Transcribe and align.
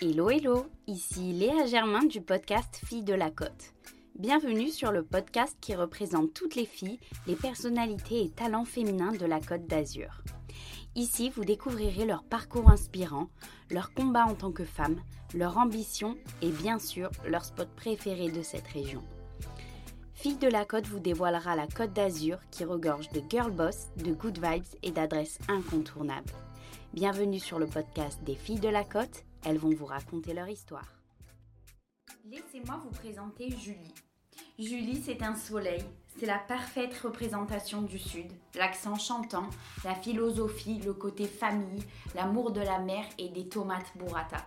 Hello 0.00 0.28
hello, 0.28 0.66
ici 0.88 1.32
Léa 1.32 1.66
Germain 1.66 2.02
du 2.02 2.20
podcast 2.20 2.80
Filles 2.84 3.04
de 3.04 3.14
la 3.14 3.30
Côte. 3.30 3.72
Bienvenue 4.18 4.68
sur 4.68 4.90
le 4.90 5.04
podcast 5.04 5.56
qui 5.60 5.76
représente 5.76 6.34
toutes 6.34 6.56
les 6.56 6.66
filles, 6.66 6.98
les 7.28 7.36
personnalités 7.36 8.24
et 8.24 8.30
talents 8.30 8.64
féminins 8.64 9.12
de 9.12 9.24
la 9.24 9.40
Côte 9.40 9.68
d'Azur. 9.68 10.24
Ici, 10.96 11.30
vous 11.30 11.44
découvrirez 11.44 12.06
leur 12.06 12.24
parcours 12.24 12.70
inspirant, 12.70 13.28
leur 13.70 13.94
combat 13.94 14.24
en 14.26 14.34
tant 14.34 14.50
que 14.50 14.64
femmes, 14.64 15.00
leur 15.32 15.58
ambition 15.58 16.16
et 16.42 16.50
bien 16.50 16.80
sûr 16.80 17.10
leur 17.24 17.44
spot 17.44 17.68
préféré 17.76 18.32
de 18.32 18.42
cette 18.42 18.66
région. 18.66 19.02
Filles 20.12 20.38
de 20.38 20.48
la 20.48 20.64
Côte 20.64 20.88
vous 20.88 21.00
dévoilera 21.00 21.54
la 21.54 21.68
Côte 21.68 21.92
d'Azur 21.92 22.38
qui 22.50 22.64
regorge 22.64 23.10
de 23.10 23.22
girl 23.30 23.52
boss, 23.52 23.90
de 23.96 24.12
good 24.12 24.44
vibes 24.44 24.66
et 24.82 24.90
d'adresses 24.90 25.38
incontournables. 25.48 26.32
Bienvenue 26.94 27.40
sur 27.40 27.60
le 27.60 27.66
podcast 27.66 28.22
des 28.24 28.34
Filles 28.34 28.60
de 28.60 28.68
la 28.68 28.84
Côte, 28.84 29.24
elles 29.44 29.58
vont 29.58 29.74
vous 29.74 29.86
raconter 29.86 30.34
leur 30.34 30.48
histoire. 30.48 30.88
Laissez-moi 32.24 32.80
vous 32.84 32.90
présenter 32.90 33.50
Julie. 33.50 33.94
Julie, 34.58 35.02
c'est 35.04 35.22
un 35.22 35.34
soleil, 35.34 35.82
c'est 36.18 36.26
la 36.26 36.38
parfaite 36.38 36.96
représentation 37.02 37.82
du 37.82 37.98
Sud, 37.98 38.30
l'accent 38.54 38.96
chantant, 38.96 39.48
la 39.84 39.94
philosophie, 39.94 40.80
le 40.84 40.94
côté 40.94 41.26
famille, 41.26 41.82
l'amour 42.14 42.52
de 42.52 42.60
la 42.60 42.78
mer 42.78 43.04
et 43.18 43.28
des 43.28 43.48
tomates 43.48 43.92
burrata. 43.96 44.38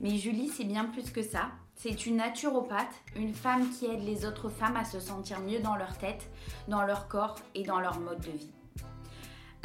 Mais 0.00 0.16
Julie, 0.16 0.48
c'est 0.48 0.64
bien 0.64 0.84
plus 0.84 1.10
que 1.10 1.22
ça. 1.22 1.50
C'est 1.76 2.06
une 2.06 2.16
naturopathe, 2.16 2.94
une 3.16 3.34
femme 3.34 3.70
qui 3.70 3.86
aide 3.86 4.04
les 4.04 4.24
autres 4.24 4.48
femmes 4.48 4.76
à 4.76 4.84
se 4.84 5.00
sentir 5.00 5.40
mieux 5.40 5.60
dans 5.60 5.76
leur 5.76 5.96
tête, 5.98 6.30
dans 6.68 6.82
leur 6.82 7.08
corps 7.08 7.36
et 7.54 7.64
dans 7.64 7.80
leur 7.80 7.98
mode 8.00 8.20
de 8.20 8.30
vie. 8.30 8.52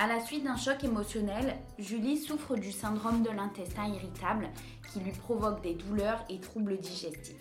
À 0.02 0.08
la 0.08 0.22
suite 0.22 0.46
d'un 0.46 0.56
choc 0.56 0.82
émotionnel, 0.86 1.58
Julie 1.78 2.16
souffre 2.16 2.56
du 2.56 2.72
syndrome 2.72 3.22
de 3.22 3.32
l'intestin 3.32 3.86
irritable 3.86 4.48
qui 4.94 5.02
lui 5.02 5.12
provoque 5.12 5.62
des 5.62 5.74
douleurs 5.74 6.24
et 6.30 6.40
troubles 6.40 6.78
digestifs. 6.78 7.36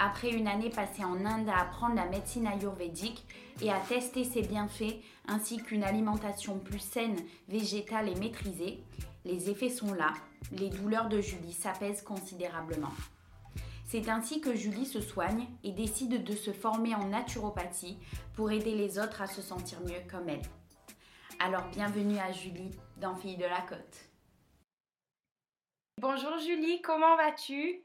Après 0.00 0.30
une 0.30 0.46
année 0.46 0.70
passée 0.70 1.02
en 1.02 1.24
Inde 1.26 1.48
à 1.48 1.62
apprendre 1.62 1.96
la 1.96 2.06
médecine 2.06 2.46
ayurvédique 2.46 3.26
et 3.60 3.72
à 3.72 3.80
tester 3.80 4.22
ses 4.22 4.42
bienfaits 4.42 5.02
ainsi 5.26 5.56
qu'une 5.56 5.82
alimentation 5.82 6.60
plus 6.60 6.78
saine, 6.78 7.16
végétale 7.48 8.08
et 8.08 8.14
maîtrisée, 8.14 8.78
les 9.24 9.50
effets 9.50 9.68
sont 9.68 9.94
là, 9.94 10.12
les 10.52 10.70
douleurs 10.70 11.08
de 11.08 11.20
Julie 11.20 11.52
s'apaisent 11.52 12.02
considérablement. 12.02 12.92
C'est 13.84 14.08
ainsi 14.08 14.40
que 14.40 14.54
Julie 14.54 14.86
se 14.86 15.00
soigne 15.00 15.48
et 15.64 15.72
décide 15.72 16.22
de 16.22 16.36
se 16.36 16.52
former 16.52 16.94
en 16.94 17.08
naturopathie 17.08 17.98
pour 18.36 18.52
aider 18.52 18.76
les 18.76 19.00
autres 19.00 19.22
à 19.22 19.26
se 19.26 19.42
sentir 19.42 19.80
mieux 19.80 20.08
comme 20.08 20.28
elle. 20.28 20.42
Alors 21.40 21.68
bienvenue 21.68 22.18
à 22.18 22.32
Julie 22.32 22.72
dans 22.96 23.14
Filles 23.14 23.36
de 23.36 23.44
la 23.44 23.60
Côte. 23.60 24.10
Bonjour 26.00 26.36
Julie, 26.38 26.82
comment 26.82 27.16
vas-tu? 27.16 27.84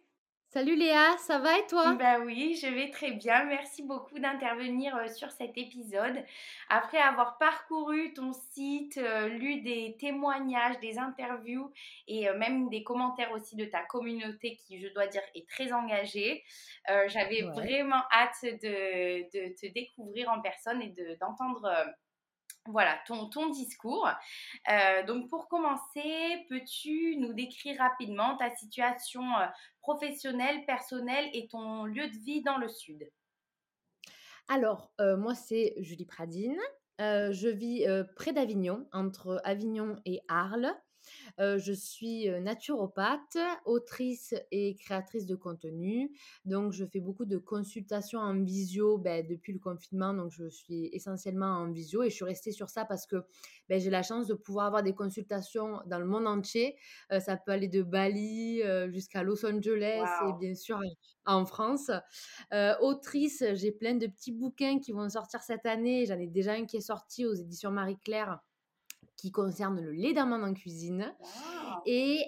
Salut 0.53 0.75
Léa, 0.75 1.17
ça 1.19 1.37
va 1.37 1.59
et 1.59 1.67
toi? 1.67 1.93
Bah 1.93 2.19
oui, 2.19 2.59
je 2.59 2.67
vais 2.67 2.89
très 2.89 3.11
bien. 3.11 3.43
Merci 3.45 3.83
beaucoup 3.83 4.17
d'intervenir 4.17 4.95
euh, 4.95 5.07
sur 5.07 5.29
cet 5.29 5.55
épisode. 5.57 6.23
Après 6.69 6.97
avoir 6.97 7.37
parcouru 7.37 8.13
ton 8.13 8.33
site, 8.33 8.97
euh, 8.97 9.29
lu 9.29 9.61
des 9.61 9.97
témoignages, 9.99 10.79
des 10.79 10.97
interviews 10.97 11.71
et 12.07 12.29
euh, 12.29 12.37
même 12.37 12.69
des 12.69 12.83
commentaires 12.83 13.31
aussi 13.33 13.55
de 13.55 13.65
ta 13.65 13.83
communauté 13.83 14.55
qui, 14.57 14.79
je 14.79 14.87
dois 14.93 15.05
dire, 15.05 15.23
est 15.35 15.47
très 15.47 15.73
engagée, 15.73 16.43
j'avais 17.07 17.41
vraiment 17.41 18.01
hâte 18.11 18.43
de, 18.43 19.53
te 19.55 19.73
découvrir 19.73 20.29
en 20.29 20.41
personne 20.41 20.81
et 20.81 20.93
d'entendre 21.19 21.67
voilà, 22.67 22.97
ton, 23.07 23.27
ton 23.29 23.49
discours. 23.49 24.07
Euh, 24.71 25.03
donc 25.05 25.29
pour 25.29 25.47
commencer, 25.47 26.45
peux-tu 26.49 27.17
nous 27.17 27.33
décrire 27.33 27.77
rapidement 27.79 28.37
ta 28.37 28.55
situation 28.55 29.21
euh, 29.21 29.45
professionnelle, 29.81 30.65
personnelle 30.65 31.29
et 31.33 31.47
ton 31.47 31.85
lieu 31.85 32.07
de 32.07 32.17
vie 32.19 32.41
dans 32.41 32.57
le 32.57 32.69
sud? 32.69 33.09
Alors, 34.47 34.91
euh, 35.01 35.17
moi 35.17 35.35
c'est 35.35 35.73
Julie 35.77 36.05
Pradine. 36.05 36.59
je 36.99 37.49
vis 37.49 37.85
près 38.15 38.33
d'Avignon, 38.33 38.87
entre 38.93 39.41
Avignon 39.43 39.97
et 40.05 40.21
Arles 40.27 40.73
je 41.39 41.73
suis 41.73 42.29
naturopathe, 42.41 43.37
autrice 43.65 44.33
et 44.51 44.75
créatrice 44.75 45.25
de 45.25 45.35
contenu. 45.35 46.11
Donc, 46.45 46.73
je 46.73 46.85
fais 46.85 46.99
beaucoup 46.99 47.25
de 47.25 47.37
consultations 47.37 48.19
en 48.19 48.43
visio 48.43 48.97
ben, 48.97 49.25
depuis 49.27 49.53
le 49.53 49.59
confinement. 49.59 50.13
Donc, 50.13 50.31
je 50.31 50.49
suis 50.49 50.89
essentiellement 50.93 51.57
en 51.57 51.71
visio 51.71 52.03
et 52.03 52.09
je 52.09 52.15
suis 52.15 52.25
restée 52.25 52.51
sur 52.51 52.69
ça 52.69 52.85
parce 52.85 53.05
que 53.05 53.23
ben, 53.69 53.79
j'ai 53.79 53.89
la 53.89 54.03
chance 54.03 54.27
de 54.27 54.33
pouvoir 54.33 54.67
avoir 54.67 54.83
des 54.83 54.93
consultations 54.93 55.79
dans 55.87 55.99
le 55.99 56.05
monde 56.05 56.27
entier. 56.27 56.75
ça 57.19 57.37
peut 57.37 57.51
aller 57.51 57.67
de 57.67 57.81
Bali 57.81 58.61
jusqu'à 58.91 59.23
Los 59.23 59.45
Angeles 59.45 60.05
et 60.27 60.33
bien 60.39 60.55
sûr 60.55 60.79
en 61.25 61.45
France. 61.45 61.91
autrice, 62.81 63.43
j'ai 63.53 63.71
plein 63.71 63.95
de 63.95 64.07
petits 64.07 64.31
bouquins 64.31 64.79
qui 64.79 64.91
vont 64.91 65.09
sortir 65.09 65.41
cette 65.41 65.65
année. 65.65 66.05
J'en 66.05 66.19
ai 66.19 66.27
déjà 66.27 66.53
un 66.53 66.65
qui 66.65 66.77
est 66.77 66.81
sorti 66.81 67.25
aux 67.25 67.33
éditions 67.33 67.71
Marie-Claire 67.71 68.39
qui 69.15 69.31
concerne 69.31 69.79
le 69.79 69.91
lait 69.91 70.13
d'amande 70.13 70.43
en 70.43 70.53
cuisine. 70.53 71.13
Et 71.85 72.19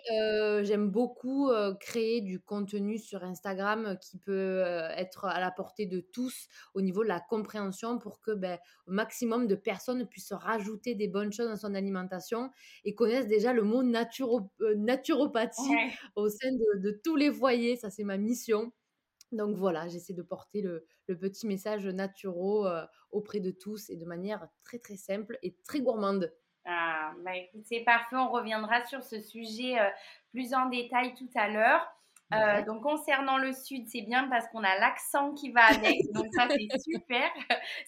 j'aime 0.63 0.89
beaucoup 0.89 1.49
créer 1.79 2.21
du 2.21 2.39
contenu 2.39 2.97
sur 2.97 3.23
Instagram 3.23 3.97
qui 4.01 4.17
peut 4.17 4.61
être 4.95 5.25
à 5.25 5.39
la 5.39 5.51
portée 5.51 5.85
de 5.85 5.99
tous 5.99 6.47
au 6.73 6.81
niveau 6.81 7.03
de 7.03 7.09
la 7.09 7.19
compréhension 7.19 7.99
pour 7.99 8.21
que 8.21 8.31
ben, 8.31 8.57
au 8.87 8.91
maximum 8.91 9.47
de 9.47 9.55
personnes 9.55 10.07
puissent 10.07 10.33
rajouter 10.33 10.95
des 10.95 11.07
bonnes 11.07 11.31
choses 11.31 11.49
dans 11.49 11.55
son 11.55 11.73
alimentation 11.73 12.51
et 12.83 12.95
connaissent 12.95 13.27
déjà 13.27 13.53
le 13.53 13.63
mot 13.63 13.83
naturopathie 13.83 15.61
au 16.15 16.29
sein 16.29 16.51
de, 16.51 16.79
de, 16.79 17.01
tous 17.03 17.15
les 17.15 17.31
foyers. 17.31 17.75
Ça, 17.75 17.89
c'est 17.89 18.03
ma 18.03 18.17
mission. 18.17 18.71
Donc 19.31 19.55
voilà, 19.55 19.87
j'essaie 19.87 20.13
de 20.13 20.21
porter 20.21 20.61
le, 20.61 20.85
le, 21.07 21.17
petit 21.17 21.47
message 21.47 21.87
naturo 21.87 22.67
auprès 23.11 23.39
de 23.39 23.51
tous 23.51 23.89
et 23.89 23.97
de 23.97 24.05
manière 24.05 24.47
très 24.63 24.79
très 24.79 24.97
simple 24.97 25.37
et 25.41 25.55
très 25.65 25.81
gourmande. 25.81 26.31
Ah, 26.65 27.13
bah 27.23 27.31
c'est 27.63 27.81
parfait, 27.81 28.15
on 28.15 28.29
reviendra 28.29 28.83
sur 28.85 29.03
ce 29.03 29.21
sujet 29.21 29.79
euh, 29.79 29.89
plus 30.31 30.53
en 30.53 30.67
détail 30.67 31.13
tout 31.13 31.29
à 31.35 31.47
l'heure. 31.47 31.87
Euh, 32.33 32.63
donc 32.63 32.81
concernant 32.81 33.37
le 33.37 33.53
sud, 33.53 33.87
c'est 33.87 34.01
bien 34.01 34.27
parce 34.29 34.47
qu'on 34.47 34.63
a 34.63 34.79
l'accent 34.79 35.35
qui 35.35 35.51
va 35.51 35.65
avec, 35.65 36.11
donc 36.11 36.25
ça 36.33 36.47
c'est 36.49 36.79
super. 36.79 37.29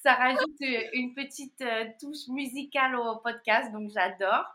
Ça 0.03 0.13
rajoute 0.13 0.61
euh, 0.61 0.81
une 0.93 1.15
petite 1.15 1.63
touche 1.99 2.27
musicale 2.27 2.95
au 2.95 3.17
podcast, 3.17 3.71
donc 3.71 3.89
j'adore. 3.89 4.45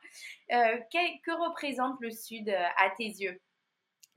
que 0.48 1.44
représente 1.44 1.96
le 2.00 2.12
sud 2.12 2.48
à 2.48 2.90
tes 2.96 3.08
yeux? 3.08 3.40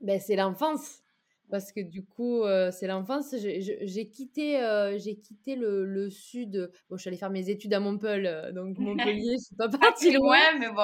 Ben, 0.00 0.20
C'est 0.20 0.36
l'enfance 0.36 1.02
parce 1.50 1.72
que 1.72 1.80
du 1.80 2.04
coup, 2.04 2.42
c'est 2.72 2.86
l'enfance. 2.86 3.34
J'ai 3.36 4.08
quitté, 4.08 4.58
j'ai 4.98 5.16
quitté 5.16 5.56
le, 5.56 6.08
sud. 6.10 6.70
Bon, 6.88 6.96
je 6.96 7.02
suis 7.02 7.08
allée 7.08 7.16
faire 7.16 7.30
mes 7.30 7.50
études 7.50 7.74
à 7.74 7.80
Montpellier, 7.80 8.52
donc 8.52 8.78
Montpellier, 8.78 9.36
je 9.38 9.44
suis 9.44 9.56
pas 9.56 9.68
partie 9.80 10.12
loin. 10.12 10.58
mais 10.58 10.68
bon. 10.68 10.82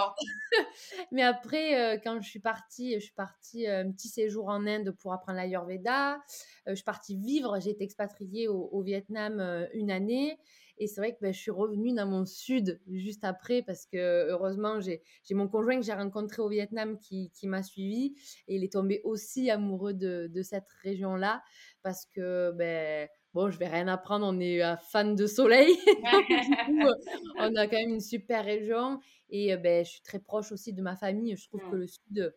mais 1.13 1.23
après, 1.23 2.01
quand 2.05 2.21
je 2.21 2.29
suis 2.29 2.41
partie, 2.41 2.95
je 2.95 3.01
suis 3.01 3.15
partie 3.15 3.67
un 3.67 3.91
petit 3.91 4.09
séjour 4.09 4.49
en 4.49 4.67
Inde 4.67 4.95
pour 5.01 5.13
apprendre 5.13 5.39
l'Ayurveda. 5.39 6.19
je 6.67 6.75
suis 6.75 6.85
partie 6.85 7.17
vivre. 7.17 7.59
J'ai 7.61 7.71
été 7.71 7.85
expatriée 7.85 8.49
au, 8.49 8.69
au 8.73 8.83
Vietnam 8.83 9.67
une 9.75 9.91
année. 9.91 10.39
Et 10.83 10.89
c'est 10.89 11.01
vrai 11.01 11.13
que 11.13 11.21
ben, 11.21 11.33
je 11.33 11.39
suis 11.39 11.53
revenue 11.53 11.95
dans 11.95 12.07
mon 12.07 12.27
sud 12.27 12.81
juste 12.89 13.23
après 13.23 13.63
parce 13.63 13.87
que 13.87 14.27
heureusement, 14.31 14.81
j'ai 14.81 15.01
mon 15.31 15.47
conjoint 15.47 15.79
que 15.79 15.87
j'ai 15.87 15.93
rencontré 15.93 16.43
au 16.43 16.49
Vietnam 16.49 16.99
qui, 16.99 17.31
qui 17.31 17.47
m'a 17.47 17.63
suivi 17.63 18.17
et 18.49 18.57
il 18.57 18.65
est 18.65 18.73
tombé 18.73 19.01
aussi 19.05 19.49
amoureux 19.49 19.95
de, 19.95 20.29
de 20.29 20.43
cette 20.43 20.67
région-là 20.83 21.41
parce 21.85 22.05
que, 22.07 22.51
ben, 22.57 23.09
bon, 23.33 23.49
je 23.49 23.61
vais 23.61 23.69
rien 23.69 23.87
apprendre, 23.87 24.27
on 24.27 24.41
est 24.41 24.61
fan 24.91 25.15
de 25.15 25.29
soleil. 25.29 25.73
on 27.39 27.55
a 27.55 27.69
quand 27.69 27.79
même 27.79 27.91
une 27.91 28.01
super 28.01 28.45
région 28.45 28.99
et 29.31 29.57
ben, 29.59 29.85
je 29.85 29.91
suis 29.93 30.03
très 30.03 30.19
proche 30.19 30.51
aussi 30.51 30.73
de 30.73 30.83
ma 30.83 30.97
famille. 30.97 31.37
Je 31.37 31.47
trouve 31.47 31.61
que 31.61 31.77
mmh. 31.77 31.79
le 31.79 31.87
sud, 31.87 32.35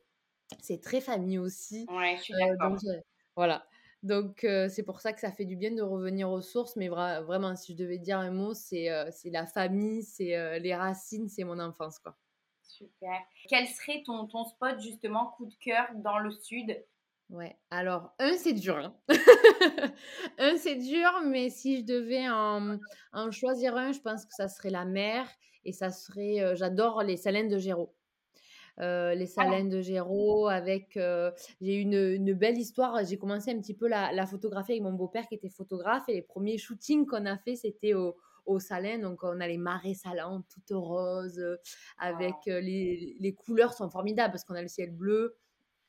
c'est 0.62 0.82
très 0.84 1.02
famille 1.02 1.40
aussi. 1.40 1.88
Ouais, 1.90 2.16
je 2.18 2.22
suis 2.26 2.34
d'accord. 2.36 2.78
voilà. 3.36 3.66
Donc, 4.06 4.46
c'est 4.70 4.84
pour 4.84 5.02
ça 5.02 5.14
que 5.14 5.20
ça 5.20 5.32
fait 5.32 5.46
du 5.46 5.56
bien 5.56 5.72
de 5.72 5.82
revenir 5.82 6.30
aux 6.30 6.42
sources. 6.42 6.76
Mais 6.76 6.90
vraiment, 6.90 7.56
si 7.56 7.74
je 7.74 7.78
devais 7.78 7.98
dire 7.98 8.20
un 8.20 8.32
mot, 8.32 8.54
c'est 8.54 8.90
la 9.26 9.46
famille, 9.48 10.04
c'est 10.04 10.60
les 10.60 10.76
racines, 10.76 11.28
c'est 11.28 11.44
mon 11.44 11.60
enfance. 11.60 11.98
Quoi. 12.00 12.16
Super. 12.62 13.20
Quel 13.48 13.68
serait 13.68 14.04
ton, 14.06 14.28
ton 14.28 14.44
spot, 14.46 14.80
justement, 14.80 15.34
coup 15.38 15.46
de 15.46 15.56
cœur 15.56 15.88
dans 15.96 16.20
le 16.20 16.32
sud? 16.32 16.84
Ouais, 17.30 17.58
alors, 17.72 18.14
un, 18.20 18.34
c'est 18.38 18.54
dur. 18.54 18.78
Hein. 18.78 18.96
un, 20.38 20.56
c'est 20.58 20.76
dur, 20.76 21.10
mais 21.26 21.50
si 21.50 21.78
je 21.78 21.84
devais 21.84 22.30
en, 22.30 22.78
en, 23.14 23.32
choisir 23.32 23.76
un, 23.76 23.92
je 23.92 24.00
pense 24.00 24.26
que 24.26 24.34
ça 24.34 24.48
serait 24.48 24.70
la 24.70 24.86
mer. 24.86 25.28
Et 25.64 25.72
ça 25.72 25.90
serait, 25.90 26.56
j'adore 26.56 27.02
les 27.02 27.18
salines 27.18 27.50
de 27.50 27.58
Géraud. 27.58 27.96
Euh, 28.82 29.16
les 29.16 29.32
ah 29.38 29.44
salins 29.44 29.66
de 29.66 29.82
Géraud, 29.82 30.48
avec. 30.48 30.98
Euh, 30.98 31.32
j'ai 31.62 31.76
eu 31.76 31.82
une, 31.82 32.34
belle 32.34 32.58
histoire. 32.58 33.04
J'ai 33.06 33.18
commencé 33.18 33.52
un 33.52 33.60
petit 33.60 33.74
peu 33.74 33.88
la, 33.88 34.12
la 34.12 34.26
photographie 34.26 34.74
avec 34.74 34.84
mon 34.84 34.94
beau-père 34.94 35.28
qui 35.28 35.36
était 35.36 35.50
photographe. 35.50 36.04
Et 36.10 36.14
les 36.14 36.22
premiers 36.22 36.58
shootings 36.58 37.06
qu'on 37.06 37.26
a 37.26 37.38
fait, 37.38 37.56
c'était 37.56 37.94
au, 37.94 38.18
au 38.46 38.60
Salin. 38.60 39.00
Donc, 39.00 39.24
on 39.24 39.40
a 39.40 39.48
les 39.48 39.58
marais 39.58 39.94
salants, 39.94 40.44
toutes 40.54 40.76
roses, 40.76 41.42
avec 41.98 42.36
euh, 42.48 42.60
les, 42.60 43.16
les, 43.20 43.34
couleurs 43.34 43.74
sont 43.74 43.90
formidables 43.90 44.32
parce 44.32 44.44
qu'on 44.44 44.56
a 44.56 44.62
le 44.62 44.68
ciel 44.68 44.92
bleu. 44.92 45.38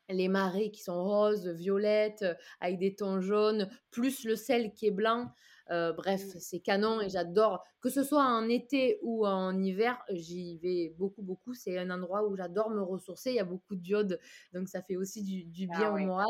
les 0.09 0.29
marées 0.29 0.71
qui 0.71 0.83
sont 0.83 1.03
roses, 1.03 1.49
violettes, 1.49 2.25
avec 2.61 2.79
des 2.79 2.95
tons 2.95 3.21
jaunes, 3.21 3.69
plus 3.91 4.25
le 4.25 4.37
sel 4.37 4.73
qui 4.73 4.87
est 4.87 4.93
blanc. 4.93 5.33
Bref, 5.69 6.25
mmh. 6.25 6.39
c'est 6.39 6.61
canon 6.61 7.01
et 7.01 7.09
j'adore. 7.09 7.63
Que 7.81 7.89
ce 7.89 8.03
soit 8.03 8.25
en 8.25 8.49
été 8.49 8.99
ou 9.03 9.27
en 9.27 9.61
hiver, 9.61 10.03
j'y 10.11 10.59
vais 10.59 10.95
beaucoup, 10.99 11.23
beaucoup. 11.23 11.55
C'est 11.55 11.79
un 11.79 11.91
endroit 11.91 12.27
où 12.27 12.37
j'adore 12.37 12.71
me 12.71 12.83
ressourcer. 12.83 13.31
Il 13.31 13.37
y 13.37 13.41
a 13.41 13.45
beaucoup 13.45 13.77
d'iode, 13.77 14.21
donc 14.53 14.69
ça 14.69 14.83
fait 14.83 14.97
aussi 14.97 15.23
du, 15.23 15.69
ah 15.73 15.79
bien 15.79 15.95
au 15.95 15.99
moral. 15.99 16.27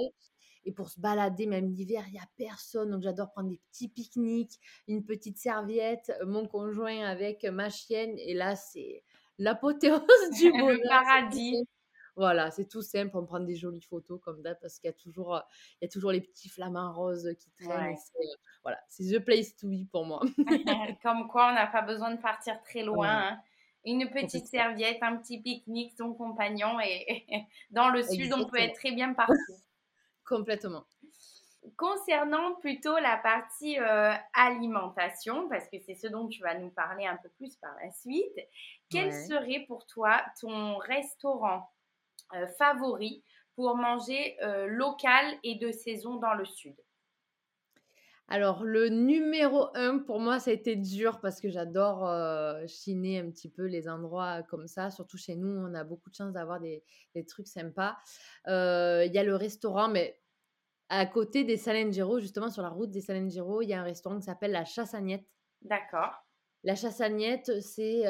Et 0.65 0.73
pour 0.73 0.91
se 0.91 1.01
balader, 1.01 1.47
même 1.47 1.71
l'hiver, 1.71 2.03
il 2.09 2.15
n'y 2.15 2.19
a 2.19 2.29
personne. 2.37 2.91
Donc 2.91 3.03
j'adore 3.03 3.31
prendre 3.31 3.49
des 3.49 3.61
petits 3.71 3.89
pique-niques, 3.89 4.59
une 4.89 5.05
petite 5.05 5.39
serviette, 5.39 6.13
mon 6.27 6.47
conjoint 6.47 7.05
avec 7.05 7.45
ma 7.45 7.71
chienne. 7.71 8.15
Et 8.19 8.35
là, 8.35 8.57
c'est 8.57 9.05
l'apothéose 9.39 10.01
du 10.41 10.51
bonheur. 10.53 10.77
Le 10.77 10.89
paradis. 10.89 11.67
Voilà, 12.17 12.51
c'est 12.51 12.67
tout 12.67 12.81
simple. 12.81 13.15
On 13.15 13.27
prend 13.27 13.41
des 13.41 13.57
jolies 13.57 13.83
photos 13.83 14.19
comme 14.23 14.43
ça 14.43 14.55
parce 14.55 14.79
qu'il 14.79 14.89
y 14.89 14.91
a 14.91 14.95
toujours, 14.95 15.43
il 15.75 15.85
y 15.85 15.87
a 15.87 15.89
toujours 15.89 16.13
les 16.13 16.23
petits 16.23 16.49
flamants 16.49 16.93
roses 16.93 17.31
qui 17.39 17.51
traînent. 17.51 17.97
C'est, 17.97 18.29
voilà, 18.63 18.79
c'est 18.89 19.05
the 19.05 19.19
place 19.23 19.55
to 19.55 19.69
be 19.69 19.87
pour 19.93 20.07
moi. 20.07 20.23
comme 21.03 21.29
quoi, 21.29 21.51
on 21.51 21.55
n'a 21.55 21.67
pas 21.67 21.83
besoin 21.83 22.13
de 22.13 22.21
partir 22.21 22.61
très 22.63 22.83
loin. 22.83 23.09
Hein. 23.09 23.41
Une 23.85 24.11
petite 24.11 24.47
serviette, 24.47 25.03
un 25.03 25.17
petit 25.19 25.41
pique-nique, 25.41 25.95
ton 25.97 26.15
compagnon 26.15 26.81
et 26.81 27.27
dans 27.71 27.91
le 27.91 28.03
sud, 28.03 28.33
on 28.33 28.49
peut 28.49 28.59
être 28.59 28.75
très 28.75 28.93
bien 28.93 29.13
partout. 29.15 29.35
Complètement. 30.25 30.85
Concernant 31.77 32.55
plutôt 32.55 32.97
la 32.99 33.19
partie 33.19 33.79
euh, 33.79 34.15
alimentation, 34.33 35.49
parce 35.49 35.69
que 35.69 35.77
c'est 35.85 35.95
ce 35.95 36.07
dont 36.07 36.29
tu 36.29 36.41
vas 36.41 36.57
nous 36.59 36.71
parler 36.71 37.05
un 37.05 37.17
peu 37.17 37.29
plus 37.37 37.57
par 37.57 37.75
la 37.83 37.91
suite, 37.91 38.39
quel 38.89 39.13
serait 39.13 39.65
pour 39.69 39.85
toi 39.87 40.23
ton 40.41 40.79
restaurant? 40.79 41.69
euh, 41.69 41.76
favori 42.59 43.23
pour 43.55 43.77
manger 43.77 44.37
euh, 44.43 44.67
local 44.67 45.25
et 45.43 45.57
de 45.57 45.71
saison 45.71 46.17
dans 46.17 46.35
le 46.35 46.45
sud 46.45 46.75
alors, 48.29 48.65
le 48.65 48.89
numéro 48.89 49.69
un, 49.77 50.01
pour 50.01 50.19
moi, 50.19 50.41
ça 50.41 50.51
a 50.51 50.55
été 50.55 50.75
dur 50.75 51.21
parce 51.21 51.41
que 51.41 51.49
j'adore 51.49 52.11
chiner 52.67 53.21
un 53.21 53.31
petit 53.31 53.49
peu 53.49 53.67
les 53.67 53.89
endroits 53.89 54.43
comme 54.43 54.67
ça. 54.67 54.91
Surtout 54.91 55.17
chez 55.17 55.37
nous, 55.37 55.47
on 55.47 55.73
a 55.75 55.85
beaucoup 55.85 56.11
de 56.11 56.17
chance 56.17 56.33
d'avoir 56.33 56.59
des, 56.59 56.83
trucs 57.29 57.47
sympas. 57.47 57.97
Il 58.49 59.13
y 59.13 59.19
a 59.19 59.23
le 59.23 59.37
restaurant, 59.37 59.89
mais 59.89 60.21
à 60.89 61.07
côté 61.07 61.45
des 61.45 61.57
Salengero, 61.57 62.19
justement 62.19 62.51
sur 62.51 62.63
la 62.63 62.69
route 62.69 62.91
des 62.91 63.01
Salengero, 63.01 63.63
il 63.63 63.69
y 63.69 63.75
a 63.75 63.81
un 63.81 63.85
restaurant 63.85 64.17
qui 64.17 64.25
s'appelle 64.25 64.53
la 64.53 64.65
Chassagnette. 64.65 65.27
D'accord. 65.63 66.26
La 66.67 66.75
Chassagnette, 66.75 67.63
c'est 67.63 68.03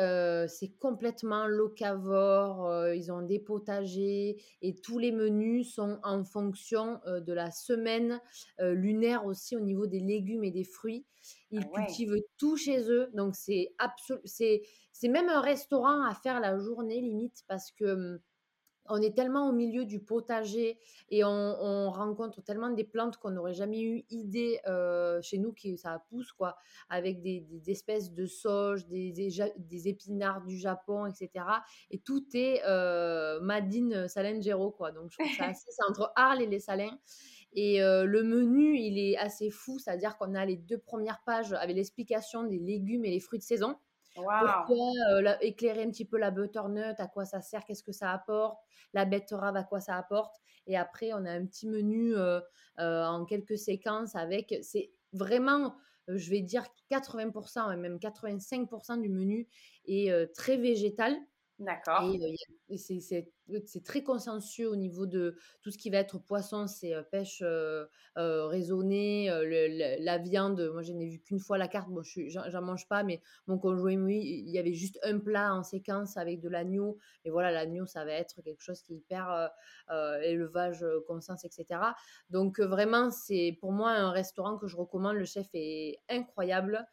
c'est 0.48 0.78
complètement 0.78 1.46
locavore. 1.46 2.88
ils 2.94 3.12
ont 3.12 3.20
des 3.20 3.38
potagers 3.38 4.42
et 4.62 4.74
tous 4.80 4.98
les 4.98 5.12
menus 5.12 5.74
sont 5.74 5.98
en 6.02 6.24
fonction 6.24 6.98
de 7.06 7.32
la 7.34 7.50
semaine 7.50 8.18
lunaire 8.58 9.26
aussi 9.26 9.56
au 9.56 9.60
niveau 9.60 9.86
des 9.86 10.00
légumes 10.00 10.42
et 10.42 10.50
des 10.50 10.64
fruits. 10.64 11.04
Ils 11.50 11.68
ah 11.70 11.76
cultivent 11.76 12.16
tout 12.38 12.56
chez 12.56 12.90
eux, 12.90 13.10
donc 13.12 13.34
c'est 13.34 13.74
même 15.02 15.28
un 15.28 15.42
restaurant 15.42 16.02
à 16.06 16.14
faire 16.14 16.40
la 16.40 16.58
journée 16.58 17.02
limite 17.02 17.44
parce 17.48 17.70
que 17.72 17.94
mmh, 17.94 18.20
on 18.88 19.00
est 19.02 19.14
tellement 19.14 19.48
au 19.48 19.52
milieu 19.52 19.84
du 19.84 20.00
potager 20.00 20.78
et 21.10 21.24
on, 21.24 21.90
rencontre 21.90 22.42
tellement 22.42 22.70
des 22.70 22.84
plantes 22.84 23.16
qu'on 23.16 23.30
n'aurait 23.30 23.54
jamais 23.54 23.80
eu 23.80 24.04
idée 24.10 24.60
euh, 24.66 25.20
chez 25.22 25.38
nous 25.38 25.52
que 25.52 25.76
ça 25.76 26.02
pousse 26.10 26.32
quoi, 26.32 26.56
avec 26.88 27.22
des, 27.22 27.44
espèces 27.68 28.12
de 28.12 28.26
sauge, 28.26 28.86
des, 28.86 29.12
des, 29.12 29.88
épinards 29.88 30.42
du 30.42 30.58
Japon, 30.58 31.06
etc. 31.06 31.44
Et 31.90 31.98
tout 31.98 32.24
est 32.34 32.62
euh, 32.66 33.40
Madine 33.40 34.08
Salengero 34.08 34.70
quoi. 34.70 34.92
Donc 34.92 35.10
je 35.10 35.18
trouve 35.18 35.36
ça 35.36 35.44
assez, 35.50 35.66
c'est 35.70 35.84
entre 35.88 36.12
Arles 36.16 36.42
et 36.42 36.46
les 36.46 36.60
Salins. 36.60 36.98
Et 37.52 37.82
euh, 37.82 38.04
le 38.04 38.22
menu, 38.22 38.76
il 38.78 38.98
est 38.98 39.16
assez 39.16 39.50
fou, 39.50 39.78
c'est-à-dire 39.78 40.18
qu'on 40.18 40.34
a 40.34 40.44
les 40.44 40.56
deux 40.56 40.78
premières 40.78 41.22
pages 41.24 41.54
avec 41.54 41.74
l'explication 41.74 42.44
des 42.44 42.58
légumes 42.58 43.04
et 43.04 43.10
les 43.10 43.20
fruits 43.20 43.38
de 43.38 43.44
saison. 43.44 43.76
Pourquoi 44.16 45.36
éclairer 45.42 45.82
un 45.82 45.90
petit 45.90 46.04
peu 46.04 46.18
la 46.18 46.30
butternut, 46.30 46.98
à 46.98 47.06
quoi 47.06 47.24
ça 47.24 47.40
sert, 47.40 47.64
qu'est-ce 47.64 47.84
que 47.84 47.92
ça 47.92 48.10
apporte, 48.10 48.58
la 48.94 49.04
betterave, 49.04 49.56
à 49.56 49.62
quoi 49.62 49.80
ça 49.80 49.96
apporte. 49.96 50.34
Et 50.66 50.76
après, 50.76 51.12
on 51.12 51.24
a 51.24 51.30
un 51.30 51.46
petit 51.46 51.68
menu 51.68 52.14
en 52.78 53.24
quelques 53.24 53.58
séquences 53.58 54.16
avec, 54.16 54.54
c'est 54.62 54.90
vraiment, 55.12 55.76
je 56.08 56.30
vais 56.30 56.40
dire 56.40 56.64
80%, 56.90 57.76
même 57.76 57.98
85% 57.98 59.00
du 59.00 59.08
menu 59.08 59.48
est 59.86 60.34
très 60.34 60.56
végétal. 60.56 61.16
D'accord. 61.58 62.02
Et, 62.68 62.76
c'est 62.76 63.84
très 63.84 64.02
consensueux 64.02 64.68
au 64.68 64.76
niveau 64.76 65.06
de 65.06 65.36
tout 65.62 65.70
ce 65.70 65.78
qui 65.78 65.88
va 65.88 65.98
être 65.98 66.18
poisson, 66.18 66.66
c'est 66.66 66.94
pêche 67.10 67.42
raisonnée, 68.16 69.30
la 70.00 70.18
viande. 70.18 70.70
Moi, 70.72 70.82
je 70.82 70.92
n'ai 70.92 71.08
vu 71.08 71.20
qu'une 71.20 71.38
fois 71.38 71.56
la 71.56 71.68
carte. 71.68 71.88
Bon, 71.88 72.02
je 72.02 72.28
j'en 72.28 72.62
mange 72.62 72.88
pas, 72.88 73.04
mais 73.04 73.22
mon 73.46 73.56
conjoint, 73.56 73.96
oui, 73.96 74.42
il 74.46 74.50
y 74.50 74.58
avait 74.58 74.74
juste 74.74 74.98
un 75.02 75.18
plat 75.18 75.54
en 75.54 75.62
séquence 75.62 76.16
avec 76.16 76.40
de 76.40 76.48
l'agneau. 76.48 76.98
Et 77.24 77.30
voilà, 77.30 77.50
l'agneau, 77.50 77.86
ça 77.86 78.04
va 78.04 78.12
être 78.12 78.42
quelque 78.42 78.62
chose 78.62 78.82
qui 78.82 78.94
est 78.94 78.96
hyper 78.96 79.50
élevage, 80.22 80.84
conscience, 81.06 81.44
etc. 81.44 81.80
Donc, 82.28 82.60
vraiment, 82.60 83.10
c'est 83.10 83.56
pour 83.60 83.72
moi 83.72 83.92
un 83.92 84.10
restaurant 84.10 84.58
que 84.58 84.66
je 84.66 84.76
recommande. 84.76 85.16
Le 85.16 85.24
chef 85.24 85.46
est 85.54 86.00
incroyable. 86.10 86.86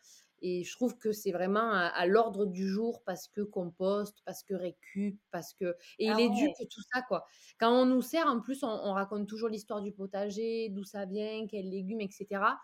Et 0.45 0.63
je 0.63 0.75
trouve 0.75 0.97
que 0.97 1.13
c'est 1.13 1.31
vraiment 1.31 1.71
à, 1.71 2.05
l'ordre 2.05 2.45
du 2.45 2.67
jour 2.67 3.01
parce 3.05 3.29
que 3.29 3.41
compost, 3.41 4.17
parce 4.25 4.43
que 4.43 4.53
récup, 4.53 5.17
parce 5.31 5.53
que. 5.53 5.75
Et 5.99 6.05
il 6.05 6.11
ah 6.11 6.19
éduque 6.19 6.69
tout 6.69 6.81
ça, 6.93 7.01
quoi. 7.01 7.25
Quand 7.59 7.71
on 7.71 7.85
nous 7.85 8.01
sert, 8.01 8.27
en 8.27 8.41
plus, 8.41 8.61
on, 8.63 8.91
raconte 8.91 9.27
toujours 9.27 9.47
l'histoire 9.47 9.81
du 9.81 9.93
potager, 9.93 10.67
d'où 10.69 10.83
ça 10.83 11.05
vient, 11.05 11.47
quels 11.47 11.69
légumes, 11.69 12.01
etc. 12.01 12.27
Ah, 12.35 12.59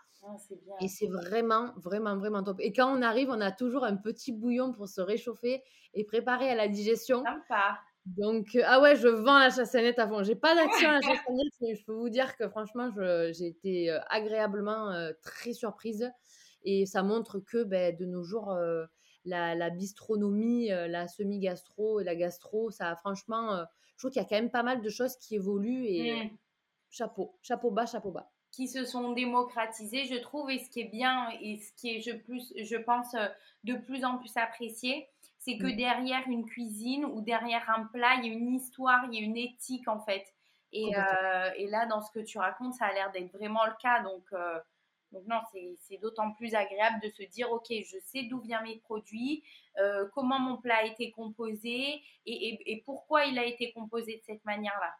et 0.82 0.88
c'est 0.88 1.06
vraiment, 1.06 1.72
vraiment, 1.76 2.16
vraiment 2.16 2.42
top. 2.42 2.60
Et 2.60 2.72
quand 2.72 2.94
on 2.94 3.00
arrive, 3.00 3.30
on 3.30 3.40
a 3.40 3.50
toujours 3.50 3.84
un 3.84 3.96
petit 3.96 4.32
bouillon 4.32 4.72
pour 4.72 4.86
se 4.86 5.00
réchauffer 5.00 5.62
et 5.94 6.04
préparer 6.04 6.50
à 6.50 6.54
la 6.54 6.68
digestion. 6.68 7.24
Sympa. 7.24 7.80
Donc, 8.06 8.56
euh, 8.56 8.62
ah 8.64 8.80
ouais, 8.80 8.96
je 8.96 9.08
vends 9.08 9.38
la 9.38 9.50
chassagnette 9.50 9.98
à 9.98 10.08
fond. 10.08 10.22
J'ai 10.22 10.34
pas 10.34 10.54
d'action 10.54 10.88
à 10.88 10.94
la 10.94 11.00
chassagnette, 11.00 11.52
mais 11.60 11.74
je 11.74 11.84
peux 11.84 11.92
vous 11.92 12.08
dire 12.08 12.36
que 12.36 12.48
franchement, 12.48 12.90
j'ai 13.32 13.46
été 13.46 13.90
euh, 13.90 13.98
agréablement 14.08 14.90
euh, 14.90 15.12
très 15.22 15.52
surprise. 15.52 16.10
Et 16.64 16.86
ça 16.86 17.02
montre 17.02 17.40
que 17.40 17.62
ben, 17.62 17.96
de 17.96 18.04
nos 18.04 18.22
jours, 18.22 18.50
euh, 18.52 18.86
la, 19.24 19.70
bistronomie, 19.70 20.72
euh, 20.72 20.88
la 20.88 21.08
semi-gastro 21.08 22.00
et 22.00 22.04
la 22.04 22.14
gastro, 22.14 22.70
ça 22.70 22.96
franchement, 22.96 23.54
euh, 23.54 23.64
je 23.96 24.02
trouve 24.02 24.10
qu'il 24.12 24.22
y 24.22 24.24
a 24.24 24.28
quand 24.28 24.36
même 24.36 24.50
pas 24.50 24.62
mal 24.62 24.80
de 24.80 24.88
choses 24.88 25.16
qui 25.16 25.34
évoluent 25.36 25.86
et 25.86 26.24
mmh. 26.24 26.30
chapeau, 26.90 27.38
chapeau 27.42 27.70
bas, 27.70 27.86
chapeau 27.86 28.10
bas. 28.10 28.30
Qui 28.50 28.66
se 28.66 28.84
sont 28.84 29.12
démocratisées, 29.12 30.06
je 30.06 30.16
trouve, 30.16 30.50
et 30.50 30.58
ce 30.58 30.68
qui 30.70 30.80
est 30.80 30.90
bien 30.90 31.28
et 31.40 31.58
ce 31.58 31.72
qui 31.74 31.96
est, 31.96 32.00
je, 32.00 32.12
plus, 32.16 32.52
je 32.56 32.76
pense, 32.76 33.14
de 33.64 33.74
plus 33.74 34.04
en 34.04 34.18
plus 34.18 34.36
apprécié, 34.36 35.06
c'est 35.38 35.56
que 35.56 35.66
mmh. 35.66 35.76
derrière 35.76 36.22
une 36.28 36.44
cuisine 36.44 37.04
ou 37.04 37.20
derrière 37.20 37.70
un 37.70 37.84
plat, 37.86 38.16
il 38.16 38.26
y 38.26 38.30
a 38.30 38.32
une 38.32 38.54
histoire, 38.54 39.04
il 39.10 39.18
y 39.18 39.22
a 39.22 39.24
une 39.24 39.36
éthique 39.36 39.88
en 39.88 40.00
fait. 40.00 40.24
Et, 40.72 40.92
et 41.56 41.66
là, 41.66 41.86
dans 41.86 42.00
ce 42.00 42.12
que 42.12 42.20
tu 42.20 42.38
racontes, 42.38 42.74
ça 42.74 42.86
a 42.86 42.92
l'air 42.92 43.10
d'être 43.10 43.32
vraiment 43.32 43.66
le 43.66 43.72
cas. 43.80 44.02
Donc, 44.02 44.22
donc 45.12 45.26
non, 45.26 45.40
c'est 45.52 45.98
d'autant 45.98 46.32
plus 46.32 46.54
agréable 46.54 47.00
de 47.02 47.08
se 47.10 47.22
dire, 47.24 47.50
ok, 47.50 47.66
je 47.70 47.96
sais 48.04 48.24
d'où 48.24 48.40
viennent 48.40 48.62
mes 48.62 48.78
produits, 48.78 49.42
euh, 49.78 50.06
comment 50.14 50.38
mon 50.38 50.56
plat 50.58 50.76
a 50.82 50.86
été 50.86 51.10
composé 51.10 52.00
et, 52.26 52.82
pourquoi 52.84 53.24
il 53.26 53.38
a 53.38 53.44
été 53.44 53.72
composé 53.72 54.16
de 54.16 54.22
cette 54.24 54.44
manière-là. 54.44 54.94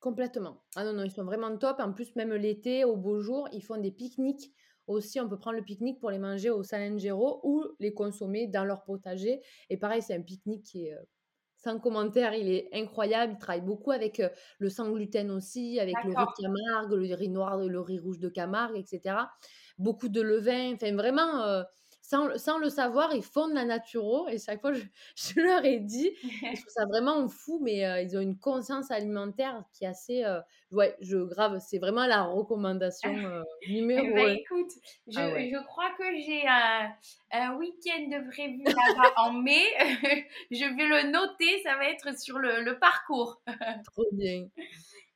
Complètement. 0.00 0.62
Ah 0.76 0.84
non, 0.84 0.92
non, 0.92 1.04
ils 1.04 1.10
sont 1.10 1.24
vraiment 1.24 1.56
top. 1.56 1.80
En 1.80 1.92
plus, 1.92 2.14
même 2.16 2.34
l'été, 2.34 2.84
au 2.84 2.96
beau 2.96 3.20
jour, 3.20 3.48
ils 3.52 3.62
font 3.62 3.78
des 3.78 3.90
pique-niques. 3.90 4.52
Aussi, 4.86 5.18
on 5.18 5.28
peut 5.28 5.38
prendre 5.38 5.56
le 5.56 5.64
pique-nique 5.64 5.98
pour 5.98 6.10
les 6.10 6.18
manger 6.18 6.50
au 6.50 6.62
Salengero 6.62 7.40
ou 7.42 7.64
les 7.80 7.92
consommer 7.92 8.46
dans 8.46 8.64
leur 8.64 8.84
potager. 8.84 9.40
Et 9.68 9.76
pareil, 9.78 10.02
c'est 10.02 10.14
un 10.14 10.22
pique-nique 10.22 10.62
qui 10.62 10.86
est 10.86 10.94
euh, 10.94 11.02
sans 11.66 11.80
commentaire, 11.80 12.32
il 12.34 12.48
est 12.48 12.68
incroyable. 12.72 13.32
Il 13.34 13.38
travaille 13.38 13.60
beaucoup 13.60 13.90
avec 13.90 14.22
le 14.58 14.70
sang 14.70 14.90
gluten 14.90 15.32
aussi, 15.32 15.80
avec 15.80 15.96
le 16.04 16.10
riz 16.10 16.14
de 16.14 16.42
Camargue, 16.42 16.92
le 16.92 17.14
riz 17.14 17.28
noir, 17.28 17.58
le 17.58 17.80
riz 17.80 17.98
rouge 17.98 18.20
de 18.20 18.28
Camargue, 18.28 18.76
etc. 18.76 19.16
Beaucoup 19.76 20.08
de 20.08 20.20
levain. 20.20 20.74
Enfin, 20.74 20.94
vraiment, 20.94 21.64
sans, 22.06 22.58
le 22.58 22.68
savoir, 22.70 23.14
ils 23.14 23.22
font 23.22 23.48
de 23.48 23.54
la 23.54 23.64
naturo. 23.64 24.28
Et 24.28 24.38
chaque 24.38 24.60
fois, 24.60 24.72
je, 24.72 24.82
je 25.16 25.40
leur 25.40 25.64
ai 25.64 25.78
dit, 25.78 26.10
je 26.22 26.28
trouve 26.60 26.68
ça 26.68 26.86
vraiment 26.86 27.28
fou, 27.28 27.60
mais 27.62 27.84
euh, 27.84 28.00
ils 28.00 28.16
ont 28.16 28.20
une 28.20 28.38
conscience 28.38 28.90
alimentaire 28.90 29.64
qui 29.72 29.84
est 29.84 29.88
assez. 29.88 30.24
Euh, 30.24 30.40
ouais, 30.70 30.96
je 31.00 31.16
grave, 31.16 31.58
c'est 31.66 31.78
vraiment 31.78 32.06
la 32.06 32.22
recommandation 32.22 33.10
euh, 33.16 33.42
numéro 33.68 34.14
bah, 34.14 34.30
écoute, 34.32 34.70
je, 35.08 35.18
ah 35.18 35.38
je, 35.38 35.64
crois 35.64 35.90
que 35.98 36.04
j'ai 36.24 36.46
un, 36.46 36.92
un 37.32 37.56
week-end 37.56 38.08
de 38.08 38.30
prévu 38.30 38.62
là-bas 38.64 39.12
en 39.16 39.32
mai. 39.32 39.64
je 40.50 40.76
vais 40.76 40.86
le 40.86 41.10
noter, 41.10 41.62
ça 41.64 41.76
va 41.76 41.88
être 41.88 42.18
sur 42.18 42.38
le, 42.38 42.62
le 42.62 42.78
parcours. 42.78 43.40
Trop 43.84 44.06
bien. 44.12 44.46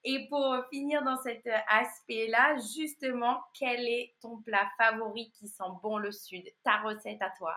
Et 0.04 0.26
pour 0.28 0.56
finir 0.72 1.02
dans 1.02 1.18
cet 1.18 1.46
aspect-là, 1.68 2.56
justement, 2.76 3.38
quel 3.54 3.80
est 3.86 4.14
ton 4.20 4.40
plat 4.42 4.66
favori 4.78 5.30
qui 5.32 5.48
sent 5.48 5.64
bon 5.82 5.98
le 5.98 6.10
sud? 6.10 6.44
Ta 6.64 6.78
recette 6.82 7.20
à 7.20 7.30
toi? 7.36 7.56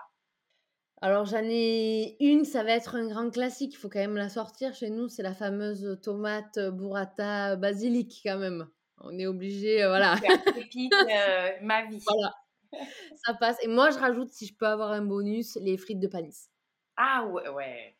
Alors 1.00 1.26
j'en 1.26 1.42
ai 1.42 2.16
une, 2.20 2.44
ça 2.44 2.62
va 2.62 2.70
être 2.70 2.94
un 2.94 3.06
grand 3.08 3.30
classique, 3.30 3.74
il 3.74 3.76
faut 3.76 3.88
quand 3.88 3.98
même 3.98 4.16
la 4.16 4.28
sortir 4.28 4.74
chez 4.74 4.90
nous, 4.90 5.08
c'est 5.08 5.22
la 5.22 5.34
fameuse 5.34 5.98
tomate 6.02 6.58
burrata 6.72 7.56
basilic 7.56 8.20
quand 8.24 8.38
même. 8.38 8.68
On 8.98 9.18
est 9.18 9.26
obligé, 9.26 9.82
euh, 9.82 9.88
voilà. 9.88 10.16
Pépite, 10.54 10.92
euh, 10.94 11.50
ma 11.62 11.84
vie. 11.86 12.02
Voilà. 12.06 12.34
Ça 13.24 13.34
passe. 13.34 13.56
Et 13.62 13.68
moi, 13.68 13.90
je 13.90 13.98
rajoute, 13.98 14.30
si 14.30 14.46
je 14.46 14.56
peux 14.56 14.66
avoir 14.66 14.90
un 14.90 15.02
bonus, 15.02 15.56
les 15.62 15.76
frites 15.76 16.00
de 16.00 16.08
panis. 16.08 16.48
Ah 16.96 17.24
ouais, 17.26 17.48
ouais. 17.48 17.96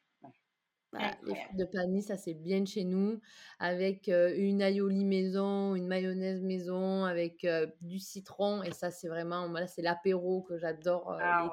Les 1.24 1.34
frites 1.34 1.56
de 1.56 1.64
panis, 1.64 2.02
ça 2.02 2.16
c'est 2.16 2.34
bien 2.34 2.60
de 2.60 2.66
chez 2.66 2.84
nous, 2.84 3.20
avec 3.58 4.08
euh, 4.08 4.34
une 4.36 4.60
aioli 4.60 5.04
maison, 5.04 5.74
une 5.74 5.86
mayonnaise 5.86 6.42
maison, 6.42 7.04
avec 7.04 7.46
du 7.80 7.98
citron. 7.98 8.62
Et 8.62 8.72
ça, 8.72 8.90
c'est 8.90 9.08
vraiment, 9.08 9.48
voilà, 9.48 9.66
c'est 9.66 9.82
l'apéro 9.82 10.42
que 10.42 10.58
j'adore 10.58 11.16
ah, 11.20 11.50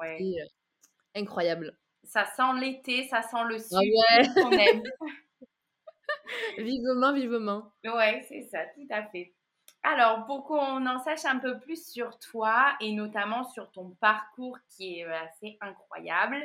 incroyable. 1.14 1.76
Ça 2.04 2.24
sent 2.36 2.60
l'été, 2.60 3.06
ça 3.08 3.22
sent 3.22 3.44
le 3.48 3.56
ah 3.56 4.24
sucre 4.24 4.34
qu'on 4.34 4.50
aime. 4.50 4.82
vivement, 6.58 7.12
vivement. 7.12 7.72
Ouais, 7.84 8.24
c'est 8.28 8.42
ça, 8.42 8.64
tout 8.74 8.86
à 8.90 9.04
fait. 9.04 9.32
Alors, 9.84 10.26
pour 10.26 10.44
qu'on 10.44 10.86
en 10.86 10.98
sache 11.00 11.24
un 11.24 11.38
peu 11.38 11.58
plus 11.58 11.90
sur 11.90 12.16
toi 12.20 12.76
et 12.80 12.92
notamment 12.92 13.42
sur 13.42 13.68
ton 13.72 13.90
parcours 14.00 14.56
qui 14.68 15.00
est 15.00 15.04
euh, 15.04 15.24
assez 15.24 15.58
incroyable 15.60 16.36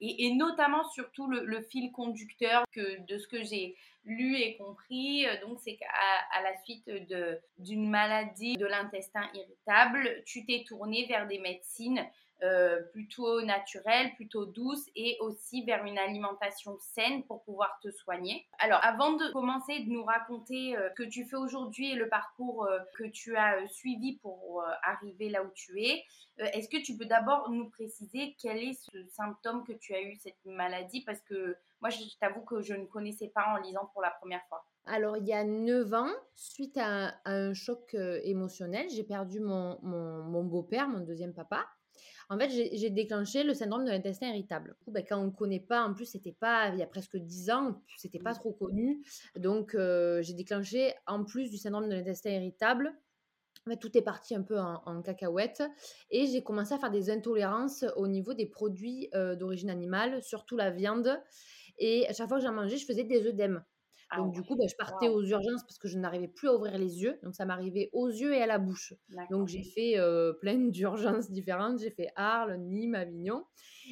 et, 0.00 0.34
notamment 0.34 0.84
surtout 0.90 1.26
le, 1.26 1.62
fil 1.62 1.90
conducteur 1.90 2.64
que, 2.70 3.00
de 3.06 3.18
ce 3.18 3.26
que 3.28 3.42
j'ai 3.44 3.76
lu 4.04 4.36
et 4.36 4.58
compris, 4.58 5.26
euh, 5.26 5.40
donc 5.40 5.58
c'est 5.60 5.76
qu'à 5.76 6.42
la 6.42 6.54
suite 6.64 6.90
d'une 7.58 7.88
maladie 7.88 8.58
de 8.58 8.66
l'intestin 8.66 9.26
irritable, 9.32 10.22
tu 10.26 10.44
t'es 10.44 10.64
tourné 10.68 11.06
vers 11.06 11.26
des 11.26 11.38
médecines 11.38 12.04
plutôt 12.92 13.42
naturelle, 13.42 14.14
plutôt 14.16 14.46
douce 14.46 14.86
et 14.96 15.16
aussi 15.20 15.64
vers 15.64 15.84
une 15.84 15.98
alimentation 15.98 16.76
saine 16.80 17.22
pour 17.24 17.42
pouvoir 17.44 17.78
te 17.82 17.90
soigner. 17.90 18.46
Alors 18.58 18.80
avant 18.82 19.12
de 19.12 19.30
commencer 19.32 19.80
de 19.80 19.90
nous 19.90 20.04
raconter 20.04 20.76
euh, 20.76 20.88
ce 20.90 21.02
que 21.02 21.08
tu 21.08 21.24
fais 21.24 21.36
aujourd'hui 21.36 21.92
et 21.92 21.94
le 21.94 22.08
parcours 22.08 22.64
euh, 22.64 22.78
que 22.96 23.04
tu 23.04 23.36
as 23.36 23.66
suivi 23.68 24.16
pour 24.18 24.64
arriver 24.82 25.28
là 25.28 25.42
où 25.42 25.50
tu 25.54 25.80
es, 25.82 26.04
est-ce 26.38 26.68
que 26.68 26.82
tu 26.82 26.96
peux 26.96 27.04
d'abord 27.04 27.50
nous 27.50 27.68
préciser 27.70 28.34
quel 28.40 28.58
est 28.58 28.72
ce 28.72 29.06
symptôme 29.08 29.64
que 29.64 29.72
tu 29.72 29.94
as 29.94 30.02
eu 30.02 30.16
cette 30.16 30.44
maladie? 30.44 31.02
Parce 31.02 31.20
que 31.20 31.56
moi 31.80 31.90
je 31.90 31.98
t'avoue 32.20 32.42
que 32.42 32.60
je 32.60 32.74
ne 32.74 32.86
connaissais 32.86 33.28
pas 33.28 33.46
en 33.54 33.56
lisant 33.58 33.90
pour 33.92 34.02
la 34.02 34.10
première 34.10 34.44
fois. 34.48 34.64
Alors, 34.84 35.16
il 35.16 35.24
y 35.24 35.32
a 35.32 35.44
9 35.44 35.94
ans, 35.94 36.10
suite 36.34 36.76
à, 36.76 37.14
un 37.24 37.54
choc 37.54 37.94
émotionnel, 38.24 38.88
j'ai 38.90 39.04
perdu 39.04 39.38
mon 39.38 40.44
beau-père, 40.44 40.88
mon 40.88 41.00
deuxième 41.00 41.32
papa. 41.32 41.64
En 42.32 42.38
fait, 42.38 42.48
j'ai 42.48 42.88
déclenché 42.88 43.44
le 43.44 43.52
syndrome 43.52 43.84
de 43.84 43.90
l'intestin 43.90 44.28
irritable. 44.28 44.74
Ben, 44.86 45.04
quand 45.06 45.18
on 45.18 45.26
ne 45.26 45.30
connaît 45.30 45.60
pas, 45.60 45.84
en 45.84 45.92
plus, 45.92 46.06
c'était 46.06 46.32
pas 46.32 46.70
il 46.70 46.78
y 46.78 46.82
a 46.82 46.86
presque 46.86 47.18
10 47.18 47.50
ans, 47.50 47.82
c'était 47.98 48.18
pas 48.18 48.32
mmh. 48.32 48.36
trop 48.36 48.52
connu. 48.52 49.02
Donc, 49.36 49.74
euh, 49.74 50.22
j'ai 50.22 50.32
déclenché, 50.32 50.94
en 51.06 51.24
plus 51.24 51.50
du 51.50 51.58
syndrome 51.58 51.90
de 51.90 51.94
l'intestin 51.94 52.30
irritable, 52.30 52.94
tout 53.80 53.96
est 53.98 54.02
parti 54.02 54.34
un 54.34 54.42
peu 54.42 54.58
en, 54.58 55.02
cacahuète 55.02 55.62
et 56.10 56.26
j'ai 56.26 56.42
commencé 56.42 56.72
à 56.72 56.78
faire 56.78 56.90
des 56.90 57.10
intolérances 57.10 57.84
au 57.96 58.08
niveau 58.08 58.32
des 58.32 58.46
produits 58.46 59.10
euh, 59.14 59.36
d'origine 59.36 59.68
animale, 59.68 60.22
surtout 60.22 60.56
la 60.56 60.70
viande. 60.70 61.20
Et 61.78 62.08
à 62.08 62.14
chaque 62.14 62.28
fois 62.28 62.38
que 62.38 62.44
j'en 62.44 62.52
mangeais, 62.52 62.78
je 62.78 62.86
faisais 62.86 63.04
des 63.04 63.26
œdèmes. 63.26 63.62
Ah 64.14 64.18
donc, 64.18 64.34
du 64.34 64.42
coup, 64.42 64.56
bah, 64.56 64.66
je 64.68 64.76
partais 64.76 65.08
aux 65.08 65.22
urgences 65.22 65.62
parce 65.62 65.78
que 65.78 65.88
je 65.88 65.98
n'arrivais 65.98 66.28
plus 66.28 66.48
à 66.48 66.54
ouvrir 66.54 66.76
les 66.76 67.02
yeux. 67.02 67.18
Donc, 67.22 67.34
ça 67.34 67.46
m'arrivait 67.46 67.88
aux 67.92 68.08
yeux 68.08 68.34
et 68.34 68.42
à 68.42 68.46
la 68.46 68.58
bouche. 68.58 68.92
Donc, 69.30 69.48
j'ai 69.48 69.62
fait 69.62 69.96
plein 70.40 70.58
d'urgences 70.70 71.30
différentes. 71.30 71.80
J'ai 71.80 71.90
fait 71.90 72.08
Arles, 72.14 72.58
Nîmes, 72.58 72.94
Avignon. 72.94 73.44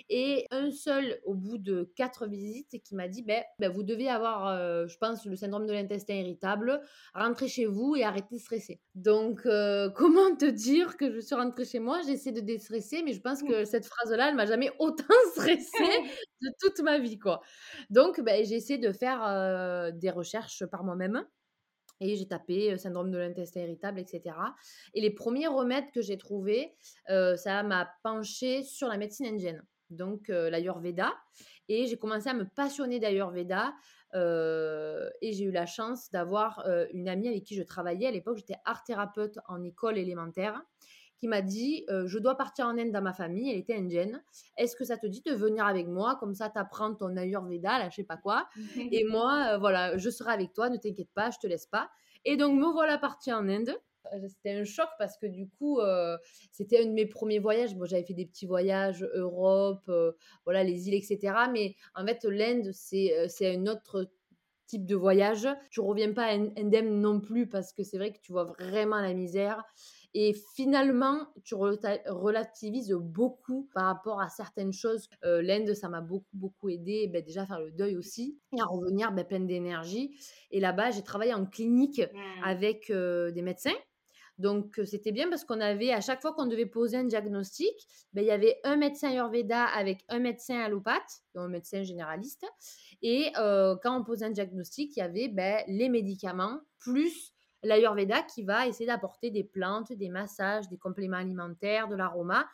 Et 0.09 0.47
un 0.51 0.71
seul, 0.71 1.19
au 1.25 1.35
bout 1.35 1.59
de 1.59 1.91
quatre 1.97 2.27
visites, 2.27 2.81
qui 2.85 2.95
m'a 2.95 3.09
dit 3.09 3.23
ben, 3.23 3.43
ben 3.59 3.73
Vous 3.73 3.83
devez 3.83 4.09
avoir, 4.09 4.87
je 4.87 4.97
pense, 4.99 5.25
le 5.25 5.37
syndrome 5.37 5.67
de 5.67 5.73
l'intestin 5.73 6.15
irritable. 6.15 6.83
Rentrez 7.15 7.49
chez 7.49 7.65
vous 7.65 7.97
et 7.97 8.05
arrêtez 8.05 8.37
de 8.37 8.41
stresser. 8.41 8.81
Donc, 8.95 9.41
comment 9.97 10.37
te 10.37 10.51
dire 10.51 10.99
que 10.99 11.11
je 11.11 11.21
suis 11.21 11.35
rentrée 11.35 11.65
chez 11.65 11.81
moi? 11.81 12.01
J'essaie 12.07 12.33
de 12.33 12.41
déstresser, 12.41 13.03
mais 13.03 13.15
je 13.15 13.21
pense 13.21 13.43
que 13.43 13.65
cette 13.65 13.87
phrase-là, 13.87 14.29
elle 14.29 14.37
m'a 14.37 14.47
jamais 14.47 14.71
autant 14.79 15.05
stressée 15.35 16.03
de 16.43 16.49
toute 16.61 16.81
ma 16.81 16.99
vie. 16.99 17.19
quoi. 17.19 17.41
Donc, 17.91 18.21
ben, 18.21 18.45
j'ai 18.45 18.57
essayé 18.57 18.79
de 18.79 18.93
faire 18.93 19.93
des 19.95 20.11
recherches 20.11 20.65
par 20.67 20.85
moi-même. 20.85 21.25
Et 22.03 22.17
j'ai 22.17 22.27
tapé 22.27 22.79
syndrome 22.79 23.11
de 23.11 23.19
l'intestin 23.19 23.61
irritable, 23.61 24.01
etc. 24.01 24.35
Et 24.95 25.03
les 25.03 25.11
premiers 25.11 25.49
remèdes 25.49 25.91
que 25.93 26.01
j'ai 26.01 26.17
trouvés, 26.17 26.75
ça 27.07 27.63
m'a 27.63 27.91
penché 28.03 28.63
sur 28.63 28.89
la 28.89 28.97
médecine 28.97 29.27
indienne 29.27 29.63
donc 29.91 30.29
l'Ayurveda. 30.29 31.13
Et 31.69 31.87
j'ai 31.87 31.97
commencé 31.97 32.29
à 32.29 32.35
me 32.35 32.45
passionner 32.45 32.99
d'Ayurveda. 32.99 33.75
et 34.15 35.33
j'ai 35.33 35.45
eu 35.45 35.51
la 35.51 35.67
chance 35.67 36.11
d'avoir 36.11 36.65
une 36.93 37.09
amie 37.09 37.29
avec 37.29 37.45
qui 37.45 37.55
je 37.55 37.63
travaillais. 37.63 38.07
À 38.07 38.11
l'époque, 38.11 38.39
j'étais 38.39 38.57
art 38.65 38.83
thérapeute 38.85 39.39
en 39.47 39.63
école 39.63 39.99
élémentaire 39.99 40.63
qui 41.21 41.29
m'a 41.29 41.43
dit 41.43 41.85
Je 41.89 42.19
dois 42.19 42.37
partir 42.37 42.67
en 42.67 42.79
Inde 42.79 42.91
dans 42.91 43.03
ma 43.03 43.13
famille. 43.13 43.51
Elle 43.51 43.59
était 43.59 43.77
indienne. 43.77 44.23
Est-ce 44.57 44.75
que 44.75 44.85
ça 44.85 44.97
te 44.97 45.07
dit 45.07 45.23
de 45.25 45.33
venir 45.33 45.67
avec 45.67 45.87
moi? 45.87 46.17
Comme 46.19 46.35
ça, 46.35 46.51
tu 46.51 46.59
apprends 46.59 46.95
ton 46.95 47.17
Ayurveda, 47.17 47.79
là, 47.79 47.89
je 47.91 47.97
sais 47.97 48.05
pas 48.05 48.17
quoi. 48.17 48.49
et 48.93 49.05
moi, 49.05 49.59
voilà, 49.59 49.97
je 49.99 50.11
serai 50.11 50.33
avec 50.33 50.53
toi, 50.53 50.71
ne 50.71 50.77
t'inquiète 50.77 51.11
pas, 51.15 51.31
je 51.31 51.39
te 51.39 51.47
laisse 51.47 51.67
pas. 51.67 51.91
Et 52.25 52.37
donc, 52.37 52.59
me 52.59 52.73
voilà 52.73 52.99
partie 52.99 53.33
en 53.33 53.49
Inde. 53.49 53.77
Euh, 54.13 54.29
c'était 54.29 54.53
un 54.53 54.65
choc 54.65 54.89
parce 54.99 55.17
que 55.17 55.27
du 55.27 55.49
coup, 55.49 55.81
euh, 55.81 56.17
c'était 56.53 56.83
un 56.83 56.87
de 56.87 56.93
mes 56.93 57.07
premiers 57.07 57.39
voyages. 57.39 57.75
Bon, 57.75 57.85
j'avais 57.85 58.05
fait 58.05 58.15
des 58.15 58.27
petits 58.27 58.47
voyages 58.47 59.07
Europe, 59.15 59.85
euh, 59.89 60.13
voilà, 60.45 60.65
les 60.65 60.89
îles, 60.89 60.95
etc. 60.95 61.35
Mais 61.53 61.77
en 61.95 62.05
fait, 62.07 62.25
l'Inde, 62.25 62.71
c'est 62.73 63.29
c'est 63.29 63.55
un 63.55 63.67
autre 63.67 64.11
type 64.67 64.87
de 64.87 64.97
voyage. 64.97 65.49
Tu 65.71 65.81
reviens 65.81 66.13
pas 66.13 66.29
indemne 66.33 67.01
non 67.01 67.21
plus 67.21 67.49
parce 67.49 67.73
que 67.73 67.83
c'est 67.83 67.99
vrai 67.99 68.13
que 68.13 68.21
tu 68.21 68.33
vois 68.33 68.45
vraiment 68.45 69.01
la 69.01 69.15
misère. 69.15 69.65
Et 70.15 70.35
finalement, 70.55 71.27
tu 71.45 71.55
relativises 71.55 72.93
beaucoup 72.93 73.69
par 73.75 73.85
rapport 73.85 74.21
à 74.21 74.29
certaines 74.29 74.73
choses. 74.73 75.09
L'Inde, 75.23 75.73
ça 75.75 75.89
m'a 75.89 76.01
beaucoup, 76.01 76.27
beaucoup 76.33 76.69
aidé. 76.69 77.09
Ben, 77.09 77.23
déjà, 77.23 77.43
à 77.43 77.47
faire 77.47 77.61
le 77.61 77.71
deuil 77.71 77.97
aussi 77.97 78.39
et 78.57 78.61
à 78.61 78.65
revenir 78.65 79.13
ben, 79.13 79.25
pleine 79.25 79.47
d'énergie. 79.47 80.17
Et 80.51 80.61
là-bas, 80.61 80.91
j'ai 80.91 81.03
travaillé 81.03 81.33
en 81.33 81.47
clinique 81.47 82.01
mmh. 82.01 82.45
avec 82.45 82.91
des 82.91 83.43
médecins 83.43 83.77
donc, 84.41 84.81
c'était 84.87 85.13
bien 85.13 85.29
parce 85.29 85.45
qu'on 85.45 85.61
avait, 85.61 85.93
à 85.93 86.01
chaque 86.01 86.23
fois 86.23 86.33
qu'on 86.33 86.47
devait 86.47 86.65
poser 86.65 86.97
un 86.97 87.05
diagnostic, 87.05 87.75
ben, 88.15 88.23
il 88.23 88.27
y 88.27 88.31
avait 88.31 88.59
un 88.65 88.77
médecin 88.77 89.11
Ayurveda 89.11 89.67
avec 89.67 90.03
un 90.09 90.19
médecin 90.19 90.59
allopathe, 90.59 91.21
donc 91.35 91.45
un 91.45 91.49
médecin 91.49 91.83
généraliste. 91.83 92.47
Et 93.03 93.33
quand 93.35 94.01
on 94.01 94.03
posait 94.03 94.25
un 94.25 94.31
diagnostic, 94.31 94.97
il 94.97 95.01
y 95.01 95.03
avait 95.03 95.29
ben, 95.29 95.63
les 95.69 95.91
médicaments 95.91 96.59
plus 96.79 97.35
l'Ayurveda 97.63 98.23
qui 98.23 98.43
va 98.43 98.67
essayer 98.67 98.87
d'apporter 98.87 99.31
des 99.31 99.45
plantes, 99.45 99.93
des 99.93 100.09
massages, 100.09 100.69
des 100.69 100.79
compléments 100.79 101.19
alimentaires, 101.19 101.89
de 101.89 101.97
l'aroma 101.97 102.47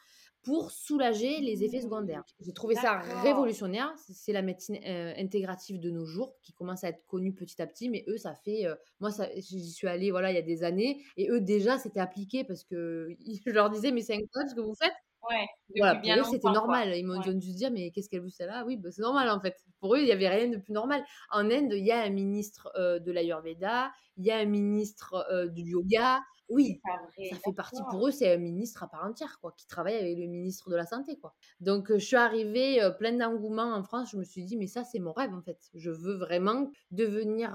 pour 0.46 0.70
soulager 0.70 1.40
les 1.40 1.64
effets 1.64 1.80
secondaires. 1.80 2.22
J'ai 2.38 2.52
trouvé 2.52 2.76
ça 2.76 3.00
révolutionnaire. 3.22 3.92
C'est 4.08 4.32
la 4.32 4.42
médecine 4.42 4.78
euh, 4.86 5.12
intégrative 5.18 5.80
de 5.80 5.90
nos 5.90 6.04
jours 6.04 6.36
qui 6.40 6.52
commence 6.52 6.84
à 6.84 6.90
être 6.90 7.04
connue 7.06 7.34
petit 7.34 7.60
à 7.60 7.66
petit, 7.66 7.88
mais 7.88 8.04
eux, 8.06 8.16
ça 8.16 8.32
fait. 8.32 8.64
Euh, 8.64 8.76
moi, 9.00 9.10
j'y 9.34 9.72
suis 9.72 9.88
allée 9.88 10.12
voilà, 10.12 10.30
il 10.30 10.36
y 10.36 10.38
a 10.38 10.42
des 10.42 10.62
années, 10.62 11.02
et 11.16 11.28
eux, 11.30 11.40
déjà, 11.40 11.78
c'était 11.78 11.98
appliqué 11.98 12.44
parce 12.44 12.62
que 12.62 13.08
je 13.46 13.50
leur 13.50 13.70
disais, 13.70 13.90
mais 13.90 14.02
c'est 14.02 14.14
incroyable 14.14 14.50
ce 14.50 14.54
que 14.54 14.60
vous 14.60 14.76
faites. 14.76 14.94
Ouais, 15.28 15.46
voilà, 15.76 15.96
pour 15.96 16.08
eux, 16.08 16.24
c'était 16.24 16.50
normal. 16.50 16.96
Ils 16.96 17.04
m'ont 17.04 17.18
dû 17.20 17.52
se 17.52 17.56
dire, 17.56 17.70
mais 17.70 17.90
qu'est-ce 17.90 18.08
qu'elle 18.08 18.22
veut 18.22 18.30
celle-là 18.30 18.64
Oui, 18.66 18.76
bah, 18.76 18.90
c'est 18.92 19.02
normal 19.02 19.28
en 19.30 19.40
fait. 19.40 19.56
Pour 19.80 19.94
eux, 19.94 19.98
il 19.98 20.04
n'y 20.04 20.12
avait 20.12 20.28
rien 20.28 20.48
de 20.48 20.56
plus 20.56 20.72
normal. 20.72 21.04
En 21.30 21.50
Inde, 21.50 21.72
il 21.72 21.84
y 21.84 21.92
a 21.92 22.02
un 22.02 22.10
ministre 22.10 22.70
euh, 22.76 22.98
de 22.98 23.10
l'Ayurveda, 23.12 23.90
il 24.16 24.24
y 24.24 24.30
a 24.30 24.38
un 24.38 24.44
ministre 24.44 25.26
du 25.52 25.62
yoga, 25.62 26.20
oui, 26.48 26.80
ça 26.84 27.36
fait 27.44 27.52
partie 27.52 27.82
pour 27.90 28.06
eux, 28.06 28.10
c'est 28.10 28.32
un 28.32 28.38
ministre 28.38 28.82
à 28.82 28.88
part 28.88 29.04
entière, 29.04 29.38
quoi, 29.40 29.52
qui 29.56 29.66
travaille 29.66 29.96
avec 29.96 30.16
le 30.16 30.26
ministre 30.26 30.70
de 30.70 30.76
la 30.76 30.86
Santé, 30.86 31.18
quoi. 31.18 31.34
Donc, 31.60 31.92
je 31.92 32.04
suis 32.04 32.16
arrivée 32.16 32.80
pleine 32.98 33.18
d'engouement 33.18 33.74
en 33.74 33.82
France, 33.82 34.10
je 34.12 34.16
me 34.16 34.24
suis 34.24 34.44
dit, 34.44 34.56
mais 34.56 34.66
ça, 34.66 34.84
c'est 34.84 34.98
mon 34.98 35.12
rêve, 35.12 35.34
en 35.34 35.42
fait. 35.42 35.58
Je 35.74 35.90
veux 35.90 36.14
vraiment 36.14 36.70
devenir 36.90 37.52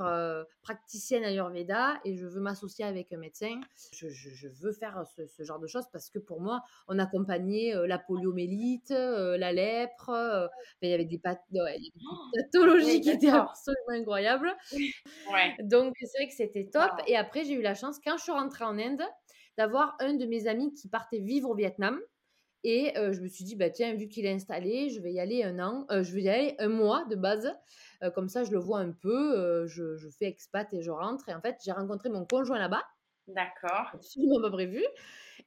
praticienne 0.62 1.24
Ayurveda 1.24 2.00
et 2.06 2.16
je 2.16 2.26
veux 2.26 2.42
m'associer 2.42 2.86
avec 2.86 3.12
un 3.14 3.18
médecin. 3.18 3.60
Je, 3.94 4.48
veux 4.62 4.74
faire 4.74 5.04
ce, 5.16 5.44
genre 5.44 5.60
de 5.60 5.68
choses 5.68 5.86
parce 5.92 6.10
que 6.10 6.20
pour 6.20 6.42
moi, 6.42 6.62
on 6.88 7.00
accompagnait 7.00 7.74
la 7.88 7.98
poliomélite, 7.98 8.90
la 8.90 9.54
lèpre, 9.54 10.50
il 10.82 10.90
y 10.90 10.94
avait 10.94 11.06
des, 11.06 11.22
oh! 11.26 12.16
pathologies 12.36 13.02
qui 13.02 13.10
étaient 13.10 13.30
absolument 13.30 13.92
incroyables. 13.92 14.54
Donc, 15.64 15.94
c'est 16.00 16.18
vrai 16.18 16.28
que 16.28 16.34
c'était 16.34 16.70
top. 16.72 16.92
Et 17.08 17.16
après, 17.16 17.46
j'ai 17.46 17.54
eu 17.54 17.62
la 17.62 17.74
chance, 17.74 17.98
quand 18.04 18.18
je 18.18 18.24
suis 18.24 18.32
rentrée 18.32 18.66
en 18.66 18.78
d'avoir 19.58 19.96
un 20.00 20.14
de 20.14 20.26
mes 20.26 20.48
amis 20.48 20.74
qui 20.74 20.90
partait 20.90 21.20
vivre 21.20 21.50
au 21.50 21.56
Vietnam. 21.56 22.00
Et 22.64 22.96
euh, 22.98 23.12
je 23.12 23.22
me 23.22 23.28
suis 23.28 23.44
dit, 23.44 23.56
bah, 23.56 23.70
tiens, 23.70 23.96
vu 23.96 24.08
qu'il 24.08 24.26
est 24.26 24.32
installé, 24.32 24.90
je 24.90 25.02
vais 25.02 25.12
y 25.12 25.20
aller 25.20 25.44
un 25.44 25.60
an, 25.60 25.86
euh, 25.90 26.04
je 26.04 26.14
vais 26.14 26.22
y 26.22 26.30
aller 26.30 26.56
un 26.60 26.68
mois 26.68 27.06
de 27.06 27.16
base. 27.16 27.52
Euh, 28.04 28.12
comme 28.12 28.30
ça, 28.30 28.44
je 28.44 28.52
le 28.52 28.60
vois 28.60 28.80
un 28.80 28.92
peu, 28.92 29.66
je, 29.68 29.96
je, 29.96 30.10
fais 30.10 30.26
expat 30.26 30.72
et 30.74 30.82
je 30.82 30.92
rentre. 30.92 31.28
Et 31.30 31.34
en 31.34 31.42
fait, 31.42 31.58
j'ai 31.66 31.72
rencontré 31.72 32.10
mon 32.10 32.26
conjoint 32.26 32.60
là-bas. 32.60 32.84
D'accord. 33.28 33.90
Absolument 33.94 34.42
pas 34.42 34.52
prévu 34.52 34.84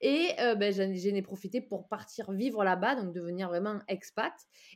et 0.01 0.31
beh, 0.57 0.73
j'en 0.73 0.91
ai 0.91 1.23
profité 1.23 1.61
pour 1.61 1.87
partir 1.87 2.33
vivre 2.33 2.65
là-bas, 2.65 2.97
donc 2.97 3.15
devenir 3.15 3.49
vraiment 3.49 3.79
expat 3.87 4.33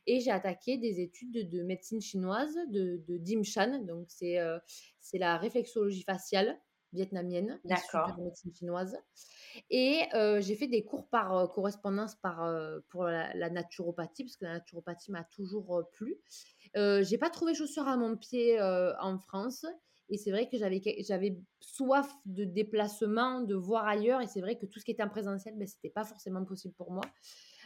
et 0.06 0.20
j'ai 0.20 0.30
attaqué 0.30 0.78
des 0.78 1.00
études 1.00 1.32
de 1.32 1.42
de 1.42 1.64
médecine 1.64 2.00
chinoise, 2.00 2.54
de 2.70 3.02
de 3.08 3.18
Dim 3.18 3.42
Shan, 3.42 3.84
donc 3.84 4.06
c'est 4.10 4.38
la 5.14 5.36
réflexologie 5.36 6.04
faciale 6.04 6.56
vietnamienne, 6.92 7.60
de 7.64 7.68
D'accord. 7.68 8.08
la 8.08 8.24
médecine 8.24 8.54
chinoise 8.54 8.96
et 9.70 10.02
j'ai 10.40 10.56
fait 10.56 10.68
des 10.68 10.84
cours 10.84 11.08
par, 11.08 11.50
correspondance 11.52 12.14
par, 12.16 12.52
pour 12.88 13.04
la 13.04 13.34
la 13.34 13.50
naturopathie, 13.50 14.24
parce 14.24 14.36
que 14.36 14.44
la 14.44 14.54
naturopathie 14.54 15.10
m'a 15.10 15.24
toujours, 15.24 15.82
plu. 15.92 16.16
J'ai 16.74 17.18
pas 17.18 17.30
trouvé 17.30 17.54
chaussure 17.54 17.88
à 17.88 17.96
mon 17.96 18.16
pied, 18.16 18.60
en 18.60 19.18
France 19.18 19.64
et 20.10 20.16
c'est 20.16 20.30
vrai 20.30 20.48
que 20.48 20.56
j'avais 20.56 21.38
soif 21.60 22.10
de 22.24 22.44
déplacement, 22.44 23.42
de 23.42 23.54
voir 23.54 23.86
ailleurs 23.86 24.20
et 24.22 24.26
c'est 24.26 24.40
vrai 24.40 24.56
que 24.56 24.66
tout 24.66 24.78
ce 24.78 24.84
qui 24.84 24.92
était 24.92 25.02
en 25.02 25.08
présentiel, 25.10 25.54
beh, 25.56 25.66
c'était 25.66 25.90
pas 25.90 26.04
forcément 26.04 26.44
possible 26.44 26.74
pour 26.74 26.92
moi. 26.92 27.04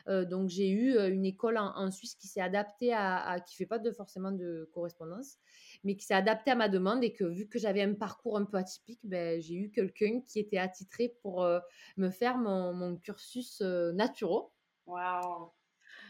Donc 0.09 0.49
j'ai 0.49 0.69
eu, 0.71 0.99
une 0.99 1.25
école 1.25 1.59
en 1.59 1.76
en 1.76 1.91
Suisse 1.91 2.17
qui 2.17 2.26
s'est 2.26 2.41
adaptée 2.41 2.93
à 2.93 3.19
à 3.19 3.41
qui 3.41 3.57
fait 3.57 3.67
pas 3.67 3.79
de 3.79 3.93
forcément 3.93 4.33
de 4.33 4.69
correspondance, 4.73 5.38
mais 5.85 5.97
qui 5.97 6.05
s'est 6.07 6.15
adaptée 6.15 6.51
à 6.53 6.55
ma 6.57 6.69
demande 6.69 7.03
et 7.05 7.12
que 7.12 7.25
vu 7.25 7.49
que 7.49 7.59
j'avais 7.59 7.83
un 7.83 7.95
parcours 7.95 8.37
un 8.39 8.45
peu 8.45 8.57
atypique, 8.59 9.01
beh, 9.05 9.41
j'ai 9.41 9.55
eu 9.57 9.71
quelqu'un 9.71 10.21
qui 10.27 10.39
était 10.41 10.59
attitré 10.59 11.17
pour, 11.23 11.45
heu, 11.45 11.61
me 11.97 12.11
faire 12.11 12.39
mon 12.39 12.73
mon 12.75 12.97
cursus, 12.97 13.61
naturo. 13.61 14.53
Waouh! 14.91 15.53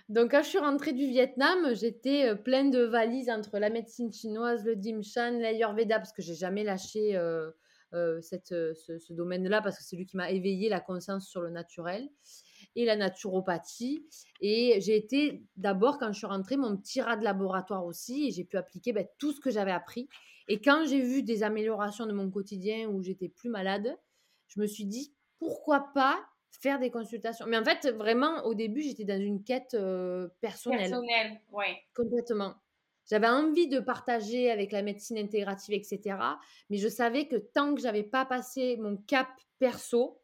Donc 0.09 0.31
quand 0.33 0.43
je 0.43 0.49
suis 0.49 0.59
rentrée 0.59 0.93
du 0.93 1.07
Vietnam, 1.07 1.75
j'étais, 1.75 2.31
heu, 2.31 2.43
pleine 2.43 2.71
de 2.71 2.81
valises 2.83 3.31
entre 3.31 3.59
la 3.59 3.71
médecine 3.71 4.13
chinoise, 4.13 4.65
le 4.65 4.77
Dim 4.77 5.03
Shan, 5.03 5.39
l'Ayurveda 5.39 5.99
parce 5.99 6.13
que 6.13 6.23
j'ai 6.23 6.35
jamais 6.35 6.65
lâché, 6.65 7.17
heu, 7.17 7.55
cette, 8.23 8.49
ce 8.49 8.99
ce 8.99 9.13
domaine-là 9.13 9.61
parce 9.63 9.77
que 9.79 9.85
c'est 9.85 9.97
lui 9.97 10.07
qui 10.07 10.17
m'a 10.17 10.31
éveillé 10.31 10.69
la 10.71 10.81
conscience 10.81 11.29
sur 11.29 11.43
le 11.43 11.51
naturel 11.51 12.09
et 12.77 12.85
la 12.85 12.97
naturopathie 12.97 14.07
et 14.41 14.81
j'ai 14.81 14.97
été 14.97 15.45
d'abord 15.57 15.99
quand 15.99 16.13
je 16.13 16.19
suis 16.19 16.27
rentrée 16.27 16.57
mon 16.57 16.77
petit 16.77 17.01
rat 17.01 17.17
de 17.17 17.25
laboratoire 17.25 17.85
aussi 17.85 18.29
et 18.29 18.31
j'ai 18.33 18.45
pu 18.45 18.57
appliquer, 18.57 18.93
beh, 18.93 19.09
tout 19.19 19.33
ce 19.33 19.41
que 19.41 19.51
j'avais 19.51 19.73
appris 19.73 20.09
et 20.49 20.61
quand 20.61 20.85
j'ai 20.89 21.01
vu 21.03 21.23
des 21.23 21.43
améliorations 21.43 22.07
de 22.07 22.13
mon 22.13 22.31
quotidien 22.31 22.89
où 22.89 23.03
j'étais 23.03 23.29
plus 23.29 23.49
malade, 23.51 23.97
je 24.49 24.61
me 24.61 24.67
suis 24.67 24.85
dit: 24.87 25.15
«Pourquoi 25.39 25.93
pas 25.95 26.25
faire 26.51 26.79
des 26.81 26.91
consultations?» 26.91 27.47
mais 27.49 27.59
en 27.59 27.65
fait, 27.65 27.89
vraiment 27.91 28.45
au 28.45 28.55
début, 28.55 28.83
j'étais 28.83 29.05
dans 29.05 29.21
une 29.21 29.45
quête, 29.45 29.75
heu, 29.75 30.31
personnelle, 30.41 31.01
Personnel, 31.01 31.41
ouais. 31.53 31.87
complètement. 31.95 32.55
J'avais 33.11 33.29
envie 33.29 33.69
de 33.69 33.81
partager 33.81 34.51
avec 34.51 34.73
la 34.73 34.83
médecine 34.83 35.19
intégrative 35.19 35.75
et 35.75 35.83
cetera, 35.85 36.39
mais 36.71 36.79
je 36.79 36.89
savais 36.89 37.29
que 37.29 37.37
tant 37.37 37.75
que 37.75 37.81
j'avais 37.81 38.05
pas 38.05 38.25
passé 38.25 38.77
mon 38.79 38.97
cap 38.97 39.29
perso, 39.59 40.22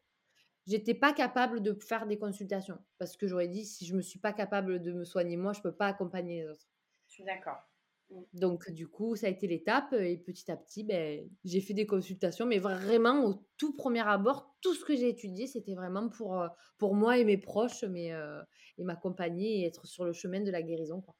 J'étais 0.69 0.93
pas 0.95 1.13
capable 1.13 1.61
de 1.61 1.73
faire 1.73 2.07
des 2.07 2.17
consultations 2.19 2.79
parce 2.97 3.17
que 3.17 3.27
j'aurais 3.27 3.49
dit: 3.49 3.65
«Si 3.65 3.85
je 3.85 3.95
me 3.95 4.01
suis 4.01 4.19
pas 4.19 4.33
capable 4.33 4.81
de 4.81 4.93
me 4.93 5.03
soigner 5.05 5.35
moi, 5.37 5.53
je 5.53 5.61
peux 5.61 5.75
pas 5.75 5.87
accompagner 5.87 6.43
les 6.43 6.49
autres». 6.49 6.69
Je 7.07 7.13
suis 7.15 7.23
d'accord. 7.25 7.61
Mmh. 8.09 8.21
Donc 8.33 8.69
du 8.71 8.87
coup, 8.87 9.15
ça 9.15 9.25
a 9.27 9.29
été 9.31 9.47
l'étape 9.47 9.91
et 9.93 10.17
petit 10.17 10.51
à 10.51 10.57
petit, 10.57 10.83
beh, 10.83 11.27
j'ai 11.43 11.61
fait 11.61 11.73
des 11.73 11.87
consultations, 11.87 12.45
mais 12.45 12.59
vraiment 12.59 13.25
au 13.25 13.47
tout 13.57 13.75
premier 13.75 14.07
abord, 14.07 14.55
tout 14.61 14.75
ce 14.75 14.85
que 14.85 14.95
j'ai 14.95 15.09
étudié, 15.09 15.47
c'était 15.47 15.73
vraiment 15.73 16.09
pour, 16.09 16.35
heu, 16.39 16.49
pour 16.77 16.93
moi 16.95 17.17
et 17.17 17.25
mes 17.25 17.37
proches, 17.39 17.83
mais 17.85 18.11
heu 18.13 18.41
et 18.77 18.83
m'accompagner 18.83 19.61
et 19.61 19.65
être 19.65 19.87
sur 19.87 20.05
le 20.05 20.13
chemin 20.13 20.41
de 20.41 20.51
la 20.51 20.61
guérison, 20.61 21.01
quoi. 21.01 21.15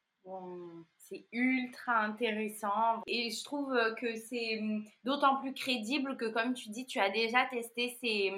C'est 0.96 1.26
ultra 1.32 2.04
intéressant 2.04 3.02
et 3.06 3.30
je 3.30 3.42
trouve, 3.44 3.72
heu, 3.74 3.94
que 4.00 4.14
c'est, 4.16 4.60
mmh, 4.60 4.84
d'autant 5.04 5.40
plus 5.40 5.54
crédible 5.54 6.16
que 6.16 6.26
comme 6.26 6.54
tu 6.54 6.70
dis, 6.70 6.86
tu 6.86 7.00
as 7.00 7.10
déjà 7.10 7.46
testé 7.46 7.96
ces, 8.00 8.30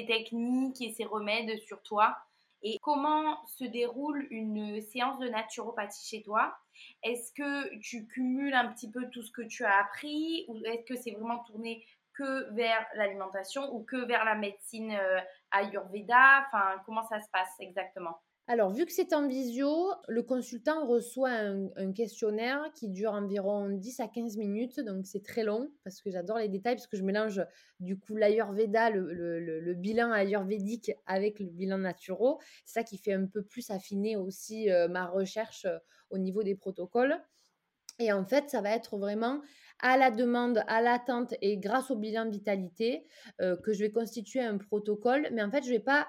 techniques 0.00 0.80
et 0.80 0.92
ces 0.92 1.04
remèdes 1.04 1.58
sur 1.62 1.82
toi 1.82 2.16
et 2.62 2.78
comment 2.82 3.44
se 3.46 3.64
déroule 3.64 4.26
une 4.30 4.80
séance 4.80 5.18
de 5.18 5.28
naturopathie 5.28 6.06
chez 6.06 6.22
toi? 6.22 6.56
Est-ce 7.02 7.32
que 7.32 7.76
tu 7.80 8.06
cumules 8.06 8.54
un 8.54 8.72
petit 8.72 8.90
peu 8.90 9.08
tout 9.10 9.22
ce 9.22 9.32
que 9.32 9.42
tu 9.42 9.64
as 9.64 9.78
appris 9.80 10.44
ou 10.48 10.56
est-ce 10.64 10.84
que 10.84 10.96
c'est 11.00 11.10
vraiment 11.12 11.42
tourné 11.44 11.84
que 12.14 12.52
vers 12.54 12.86
l'alimentation 12.94 13.74
ou 13.74 13.84
que 13.84 13.96
vers 14.06 14.24
la 14.24 14.34
médecine, 14.34 14.92
heu, 14.92 15.18
ayurveda? 15.50 16.44
Enfin, 16.46 16.80
comment 16.86 17.02
ça 17.04 17.20
se 17.20 17.28
passe 17.32 17.54
exactement? 17.58 18.18
Alors, 18.48 18.70
vu 18.72 18.84
que 18.86 18.92
c'est 18.92 19.12
en 19.14 19.28
visio, 19.28 19.92
le 20.08 20.22
consultant 20.22 20.84
reçoit 20.86 21.30
un, 21.30 21.92
questionnaire 21.92 22.70
qui 22.74 22.88
dure 22.88 23.12
environ 23.12 23.68
10 23.70 24.00
à 24.00 24.08
15 24.08 24.36
minutes, 24.36 24.80
donc 24.80 25.06
c'est 25.06 25.22
très 25.22 25.44
long 25.44 25.70
parce 25.84 26.02
que 26.02 26.10
j'adore 26.10 26.38
les 26.38 26.48
détails, 26.48 26.74
parce 26.74 26.88
que 26.88 26.96
je 26.96 27.04
mélange 27.04 27.40
du 27.78 27.98
coup 27.98 28.16
l'Ayurveda, 28.16 28.90
le, 28.90 29.12
le- 29.38 29.74
bilan 29.74 30.10
ayurvédique 30.12 30.90
avec 31.06 31.38
le 31.38 31.46
bilan 31.46 31.78
naturo. 31.78 32.40
C'est 32.64 32.80
ça 32.80 32.84
qui 32.84 32.98
fait 32.98 33.12
un 33.12 33.26
peu 33.26 33.42
plus 33.44 33.70
affiner 33.70 34.16
aussi 34.16 34.70
euh, 34.70 34.88
ma 34.88 35.06
recherche 35.06 35.64
euh, 35.64 35.78
au 36.10 36.18
niveau 36.18 36.42
des 36.42 36.56
protocoles. 36.56 37.16
Et 37.98 38.12
en 38.12 38.24
fait, 38.24 38.50
ça 38.50 38.60
va 38.60 38.70
être 38.70 38.98
vraiment 38.98 39.40
à 39.80 39.96
la 39.96 40.10
demande, 40.10 40.62
à 40.66 40.80
l'attente 40.82 41.34
et 41.40 41.58
grâce 41.58 41.90
au 41.90 41.96
bilan 41.96 42.28
vitalité 42.28 43.06
euh, 43.40 43.56
que 43.56 43.72
je 43.72 43.80
vais 43.80 43.92
constituer 43.92 44.40
un 44.40 44.58
protocole. 44.58 45.28
Mais 45.32 45.42
en 45.42 45.50
fait, 45.50 45.64
je 45.64 45.70
vais 45.70 45.78
pas 45.80 46.08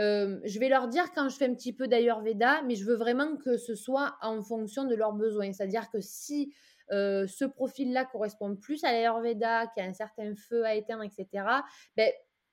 Hem, 0.00 0.40
je 0.44 0.58
vais 0.60 0.68
leur 0.70 0.88
dire 0.88 1.12
quand 1.14 1.28
je 1.28 1.36
fais 1.36 1.46
un 1.46 1.54
petit 1.54 1.72
peu 1.74 1.88
d'ayurveda, 1.88 2.62
mais 2.62 2.76
je 2.76 2.84
veux 2.86 2.96
vraiment 2.96 3.36
que 3.36 3.56
ce 3.58 3.74
soit 3.74 4.16
en 4.22 4.42
fonction 4.42 4.84
de 4.84 4.94
leurs 4.94 5.12
besoins. 5.14 5.52
C'est-à-dire 5.52 5.90
que 5.90 6.00
si, 6.00 6.54
heu, 6.92 7.26
ce 7.28 7.44
profil-là 7.44 8.04
correspond 8.06 8.56
plus 8.56 8.84
à 8.84 8.92
l'ayurveda, 8.92 9.66
qui 9.68 9.80
a 9.80 9.84
un 9.84 9.92
certain 9.94 10.34
feu 10.36 10.64
à 10.64 10.74
éteindre 10.76 11.04
et 11.04 11.10
cetera, 11.10 11.64
beh, 11.96 12.12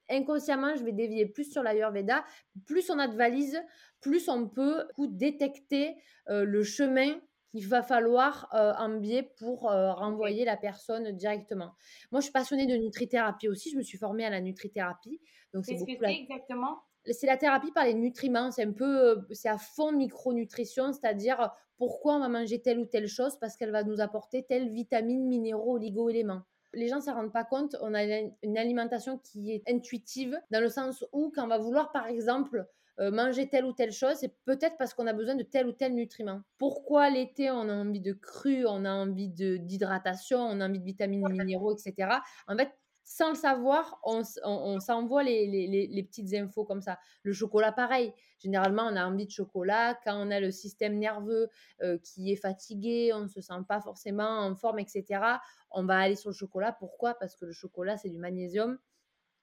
inconsciemment, 0.10 0.76
je 0.76 0.84
vais 0.84 0.94
dévier 0.94 1.26
plus 1.28 1.52
sur 1.52 1.64
l'ayurveda. 1.64 2.26
Plus 2.66 2.90
on 2.90 3.00
a 3.00 3.08
de 3.08 3.16
valises, 3.18 3.62
plus 4.02 4.30
on 4.30 4.48
peut, 4.50 4.88
coup, 4.96 5.08
détecter, 5.08 5.96
heu, 6.30 6.44
le 6.46 6.64
chemin 6.64 7.20
qu'il 7.52 7.68
va 7.68 7.82
falloir, 7.84 8.50
heu, 8.54 8.74
embier 8.78 9.24
pour, 9.24 9.62
renvoyer 9.64 10.46
la 10.46 10.58
personne 10.58 11.12
directement. 11.14 11.74
Moi, 12.12 12.22
je 12.22 12.26
suis 12.26 12.34
passionnée 12.34 12.68
de 12.68 12.76
nutrithérapie 12.76 13.48
aussi, 13.50 13.72
je 13.72 13.78
me 13.78 13.84
suis 13.84 13.98
formée 13.98 14.26
à 14.26 14.30
la 14.30 14.42
nutrithérapie, 14.42 15.22
donc 15.54 15.66
c'est 15.66 15.76
Qu'est-ce 15.76 15.84
que 15.84 15.92
beaucoup 15.92 16.02
la 16.02 16.08
c'est 16.08 16.16
exactement? 16.22 16.87
C'est 17.12 17.28
la 17.28 17.38
thérapie 17.38 17.72
par 17.72 17.86
les 17.86 17.94
nutriments. 17.94 18.52
C'est 18.52 18.64
un 18.66 18.72
peu, 18.72 19.12
heu, 19.20 19.28
c'est 19.32 19.50
à 19.50 19.58
fond 19.58 19.92
micronutrition, 19.92 20.94
c'est-à-dire, 20.94 21.42
heu, 21.42 21.48
pourquoi 21.78 22.16
on 22.16 22.20
va 22.20 22.30
manger 22.30 22.62
telle 22.62 22.80
ou 22.80 22.86
telle 22.86 23.08
chose? 23.08 23.38
Parce 23.40 23.56
qu'elle 23.58 23.72
va 23.72 23.84
nous 23.84 24.02
apporter 24.02 24.44
telle 24.46 24.70
vitamine, 24.70 25.28
minéraux, 25.28 25.76
oligo-éléments. 25.76 26.42
Les 26.74 26.88
gens 26.90 26.98
ne 26.98 27.02
s'en 27.02 27.14
rendent 27.16 27.34
pas 27.34 27.46
compte, 27.46 27.76
on 27.82 27.94
a 27.94 28.04
une 28.04 28.58
alimentation 28.58 29.18
qui 29.18 29.52
est 29.52 29.64
intuitive, 29.70 30.38
dans 30.52 30.60
le 30.60 30.70
sens 30.70 31.06
où 31.14 31.32
quand 31.34 31.46
on 31.46 31.48
va 31.48 31.58
vouloir, 31.58 31.92
par 31.92 32.08
exemple, 32.08 32.68
heu, 33.00 33.10
manger 33.12 33.50
telle 33.50 33.66
ou 33.66 33.74
telle 33.74 33.92
chose, 33.92 34.16
c'est 34.20 34.36
peut-être 34.46 34.76
parce 34.78 34.94
qu'on 34.94 35.08
a 35.08 35.14
besoin 35.14 35.36
de 35.36 35.44
tel 35.44 35.68
ou 35.68 35.72
tel 35.72 35.94
nutriment. 35.96 36.42
Pourquoi 36.58 37.10
l'été, 37.10 37.50
on 37.52 37.70
a 37.70 37.74
envie 37.74 38.02
de 38.02 38.14
cru, 38.14 38.66
on 38.68 38.86
a 38.86 38.92
envie 38.92 39.30
d'hydratation, 39.30 40.40
on 40.40 40.60
a 40.62 40.68
envie 40.68 40.80
de 40.80 40.86
vitamines, 40.86 41.30
minéraux 41.30 41.74
et 41.76 41.78
cetera? 41.78 42.22
En 42.48 42.58
fait, 42.58 42.70
sans 43.10 43.30
le 43.30 43.36
savoir, 43.36 44.00
on 44.04 44.20
s 44.22 44.40
on 44.44 44.50
on 44.76 44.80
s'envoie 44.80 45.24
les 45.24 45.48
les 45.48 45.68
les 45.68 45.88
les 45.88 46.04
petites 46.04 46.34
infos 46.34 46.66
comme 46.66 46.82
ça. 46.82 47.00
Le 47.24 47.32
chocolat, 47.34 47.72
pareil. 47.72 48.14
Généralement, 48.40 48.84
on 48.84 48.96
a 48.96 49.06
envie 49.06 49.26
de 49.26 49.32
chocolat 49.32 49.98
quand 50.04 50.16
on 50.18 50.30
a 50.32 50.40
le 50.40 50.52
système 50.52 50.98
nerveux, 50.98 51.50
heu, 51.84 51.98
qui 52.04 52.32
est 52.32 52.36
fatigué, 52.36 53.12
on 53.14 53.22
ne 53.22 53.28
se 53.28 53.42
sent 53.42 53.54
pas 53.68 53.82
forcément 53.82 54.40
en 54.42 54.56
forme 54.56 54.80
et 54.80 54.88
cetera. 54.88 55.42
On 55.72 55.86
va 55.86 55.98
aller 56.00 56.16
sur 56.16 56.30
le 56.32 56.36
chocolat. 56.36 56.74
Pourquoi? 56.74 57.16
Parce 57.16 57.36
que 57.36 57.46
le 57.46 57.52
chocolat, 57.54 57.98
c'est 57.98 58.10
du 58.10 58.18
magnésium 58.20 58.78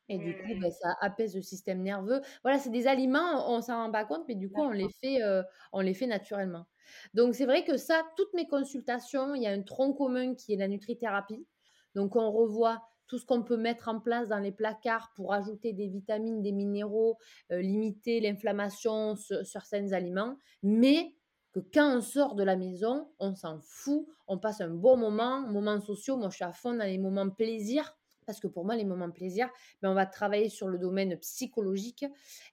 et 0.08 0.18
du 0.18 0.34
coup, 0.34 0.54
Mmh, 0.54 0.60
beh, 0.60 0.70
ça 0.70 0.94
apaise 1.00 1.34
le 1.34 1.40
système 1.42 1.82
nerveux. 1.82 2.20
Voilà, 2.42 2.58
c'est 2.58 2.70
des 2.70 2.86
aliments, 2.86 3.50
on 3.54 3.62
s'en 3.62 3.76
rend 3.84 3.90
pas 3.92 4.04
compte, 4.04 4.24
mais 4.28 4.34
du 4.34 4.50
coup, 4.50 4.62
on 4.62 4.70
les 4.70 4.90
fait, 5.02 5.22
heu, 5.22 5.44
on 5.72 5.80
les 5.80 5.94
fait 5.94 6.06
naturellement. 6.06 6.66
Donc 7.14 7.34
c'est 7.34 7.46
vrai 7.46 7.64
que 7.64 7.76
ça, 7.78 8.02
toutes 8.16 8.34
mes 8.34 8.46
consultations, 8.46 9.34
il 9.34 9.42
y 9.42 9.46
a 9.46 9.50
un 9.52 9.62
tronc 9.62 9.94
commun 9.94 10.34
qui 10.34 10.52
est 10.52 10.56
la 10.56 10.68
nutrithérapie. 10.68 11.46
Donc 11.94 12.16
on 12.16 12.30
revoit 12.30 12.82
tout 13.06 13.18
ce 13.18 13.26
qu'on 13.26 13.42
peut 13.42 13.56
mettre 13.56 13.88
en 13.88 14.00
place 14.00 14.28
dans 14.28 14.38
les 14.38 14.52
placards 14.52 15.12
pour 15.14 15.32
ajouter 15.32 15.72
des 15.72 15.88
vitamines, 15.88 16.42
des 16.42 16.52
minéraux, 16.52 17.18
heu, 17.52 17.58
limiter 17.60 18.20
l'inflammation 18.20 19.16
sur 19.16 19.44
sur 19.46 19.62
certains 19.62 19.92
aliments, 19.92 20.36
mais 20.62 21.14
que 21.52 21.60
quand 21.60 21.96
on 21.98 22.00
sort 22.00 22.34
de 22.34 22.42
la 22.42 22.56
maison, 22.56 23.12
on 23.20 23.34
s'en 23.34 23.60
fout, 23.60 24.06
on 24.26 24.38
passe 24.38 24.60
un 24.60 24.70
bon 24.70 24.96
moment, 24.96 25.40
moments 25.42 25.80
sociaux. 25.80 26.16
Moi, 26.16 26.28
je 26.30 26.36
suis 26.36 26.44
à 26.44 26.52
fond 26.52 26.72
dans 26.74 26.84
les 26.84 26.98
moments 26.98 27.30
plaisir 27.30 27.94
parce 28.26 28.40
que 28.40 28.46
pour 28.46 28.64
moi, 28.64 28.76
les 28.76 28.84
moments 28.84 29.10
plaisir, 29.10 29.48
ben, 29.82 29.90
on 29.90 29.94
va 29.94 30.06
travailler 30.06 30.48
sur 30.48 30.68
le 30.68 30.78
domaine 30.78 31.16
psychologique 31.18 32.04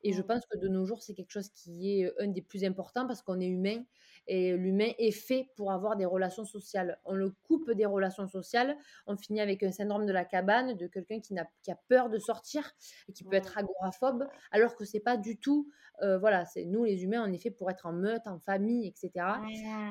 et 0.04 0.14
je 0.14 0.22
Mmh, 0.22 0.28
pense 0.28 0.46
que 0.46 0.58
de 0.58 0.68
nos 0.68 0.86
jours, 0.86 1.02
c'est 1.02 1.14
quelque 1.14 1.32
chose 1.32 1.50
qui 1.50 2.02
est, 2.02 2.14
un 2.20 2.28
des 2.28 2.42
plus 2.42 2.64
importants 2.64 3.08
parce 3.08 3.22
qu'on 3.22 3.40
est 3.40 3.48
humain 3.48 3.84
et 4.28 4.56
l'humain 4.56 4.92
est 5.00 5.12
fait 5.12 5.50
pour 5.56 5.72
avoir 5.72 5.96
des 5.96 6.06
relations 6.06 6.46
sociales. 6.46 7.00
On 7.06 7.14
le 7.14 7.32
coupe 7.44 7.72
des 7.72 7.86
relations 7.86 8.28
sociales, 8.28 8.78
on 9.08 9.18
finit 9.18 9.42
avec 9.42 9.64
un 9.64 9.72
syndrome 9.72 10.06
de 10.06 10.12
la 10.12 10.26
cabane, 10.26 10.76
de 10.76 10.88
quelqu'un 10.88 11.20
qui, 11.20 11.36
qui, 11.64 11.72
a 11.72 11.80
peur 11.88 12.10
de 12.10 12.20
sortir 12.20 12.72
et 13.10 13.14
qui 13.14 13.24
peut 13.24 13.36
être 13.36 13.58
agoraphobe, 13.58 14.28
alors 14.52 14.76
que 14.76 14.86
c'est 14.86 15.00
pas 15.00 15.18
du 15.18 15.38
tout. 15.38 15.70
Euh, 16.02 16.18
voilà, 16.18 16.46
c'est 16.46 16.66
nous 16.66 16.84
les 16.84 17.04
humains, 17.04 17.24
on 17.28 17.32
est 17.32 17.38
fait 17.38 17.52
pour 17.52 17.70
être 17.70 17.86
en 17.86 17.94
meute, 17.94 18.26
en 18.26 18.40
famille, 18.40 18.88
etc. 18.88 19.26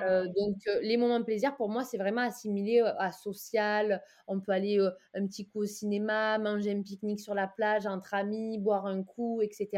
Euh, 0.03 0.25
donc 0.25 0.57
les 0.83 0.97
moments 0.97 1.21
de 1.21 1.25
plaisir, 1.25 1.57
pour 1.57 1.69
moi, 1.69 1.85
c'est 1.85 1.99
vraiment 1.99 2.23
assimilé 2.23 2.81
à 2.81 3.13
social. 3.13 4.03
On 4.27 4.41
peut 4.41 4.53
aller 4.53 4.79
un 5.15 5.27
petit 5.27 5.47
coup 5.47 5.67
cinéma, 5.71 6.39
manger 6.39 6.73
un 6.73 6.83
pique-nique 6.83 7.21
sur 7.21 7.35
la 7.35 7.47
plage 7.47 7.87
entre 7.87 8.15
amis, 8.15 8.59
boire 8.59 8.87
un 8.87 9.03
coup, 9.03 9.41
etc. 9.43 9.69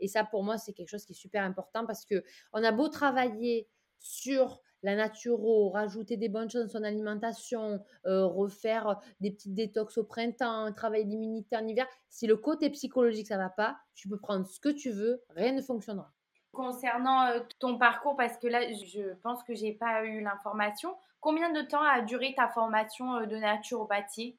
Et 0.00 0.08
ça, 0.08 0.24
pour 0.24 0.44
moi, 0.44 0.58
c'est 0.58 0.72
quelque 0.72 0.90
chose 0.90 1.04
qui 1.04 1.12
est 1.12 1.16
super 1.16 1.42
important 1.42 1.86
parce 1.86 2.04
que 2.04 2.22
on 2.52 2.62
a 2.62 2.72
beau 2.72 2.88
travailler 2.88 3.68
sur 3.98 4.60
la 4.82 4.94
naturo, 4.94 5.70
rajouter 5.70 6.16
des 6.16 6.28
bonnes 6.28 6.50
choses 6.50 6.66
dans 6.66 6.78
son 6.78 6.84
alimentation, 6.84 7.80
euh, 8.06 8.26
refaire 8.26 9.00
des 9.20 9.30
petites 9.30 9.54
détox 9.54 9.98
au 9.98 10.04
printemps, 10.04 10.72
travailler 10.72 11.04
l'immunité 11.04 11.56
en 11.56 11.66
hiver. 11.66 11.86
Si 12.08 12.26
le 12.26 12.36
côté 12.36 12.70
psychologique 12.70 13.26
ça 13.26 13.36
va 13.36 13.48
pas, 13.48 13.78
tu 13.94 14.08
peux 14.08 14.18
prendre 14.18 14.46
ce 14.46 14.60
que 14.60 14.68
tu 14.68 14.90
veux, 14.90 15.22
rien 15.30 15.52
ne 15.52 15.62
fonctionnera. 15.62 16.12
Concernant 16.52 17.26
euh, 17.26 17.40
ton 17.58 17.78
parcours, 17.78 18.16
parce 18.16 18.38
que 18.38 18.46
là, 18.46 18.60
je 18.72 19.14
pense 19.22 19.42
que 19.42 19.54
j'ai 19.54 19.72
pas 19.72 20.04
eu 20.04 20.20
l'information, 20.22 20.96
combien 21.20 21.52
de 21.52 21.62
temps 21.62 21.82
a 21.82 22.00
duré 22.02 22.34
ta 22.36 22.48
formation 22.48 23.16
euh, 23.16 23.26
de 23.26 23.36
naturopathie? 23.36 24.38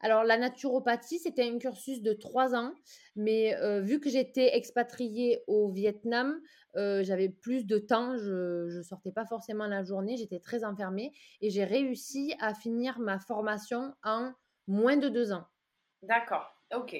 Alors, 0.00 0.24
la 0.24 0.36
naturopathie, 0.36 1.18
c'était 1.18 1.48
un 1.48 1.58
cursus 1.58 2.02
de 2.02 2.12
trois 2.12 2.54
ans, 2.54 2.72
mais 3.16 3.54
vu 3.82 4.00
que 4.00 4.10
j'étais 4.10 4.56
expatriée 4.56 5.42
au 5.46 5.70
Vietnam, 5.70 6.40
j'avais 6.74 7.28
plus 7.28 7.66
de 7.66 7.78
temps, 7.78 8.16
je 8.16 8.76
ne 8.76 8.82
sortais 8.82 9.12
pas 9.12 9.26
forcément 9.26 9.66
la 9.66 9.82
journée, 9.82 10.16
j'étais 10.16 10.40
très 10.40 10.64
enfermée 10.64 11.12
et 11.40 11.50
j'ai 11.50 11.64
réussi 11.64 12.34
à 12.40 12.54
finir 12.54 12.98
ma 13.00 13.18
formation 13.18 13.94
en 14.04 14.32
moins 14.66 14.96
de 14.96 15.08
deux 15.08 15.32
ans. 15.32 15.46
D'accord, 16.02 16.46
ok. 16.72 16.94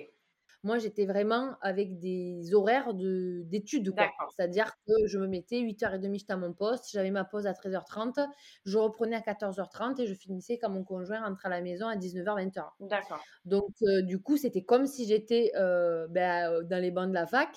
Moi, 0.65 0.79
j'étais 0.79 1.07
vraiment 1.07 1.57
avec 1.61 1.99
des 1.99 2.53
horaires 2.53 2.93
d'études. 2.95 3.95
C'est-à-dire 4.35 4.73
que 4.87 5.07
je 5.07 5.19
me 5.19 5.27
mettais 5.27 5.61
8h30, 5.61 6.19
j'étais 6.19 6.33
à 6.33 6.37
mon 6.37 6.53
poste, 6.53 6.91
j'avais 6.93 7.11
ma 7.11 7.25
pause 7.25 7.47
à 7.47 7.53
13h30, 7.53 8.27
je 8.65 8.77
reprenais 8.79 9.17
à 9.17 9.21
14h30 9.21 10.01
et 10.01 10.07
je 10.07 10.15
finissais 10.15 10.59
quand 10.59 10.71
mon 10.71 10.83
conjoint 10.83 11.25
rentrait 11.25 11.49
à 11.49 11.51
la 11.51 11.61
maison 11.61 11.87
à 11.87 11.97
19h, 11.97 12.51
20h. 12.51 12.65
D'accord. 12.81 13.23
Donc, 13.45 13.73
du 14.03 14.21
coup, 14.21 14.37
c'était 14.37 14.65
comme 14.65 14.87
si 14.87 15.07
j'étais 15.07 15.53
ben, 15.55 16.63
dans 16.65 16.83
les 16.83 16.91
bancs 16.91 17.09
de 17.09 17.15
la 17.15 17.27
fac, 17.27 17.51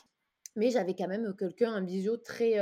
mais 0.55 0.69
j'avais 0.69 0.93
quand 0.93 1.07
même 1.07 1.33
quelqu'un 1.35 1.73
en 1.73 1.83
visio 1.83 2.17
très, 2.17 2.59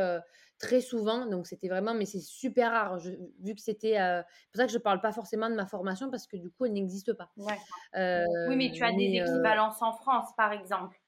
très 0.60 0.82
souvent. 0.82 1.26
Donc, 1.26 1.48
c'était 1.48 1.70
vraiment, 1.70 1.94
mais 1.94 2.06
c'est 2.06 2.20
super 2.20 2.72
rare. 2.72 3.00
vu 3.00 3.56
que 3.56 3.62
c'était. 3.62 3.96
c'est 3.96 4.52
pour 4.52 4.58
ça 4.58 4.66
que 4.66 4.72
je 4.72 4.78
ne 4.78 4.84
parle 4.84 5.02
pas 5.02 5.12
forcément 5.12 5.50
de 5.50 5.56
ma 5.56 5.66
formation 5.66 6.12
parce 6.12 6.28
que 6.28 6.38
du 6.38 6.52
coup, 6.52 6.66
elle 6.66 6.74
n'existe 6.74 7.14
pas. 7.14 7.32
oui, 7.38 8.56
mais 8.56 8.72
tu 8.72 8.84
as 8.84 8.92
des 8.92 9.22
équivalences 9.22 9.82
en 9.82 9.94
France, 9.94 10.30
par 10.38 10.52
exemple. 10.52 11.02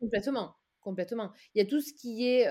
Complètement. 0.00 0.54
Complètement. 0.86 1.32
Il 1.52 1.58
y 1.58 1.66
a 1.66 1.68
tout 1.68 1.80
ce 1.80 1.92
qui 1.92 2.28
est 2.28 2.46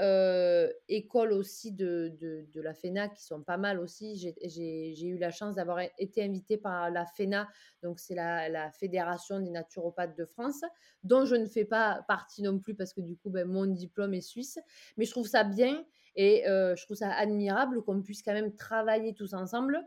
école 0.90 1.32
aussi 1.32 1.72
de, 1.72 2.12
de, 2.20 2.62
la 2.62 2.74
FENA 2.74 3.08
qui 3.08 3.24
sont 3.24 3.42
pas 3.42 3.56
mal 3.56 3.80
aussi. 3.80 4.18
J'ai 4.18 5.08
eu 5.08 5.18
la 5.18 5.32
chance 5.32 5.56
d'avoir 5.56 5.80
été 5.98 6.22
invitée 6.22 6.58
par 6.58 6.92
la 6.92 7.06
FENA, 7.06 7.48
donc 7.82 7.98
c'est 7.98 8.14
la, 8.14 8.50
la, 8.50 8.72
Fédération 8.72 9.40
des 9.40 9.52
naturopathes 9.52 10.18
de 10.18 10.26
France, 10.26 10.66
dont 11.04 11.24
je 11.24 11.36
ne 11.36 11.46
fais 11.46 11.64
pas 11.64 12.04
partie 12.10 12.42
non 12.42 12.60
plus 12.60 12.76
parce 12.76 12.92
que 12.92 13.00
du 13.00 13.16
coup, 13.16 13.30
ben, 13.30 13.48
mon 13.48 13.68
diplôme 13.68 14.14
est 14.14 14.20
suisse. 14.20 14.60
Mais 14.98 15.06
je 15.06 15.12
trouve 15.12 15.28
ça 15.28 15.46
bien 15.46 15.86
et 16.16 16.44
je 16.46 16.84
trouve 16.86 16.98
ça 16.98 17.12
admirable 17.12 17.84
qu'on 17.84 18.02
puisse 18.02 18.24
quand 18.24 18.34
même 18.34 18.56
travailler 18.56 19.14
tous 19.14 19.34
ensemble 19.34 19.82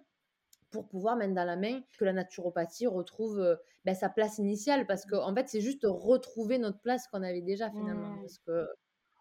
pour 0.70 0.86
pouvoir 0.86 1.16
mettre 1.16 1.34
dans 1.34 1.44
la 1.44 1.56
main 1.56 1.80
que 1.98 2.04
la 2.04 2.12
naturopathie 2.12 2.86
retrouve 2.86 3.58
ben, 3.84 3.94
sa 3.94 4.10
place 4.10 4.38
initiale 4.38 4.86
parce 4.86 5.06
mmh. 5.06 5.10
qu'en 5.10 5.30
en 5.30 5.34
fait 5.34 5.48
c'est 5.48 5.62
juste 5.62 5.84
retrouver 5.84 6.58
notre 6.58 6.80
place 6.80 7.08
qu'on 7.08 7.22
avait 7.22 7.40
déjà 7.40 7.70
finalement 7.70 8.10
mmh. 8.10 8.20
parce 8.20 8.38
que 8.38 8.68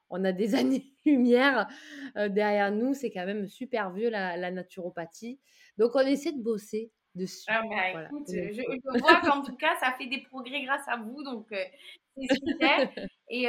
on 0.09 0.23
a 0.25 0.31
des 0.31 0.55
années-lumière 0.55 1.67
derrière 2.15 2.71
nous, 2.71 2.93
c'est 2.93 3.11
quand 3.11 3.25
même 3.25 3.47
super 3.47 3.91
vieux 3.91 4.09
la, 4.09 4.37
la, 4.37 4.51
naturopathie. 4.51 5.39
Donc 5.77 5.95
on 5.95 5.99
essaie 5.99 6.31
de 6.31 6.41
bosser 6.41 6.91
dessus. 7.15 7.45
Ah 7.47 7.63
bah, 7.69 8.03
écoute, 8.05 8.27
je, 8.29 8.99
vois 8.99 9.21
qu'en 9.21 9.41
tout 9.41 9.55
cas 9.55 9.75
ça 9.81 9.93
fait 9.97 10.07
des 10.07 10.21
progrès 10.21 10.63
grâce 10.63 10.87
à 10.87 10.97
vous, 10.97 11.23
donc 11.23 11.47
c'est 11.49 12.35
super. 12.45 12.89
Et, 13.29 13.47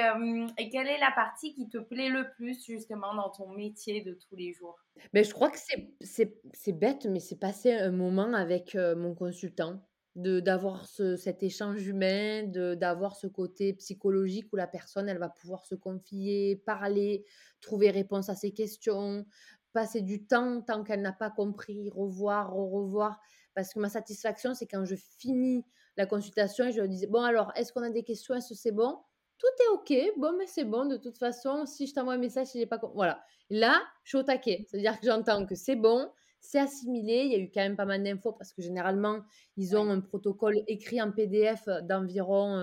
et, 0.59 0.71
quelle 0.71 0.89
est 0.89 0.99
la 0.99 1.13
partie 1.15 1.55
qui 1.55 1.69
te 1.69 1.79
plaît 1.79 2.09
le 2.09 2.31
plus 2.31 2.65
justement 2.65 3.15
dans 3.15 3.31
ton 3.31 3.49
métier 3.51 4.03
de 4.03 4.13
tous 4.15 4.35
les 4.35 4.53
jours? 4.53 4.77
Ben, 5.13 5.25
Je 5.25 5.33
crois 5.33 5.51
que 5.51 5.59
c'est 6.01 6.73
bête, 6.73 7.07
mais 7.07 7.21
c'est 7.21 7.39
passer 7.39 7.73
un 7.73 7.93
moment 7.93 8.33
avec 8.33 8.75
mon 8.75 9.15
consultant, 9.15 9.81
d'avoir 10.17 10.87
cet 10.87 11.43
échange 11.43 11.87
humain, 11.87 12.45
d'avoir 12.45 13.15
ce 13.15 13.29
côté 13.29 13.73
psychologique 13.75 14.53
où 14.53 14.57
la 14.57 14.67
personne, 14.67 15.09
elle 15.09 15.19
va 15.19 15.29
pouvoir 15.29 15.65
se 15.65 15.77
confier, 15.77 16.57
parler, 16.67 17.25
trouver 17.61 17.91
réponse 17.91 18.29
à 18.29 18.35
ses 18.35 18.53
questions, 18.53 19.25
passer 19.73 20.01
du 20.01 20.27
temps 20.27 20.61
tant 20.63 20.83
qu'elle 20.83 21.03
n'a 21.03 21.13
pas 21.13 21.31
compris, 21.31 21.89
revoir, 21.91 22.53
revoir. 22.53 23.21
Parce 23.55 23.73
que 23.73 23.79
ma 23.79 23.89
satisfaction, 23.89 24.55
c'est 24.55 24.67
quand 24.67 24.85
je 24.85 24.97
finis 24.97 25.65
la 25.97 26.07
consultation 26.07 26.67
et 26.67 26.73
je 26.73 26.81
lui 26.81 27.07
bon 27.09 27.23
alors, 27.23 27.53
est-ce 27.57 27.73
qu'on 27.73 27.83
a 27.83 27.91
des 27.91 28.05
questions, 28.05 28.35
est-ce 28.35 28.51
que 28.51 28.55
c'est 28.55 28.73
bon? 28.73 28.99
Tout 29.39 29.47
est 29.47 29.69
OK. 29.73 30.19
Bon, 30.19 30.37
mais 30.37 30.47
c'est 30.47 30.65
bon. 30.65 30.87
De 30.87 30.97
toute 30.97 31.19
façon, 31.19 31.65
si 31.67 31.87
je 31.87 31.95
t'envoie 31.95 32.15
un 32.15 32.19
message, 32.19 32.49
si 32.49 32.59
j'ai 32.59 32.67
pas. 32.67 32.81
Voilà. 32.95 33.23
Là, 33.51 33.81
je 34.05 34.11
suis 34.11 34.19
au 34.19 34.23
taquet. 34.23 34.67
C'est-à-dire 34.69 34.99
que 34.99 35.07
j'entends 35.07 35.47
que 35.47 35.55
c'est 35.55 35.77
bon, 35.77 36.11
c'est 36.41 36.59
assimilé. 36.59 37.23
Il 37.25 37.33
y 37.33 37.35
a 37.35 37.39
eu 37.39 37.51
quand 37.53 37.61
même 37.61 37.77
pas 37.77 37.85
mal 37.85 38.03
d'infos 38.03 38.33
parce 38.33 38.53
que 38.53 38.63
généralement, 38.63 39.21
ils 39.57 39.77
ont 39.77 39.89
un 39.89 40.01
protocole 40.01 40.57
écrit 40.67 41.01
en 41.01 41.13
PDF 41.13 41.69
d'environ 41.83 42.57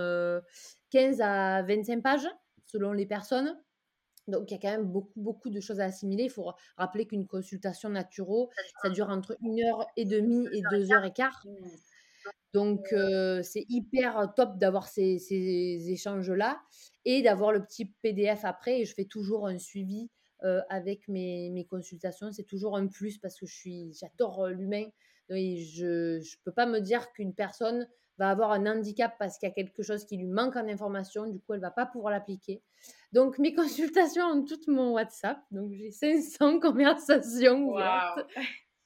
15 0.92 1.22
euh, 1.22 1.24
à 1.24 1.64
25 1.64 2.04
pages 2.04 2.28
selon 2.66 2.92
les 2.92 3.06
personnes. 3.06 3.58
Donc, 4.28 4.50
il 4.50 4.56
y 4.56 4.58
a 4.58 4.60
quand 4.60 4.72
même 4.72 4.92
beaucoup, 4.92 5.20
beaucoup 5.22 5.50
de 5.50 5.60
choses 5.60 5.80
à 5.80 5.86
assimiler. 5.86 6.24
Il 6.24 6.32
faut 6.32 6.52
rappeler 6.78 7.06
qu'une 7.06 7.28
consultation 7.28 7.90
naturo, 7.90 8.50
ça 8.82 8.90
dure 8.90 9.10
entre 9.10 9.38
une 9.42 9.62
heure 9.64 9.86
et 9.98 10.06
demie 10.06 10.48
et 10.52 10.62
deux 10.72 10.92
heures 10.92 11.06
et 11.06 11.14
quart. 11.14 11.46
Donc, 12.54 12.94
c'est 13.44 13.66
hyper 13.70 14.34
top 14.36 14.58
d'avoir 14.58 14.88
ces, 14.88 15.92
échanges-là 15.92 16.62
et 17.04 17.22
d'avoir 17.22 17.52
le 17.52 17.64
petit 17.64 17.94
PDF 18.02 18.46
après. 18.46 18.82
Et 18.82 18.86
je 18.86 18.94
fais 18.94 19.06
toujours 19.06 19.48
un 19.48 19.58
suivi 19.58 20.10
avec 20.70 21.08
mes, 21.08 21.68
consultations. 21.70 22.32
C'est 22.32 22.46
toujours 22.46 22.78
un 22.78 22.88
plus 22.88 23.18
parce 23.18 23.40
que 23.40 23.46
j'adore 23.92 24.48
l'humain. 24.48 24.86
Je 25.30 26.18
ne 26.18 26.44
peux 26.44 26.52
pas 26.52 26.66
me 26.66 26.80
dire 26.80 27.12
qu'une 27.12 27.34
personne 27.34 27.88
va 28.18 28.30
avoir 28.30 28.52
un 28.52 28.66
handicap 28.66 29.14
parce 29.20 29.38
qu'il 29.38 29.48
y 29.50 29.52
a 29.52 29.56
quelque 29.56 29.84
chose 29.84 30.06
qui 30.06 30.18
lui 30.18 30.28
manque 30.28 30.56
en 30.56 30.68
information. 30.68 31.28
Du 31.28 31.40
coup, 31.40 31.54
elle 31.54 31.60
ne 31.60 31.66
va 31.66 31.72
pas 31.72 31.86
pouvoir 31.86 32.12
l'appliquer. 32.12 32.62
Donc, 33.12 33.40
mes 33.40 33.54
consultations 33.56 34.26
ont 34.26 34.46
tout 34.46 34.60
mon 34.68 34.94
WhatsApp. 34.94 35.40
Donc, 35.52 35.72
j'ai 35.74 35.92
500 35.92 36.60
conversations 36.60 37.70
ouvertes 37.70 38.26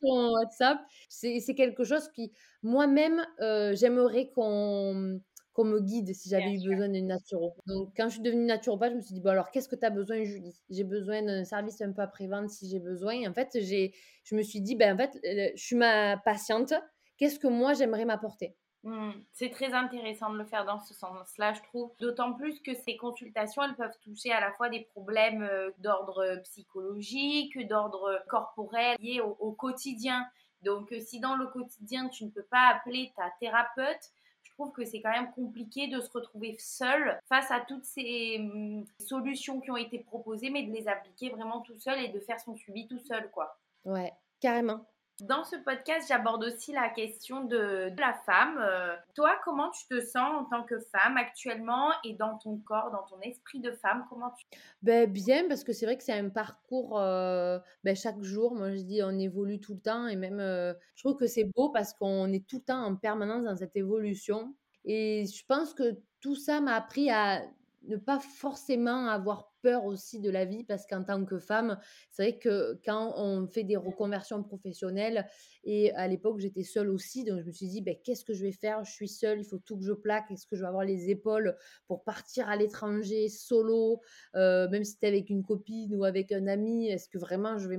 sur 0.01 0.13
WhatsApp. 0.33 0.79
C'est 1.09 1.55
quelque 1.55 1.83
chose 1.83 2.09
qui, 2.09 2.31
moi-même, 2.63 3.25
euh, 3.41 3.75
j'aimerais 3.75 4.29
qu'on 4.31 5.21
qu'on 5.53 5.63
me 5.65 5.79
guide 5.81 6.13
si 6.13 6.29
j'avais 6.29 6.53
eu 6.53 6.61
besoin 6.61 6.87
d'une 6.89 7.07
naturo. 7.07 7.55
Donc, 7.65 7.93
quand 7.97 8.05
je 8.07 8.13
suis 8.13 8.21
devenue 8.21 8.45
naturopathe, 8.45 8.91
je 8.91 8.97
me 8.97 9.01
suis 9.01 9.15
dit, 9.15 9.19
bon, 9.21 9.31
alors, 9.31 9.51
qu'est-ce 9.51 9.67
que 9.67 9.75
tu 9.75 9.85
as 9.85 9.89
besoin, 9.89 10.23
Julie? 10.23 10.55
J'ai 10.69 10.83
besoin 10.83 11.23
d'un 11.23 11.43
service 11.43 11.81
un 11.81 11.91
peu 11.91 12.01
après-vente 12.01 12.49
si 12.49 12.69
j'ai 12.69 12.79
besoin. 12.79 13.13
Et 13.13 13.27
en 13.27 13.33
fait, 13.33 13.49
je 13.59 14.35
me 14.35 14.41
suis 14.43 14.61
dit, 14.61 14.75
ben, 14.75 14.93
en 14.93 14.97
fait, 14.97 15.19
je 15.55 15.61
suis 15.61 15.75
ma 15.75 16.17
patiente. 16.17 16.73
Qu'est-ce 17.17 17.39
que 17.39 17.47
moi, 17.47 17.73
j'aimerais 17.73 18.05
m'apporter? 18.05 18.55
Mmh. 18.83 19.11
C'est 19.33 19.49
très 19.49 19.73
intéressant 19.73 20.31
de 20.31 20.37
le 20.37 20.45
faire 20.45 20.65
dans 20.65 20.79
ce 20.79 20.93
sens-là, 20.93 21.53
je 21.53 21.61
trouve. 21.63 21.91
D'autant 21.99 22.33
plus 22.33 22.61
que 22.61 22.73
ces 22.73 22.95
consultations, 22.95 23.61
elles 23.63 23.75
peuvent 23.75 23.97
toucher 24.01 24.31
à 24.31 24.39
la 24.39 24.51
fois 24.53 24.69
des 24.69 24.81
problèmes 24.81 25.43
euh, 25.43 25.71
d'ordre 25.79 26.39
psychologique, 26.43 27.57
d'ordre 27.67 28.23
corporel, 28.29 28.97
liés 29.01 29.21
au, 29.21 29.51
quotidien. 29.51 30.25
Donc, 30.61 30.91
euh, 30.93 30.99
si 31.01 31.19
dans 31.19 31.35
le 31.35 31.47
quotidien, 31.47 32.07
tu 32.07 32.23
ne 32.25 32.29
peux 32.29 32.43
pas 32.43 32.69
appeler 32.73 33.11
ta 33.17 33.29
thérapeute, 33.39 34.11
je 34.43 34.51
trouve 34.53 34.71
que 34.71 34.85
c'est 34.85 35.01
quand 35.01 35.11
même 35.11 35.31
compliqué 35.31 35.87
de 35.87 35.99
se 35.99 36.09
retrouver 36.11 36.55
seul 36.57 37.19
face 37.27 37.51
à 37.51 37.59
toutes 37.59 37.85
ces 37.85 38.39
mmh, 38.39 38.85
solutions 38.99 39.59
qui 39.59 39.71
ont 39.71 39.77
été 39.77 39.99
proposées, 39.99 40.49
mais 40.49 40.63
de 40.63 40.71
les 40.71 40.87
appliquer 40.87 41.29
vraiment 41.29 41.59
tout 41.61 41.77
seul 41.79 41.99
et 41.99 42.09
de 42.09 42.19
faire 42.19 42.39
son 42.39 42.55
suivi 42.55 42.87
tout 42.87 42.99
seul, 42.99 43.29
quoi. 43.31 43.57
Ouais, 43.83 44.13
carrément. 44.39 44.85
Dans 45.21 45.43
ce 45.43 45.57
podcast, 45.57 46.07
j'aborde 46.07 46.43
aussi 46.45 46.71
la 46.71 46.87
question 46.89 47.43
de, 47.43 47.91
la 47.97 48.13
femme. 48.25 48.57
Euh, 48.59 48.95
toi, 49.15 49.37
comment 49.43 49.69
tu 49.71 49.85
te 49.87 49.99
sens 49.99 50.33
en 50.33 50.45
tant 50.45 50.63
que 50.63 50.79
femme 50.79 51.17
actuellement 51.17 51.89
et 52.05 52.13
dans 52.13 52.37
ton 52.37 52.57
corps, 52.57 52.89
dans 52.91 53.03
ton 53.03 53.19
esprit 53.21 53.59
de 53.59 53.71
femme 53.71 54.05
Comment 54.09 54.31
tu 54.31 54.45
ben, 54.81 55.11
Bien, 55.11 55.47
parce 55.49 55.63
que 55.63 55.73
c'est 55.73 55.85
vrai 55.85 55.97
que 55.97 56.03
c'est 56.03 56.13
un 56.13 56.29
parcours 56.29 56.99
euh, 56.99 57.59
ben, 57.83 57.95
chaque 57.95 58.21
jour. 58.21 58.55
Moi, 58.55 58.71
je 58.71 58.81
dis, 58.81 59.01
on 59.03 59.17
évolue 59.19 59.59
tout 59.59 59.73
le 59.73 59.81
temps 59.81 60.07
et 60.07 60.15
même, 60.15 60.39
euh, 60.39 60.73
je 60.95 61.03
trouve 61.03 61.17
que 61.17 61.27
c'est 61.27 61.45
beau 61.55 61.69
parce 61.69 61.93
qu'on 61.93 62.31
est 62.31 62.47
tout 62.47 62.57
le 62.57 62.63
temps 62.63 62.83
en 62.83 62.95
permanence 62.95 63.43
dans 63.43 63.57
cette 63.57 63.75
évolution. 63.75 64.55
Et 64.85 65.25
je 65.25 65.45
pense 65.45 65.73
que 65.73 65.97
tout 66.21 66.35
ça 66.35 66.61
m'a 66.61 66.75
appris 66.75 67.09
à 67.09 67.41
ne 67.83 67.97
pas 67.97 68.19
forcément 68.19 69.07
avoir 69.07 69.48
peur 69.61 69.85
aussi 69.85 70.19
de 70.19 70.29
la 70.29 70.45
vie 70.45 70.63
parce 70.63 70.85
qu'en 70.85 71.03
tant 71.03 71.25
que 71.25 71.39
femme, 71.39 71.77
c'est 72.11 72.23
vrai 72.23 72.39
que 72.39 72.79
quand 72.85 73.13
on 73.17 73.47
fait 73.47 73.63
des 73.63 73.77
reconversions 73.77 74.43
professionnelles, 74.43 75.27
et 75.63 75.91
à 75.93 76.07
l'époque 76.07 76.39
j'étais 76.39 76.63
seule 76.63 76.89
aussi, 76.89 77.23
donc 77.23 77.41
je 77.41 77.45
me 77.45 77.51
suis 77.51 77.67
dit, 77.67 77.81
ben, 77.81 77.95
qu'est-ce 78.03 78.25
que 78.25 78.33
je 78.33 78.43
vais 78.43 78.51
faire? 78.51 78.83
Je 78.83 78.91
suis 78.91 79.09
seule, 79.09 79.39
il 79.39 79.45
faut 79.45 79.59
tout 79.59 79.77
que 79.77 79.83
je 79.85 79.93
plaque, 79.93 80.31
est-ce 80.31 80.45
que 80.47 80.55
je 80.55 80.61
vais 80.61 80.67
avoir 80.67 80.85
les 80.85 81.09
épaules 81.09 81.57
pour 81.87 82.03
partir 82.03 82.49
à 82.49 82.55
l'étranger 82.55 83.29
solo, 83.29 84.01
euh, 84.35 84.69
même 84.69 84.83
si 84.83 84.93
c'était 84.93 85.07
avec 85.07 85.29
une 85.29 85.43
copine 85.43 85.95
ou 85.95 86.03
avec 86.03 86.31
un 86.31 86.47
ami, 86.47 86.87
est-ce 86.89 87.09
que 87.09 87.17
vraiment 87.17 87.57
je 87.57 87.67
vais. 87.67 87.77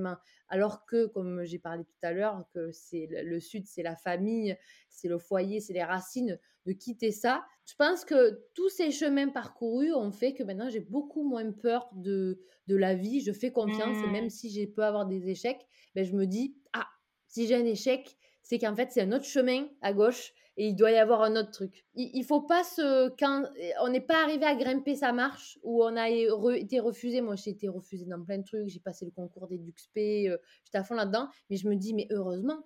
Alors 0.51 0.85
que, 0.85 1.07
comme 1.07 1.45
j'ai 1.45 1.59
parlé 1.59 1.85
tout 1.85 1.99
à 2.03 2.13
l'heure, 2.13 2.45
que 2.53 2.71
c'est 2.73 3.09
le 3.11 3.41
Sud, 3.41 3.67
c'est 3.67 3.83
la 3.83 3.97
famille, 3.97 4.57
c'est 4.89 5.09
le 5.09 5.19
foyer, 5.19 5.61
c'est 5.61 5.73
les 5.73 5.85
racines, 5.85 6.39
de 6.67 6.73
quitter 6.73 7.13
ça. 7.13 7.45
Je 7.65 7.75
pense 7.77 8.05
que 8.05 8.43
tous 8.55 8.69
ces 8.69 8.91
chemins 8.91 9.29
parcourus 9.29 9.95
ont 9.95 10.11
fait 10.11 10.35
que 10.35 10.43
maintenant 10.43 10.69
j'ai 10.69 10.81
beaucoup 10.81 11.23
moins 11.23 11.51
peur 11.53 11.89
de, 11.95 12.41
de 12.67 12.77
la 12.77 12.95
vie, 12.95 13.21
je 13.21 13.33
fais 13.33 13.53
confiance 13.53 13.97
et 14.05 14.11
même 14.11 14.27
mmh. 14.27 14.31
si 14.31 14.51
j'ai 14.51 14.67
peux 14.67 14.85
avoir 14.85 15.07
des 15.07 15.29
échecs, 15.29 15.67
ben, 15.95 16.05
je 16.05 16.13
me 16.13 16.27
dis, 16.27 16.57
ah, 16.73 16.87
si 17.27 17.47
j'ai 17.47 17.55
un 17.55 17.65
échec, 17.65 18.17
c'est 18.43 18.59
qu'en 18.59 18.75
fait 18.75 18.91
c'est 18.91 19.03
un 19.03 19.13
autre 19.13 19.25
chemin 19.25 19.69
à 19.83 19.93
gauche 19.93 20.33
et 20.61 20.67
il 20.67 20.75
doit 20.75 20.91
y 20.91 20.99
avoir 20.99 21.23
un 21.23 21.37
autre 21.37 21.51
truc. 21.53 21.87
Il, 21.95 22.11
il 22.13 22.23
faut 22.23 22.43
pas 22.43 22.63
se 22.65 23.09
quand 23.19 23.45
on 23.81 23.89
n'est 23.89 24.03
pas 24.03 24.23
arrivé 24.23 24.45
à 24.45 24.55
grimper 24.55 24.95
sa 24.95 25.11
marche 25.11 25.59
ou 25.63 25.83
on 25.83 25.97
a 25.97 26.11
été 26.11 26.81
refusé. 26.81 27.23
Moi 27.23 27.35
j'ai 27.35 27.53
été 27.53 27.67
refusé 27.69 28.05
dans 28.05 28.23
plein 28.23 28.37
de 28.37 28.45
trucs, 28.45 28.69
j'ai 28.69 28.79
passé 28.79 29.07
le 29.07 29.11
concours 29.11 29.49
des 29.49 29.57
DuxP, 29.57 30.29
euh, 30.29 30.37
j'étais 30.65 30.77
à 30.77 30.85
fond 30.85 30.95
là-dedans, 30.95 31.29
mais 31.49 31.57
je 31.57 31.67
me 31.67 31.77
dis 31.77 31.95
mais 31.95 32.09
heureusement 32.11 32.59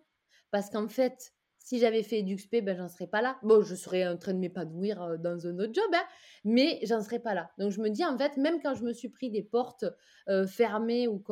parce 0.51 0.71
qu'en 0.71 0.89
fait 0.89 1.33
si 1.61 1.79
j'avais 1.79 2.03
fait 2.03 2.21
EduxP, 2.21 2.63
ben, 2.63 2.77
j'en 2.77 2.89
serais 2.89 3.07
pas 3.07 3.23
là. 3.23 3.39
Bon, 3.43 3.63
je 3.63 3.75
serais 3.75 4.07
en 4.07 4.19
train 4.19 4.35
de 4.35 4.39
m'épanouir 4.39 5.01
euh, 5.01 5.17
dans 5.17 5.47
un 5.47 5.59
autre 5.59 5.73
job, 5.73 5.91
hein, 5.95 6.05
mais 6.45 6.79
j'en 6.83 7.01
serais 7.01 7.21
pas 7.21 7.33
là. 7.33 7.51
Donc, 7.57 7.71
je 7.71 7.81
me 7.81 7.89
dis, 7.89 8.05
en 8.05 8.19
fait, 8.19 8.37
même 8.37 8.61
quand 8.61 8.75
je 8.75 8.85
me 8.85 8.93
suis 8.93 9.09
pris 9.09 9.31
des 9.31 9.43
portes 9.43 9.87
euh, 10.29 10.47
fermées 10.47 11.09
ou 11.09 11.25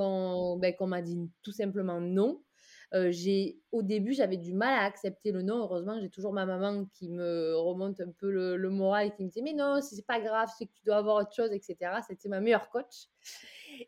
ben, 0.56 0.74
qu'on 0.74 0.86
m'a 0.86 1.02
dit 1.02 1.18
tout 1.42 1.52
simplement 1.52 2.00
non, 2.00 2.42
euh, 2.94 3.10
j'ai 3.10 3.58
au 3.72 3.82
début 3.82 4.12
j'avais 4.12 4.36
du 4.36 4.52
mal 4.52 4.74
à 4.74 4.84
accepter 4.84 5.32
le 5.32 5.42
non. 5.42 5.58
Heureusement, 5.58 5.98
j'ai 6.00 6.10
toujours 6.10 6.32
ma 6.32 6.44
maman 6.44 6.84
qui 6.92 7.08
me 7.08 7.56
remonte 7.56 8.00
un 8.00 8.10
peu 8.10 8.30
le, 8.30 8.70
moral 8.70 9.08
et 9.08 9.10
qui 9.12 9.24
me 9.24 9.30
dit 9.30 9.42
mais 9.42 9.54
non, 9.54 9.80
c'est 9.80 10.06
pas 10.06 10.20
grave, 10.20 10.50
c'est 10.58 10.66
que 10.66 10.72
tu 10.72 10.84
dois 10.84 10.96
avoir 10.96 11.16
autre 11.16 11.32
chose, 11.34 11.52
etc. 11.52 11.76
C'était 12.06 12.28
ma 12.28 12.40
meilleure 12.40 12.68
coach. 12.68 13.08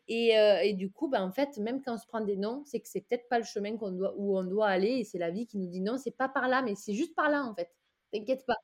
Et, 0.07 0.37
euh, 0.37 0.59
et, 0.63 0.73
du 0.73 0.91
coup, 0.91 1.07
ben, 1.07 1.21
en 1.21 1.31
fait, 1.31 1.57
même 1.57 1.81
quand 1.83 1.93
on 1.93 1.97
se 1.97 2.07
prend 2.07 2.21
des 2.21 2.37
noms, 2.37 2.63
c'est 2.65 2.79
que 2.79 2.87
c'est 2.87 3.01
peut-être 3.01 3.29
pas 3.29 3.37
le 3.37 3.45
chemin 3.45 3.77
qu'on 3.77 3.91
doit, 3.91 4.15
où 4.17 4.37
on 4.37 4.43
doit 4.43 4.67
aller 4.67 4.99
et 4.99 5.03
c'est 5.03 5.19
la 5.19 5.29
vie 5.29 5.45
qui 5.45 5.57
nous 5.57 5.67
dit 5.67 5.81
non, 5.81 5.97
c'est 5.97 6.17
pas 6.17 6.27
par 6.27 6.47
là, 6.47 6.63
mais 6.63 6.73
c'est 6.75 6.93
juste 6.93 7.15
par 7.15 7.29
là 7.29 7.43
en 7.43 7.53
fait. 7.53 7.69
T'inquiète 8.11 8.45
pas. 8.45 8.57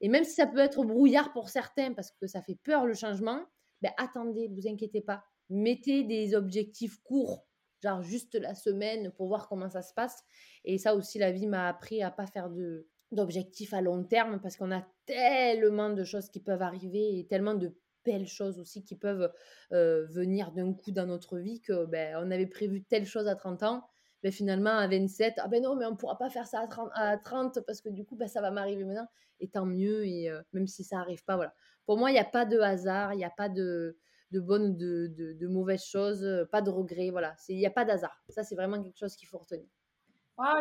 Et 0.00 0.08
même 0.08 0.24
si 0.24 0.32
ça 0.32 0.46
peut 0.46 0.58
être 0.58 0.84
brouillard 0.84 1.32
pour 1.32 1.48
certains 1.48 1.92
parce 1.92 2.10
que 2.12 2.26
ça 2.26 2.42
fait 2.42 2.56
peur 2.64 2.86
le 2.86 2.94
changement, 2.94 3.44
ben 3.82 3.92
attendez, 3.96 4.48
vous 4.48 4.66
inquiétez 4.68 5.00
pas. 5.00 5.22
Mettez 5.50 6.04
des 6.04 6.34
objectifs 6.34 7.00
courts 7.02 7.47
genre 7.82 8.02
juste 8.02 8.34
la 8.34 8.54
semaine 8.54 9.12
pour 9.12 9.28
voir 9.28 9.48
comment 9.48 9.70
ça 9.70 9.82
se 9.82 9.94
passe. 9.94 10.22
Et 10.64 10.78
ça 10.78 10.94
aussi, 10.94 11.18
la 11.18 11.32
vie 11.32 11.46
m'a 11.46 11.68
appris 11.68 12.02
à 12.02 12.10
pas 12.10 12.26
faire 12.26 12.50
de 12.50 12.86
d'objectifs 13.10 13.72
à 13.72 13.80
long 13.80 14.04
terme 14.04 14.38
parce 14.40 14.56
qu'on 14.56 14.70
a 14.70 14.86
tellement 15.06 15.90
de 15.90 16.04
choses 16.04 16.28
qui 16.28 16.40
peuvent 16.40 16.60
arriver 16.60 17.18
et 17.18 17.26
tellement 17.26 17.54
de 17.54 17.74
belles 18.04 18.26
choses 18.26 18.58
aussi 18.58 18.84
qui 18.84 18.96
peuvent 18.96 19.32
euh, 19.72 20.06
venir 20.06 20.52
d'un 20.52 20.72
coup 20.72 20.92
dans 20.92 21.06
notre 21.06 21.38
vie 21.38 21.60
que 21.60 21.86
ben, 21.86 22.16
on 22.22 22.30
avait 22.30 22.46
prévu 22.46 22.84
telle 22.84 23.06
chose 23.06 23.26
à 23.26 23.34
30 23.34 23.62
ans. 23.62 23.84
Ben, 24.22 24.32
finalement, 24.32 24.76
à 24.76 24.88
27, 24.88 25.34
ah 25.38 25.48
ben 25.48 25.62
non, 25.62 25.76
mais 25.76 25.86
on 25.86 25.94
pourra 25.94 26.18
pas 26.18 26.28
faire 26.28 26.46
ça 26.46 26.60
à 26.60 26.66
30, 26.66 26.90
à 26.94 27.16
30 27.18 27.60
parce 27.66 27.80
que 27.80 27.88
du 27.88 28.04
coup, 28.04 28.16
ben, 28.16 28.28
ça 28.28 28.40
va 28.40 28.50
m'arriver 28.50 28.84
maintenant. 28.84 29.06
Et 29.40 29.48
tant 29.48 29.64
mieux, 29.64 30.04
et 30.04 30.28
euh, 30.28 30.42
même 30.52 30.66
si 30.66 30.82
ça 30.82 30.98
arrive 30.98 31.24
pas, 31.24 31.36
voilà. 31.36 31.54
Pour 31.86 31.98
moi, 31.98 32.10
il 32.10 32.14
n'y 32.14 32.18
a 32.18 32.24
pas 32.24 32.44
de 32.44 32.58
hasard, 32.58 33.14
il 33.14 33.18
n'y 33.18 33.24
a 33.24 33.30
pas 33.30 33.48
de, 33.48 33.96
de 34.30 34.40
bonnes 34.40 34.70
ou 34.70 34.74
de, 34.74 35.32
de, 35.32 35.46
mauvaises 35.48 35.84
choses, 35.84 36.22
euh, 36.22 36.44
pas 36.44 36.62
de 36.62 36.70
regrets, 36.70 37.10
voilà. 37.10 37.34
Il 37.48 37.56
n'y 37.56 37.66
a 37.66 37.70
pas 37.70 37.84
d'hasard. 37.84 38.22
Ça, 38.28 38.44
c'est 38.44 38.54
vraiment 38.54 38.82
quelque 38.82 38.98
chose 38.98 39.16
qu'il 39.16 39.28
faut 39.28 39.38
retenir. 39.38 39.66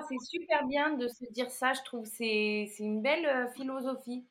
c'est 0.07 0.25
super 0.25 0.65
bien 0.67 0.93
de 0.95 1.07
se 1.07 1.25
dire 1.31 1.49
ça, 1.49 1.73
je 1.73 1.81
trouve. 1.83 2.05
C'est 2.05 2.69
une 2.79 3.01
belle 3.01 3.25
euh, 3.25 3.47
philosophie. 3.49 4.25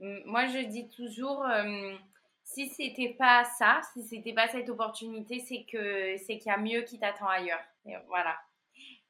Moi, 0.00 0.46
je 0.48 0.66
dis 0.66 0.88
toujours, 0.88 1.44
euh, 1.46 1.94
si 2.42 2.68
c'était 2.68 3.14
pas 3.18 3.44
ça, 3.58 3.80
si 3.92 4.02
c'était 4.02 4.34
pas 4.34 4.48
cette 4.48 4.68
opportunité, 4.68 5.38
c'est 5.38 5.64
que 5.70 6.16
c'est 6.18 6.38
qu'il 6.38 6.50
y 6.50 6.54
a 6.54 6.58
mieux 6.58 6.82
qui 6.82 6.98
t'attend 6.98 7.28
ailleurs. 7.28 7.62
voilà. 8.08 8.36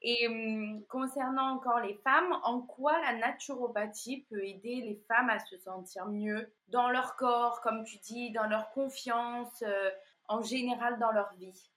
Et 0.07 0.27
hum, 0.27 0.83
concernant 0.87 1.55
encore 1.55 1.79
les 1.79 1.95
femmes, 2.03 2.31
en 2.43 2.61
quoi 2.61 2.93
la 3.01 3.17
naturopathie 3.17 4.23
peut 4.29 4.43
aider 4.45 4.81
les 4.85 5.03
femmes 5.07 5.31
à 5.31 5.39
se 5.39 5.57
sentir 5.57 6.05
mieux 6.05 6.53
dans 6.67 6.91
leur 6.91 7.15
corps, 7.15 7.59
comme 7.61 7.83
tu 7.83 7.97
dis, 7.97 8.31
dans 8.31 8.45
leur 8.45 8.69
confiance, 8.69 9.63
euh, 9.63 9.89
en 10.27 10.43
général 10.43 10.99
dans 10.99 11.11
leur 11.11 11.33
vie? 11.39 11.71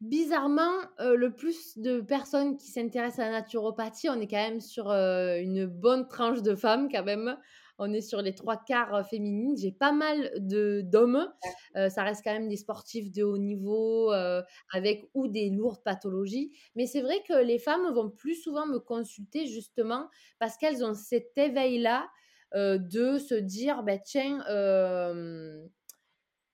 Bizarrement, 0.00 0.72
euh, 1.00 1.14
le 1.14 1.34
plus 1.34 1.76
de 1.76 2.00
personnes 2.00 2.56
qui 2.56 2.68
s'intéressent 2.68 3.18
à 3.18 3.30
la 3.30 3.40
naturopathie, 3.42 4.08
on 4.08 4.18
est 4.18 4.26
quand 4.26 4.36
même 4.36 4.62
sur 4.62 4.90
euh, 4.90 5.36
une 5.38 5.66
bonne 5.66 6.08
tranche 6.08 6.40
de 6.40 6.54
femmes 6.54 6.90
quand 6.90 7.04
même 7.04 7.36
on 7.80 7.92
est 7.92 8.00
sur 8.00 8.22
les 8.22 8.34
trois 8.34 8.56
quarts 8.56 9.04
féminines. 9.08 9.56
J'ai 9.56 9.72
pas 9.72 9.92
mal 9.92 10.30
de 10.36 10.82
d'hommes. 10.84 11.28
ça 11.74 12.02
reste 12.04 12.22
quand 12.22 12.32
même 12.32 12.48
des 12.48 12.56
sportifs 12.56 13.10
de 13.10 13.24
haut 13.24 13.38
niveau 13.38 14.12
avec 14.72 15.04
ou 15.14 15.26
des 15.28 15.50
lourdes 15.50 15.82
pathologies. 15.82 16.52
Mais 16.76 16.86
c'est 16.86 17.02
vrai 17.02 17.22
que 17.26 17.42
les 17.42 17.58
femmes 17.58 17.92
vont 17.92 18.10
plus 18.10 18.34
souvent 18.36 18.66
me 18.66 18.78
consulter 18.78 19.46
justement 19.46 20.08
parce 20.38 20.56
qu'elles 20.56 20.84
ont 20.84 20.94
cet 20.94 21.36
éveil-là 21.36 22.08
de 22.54 23.18
se 23.18 23.34
dire, 23.34 23.82
bah, 23.82 23.98
tiens, 23.98 24.44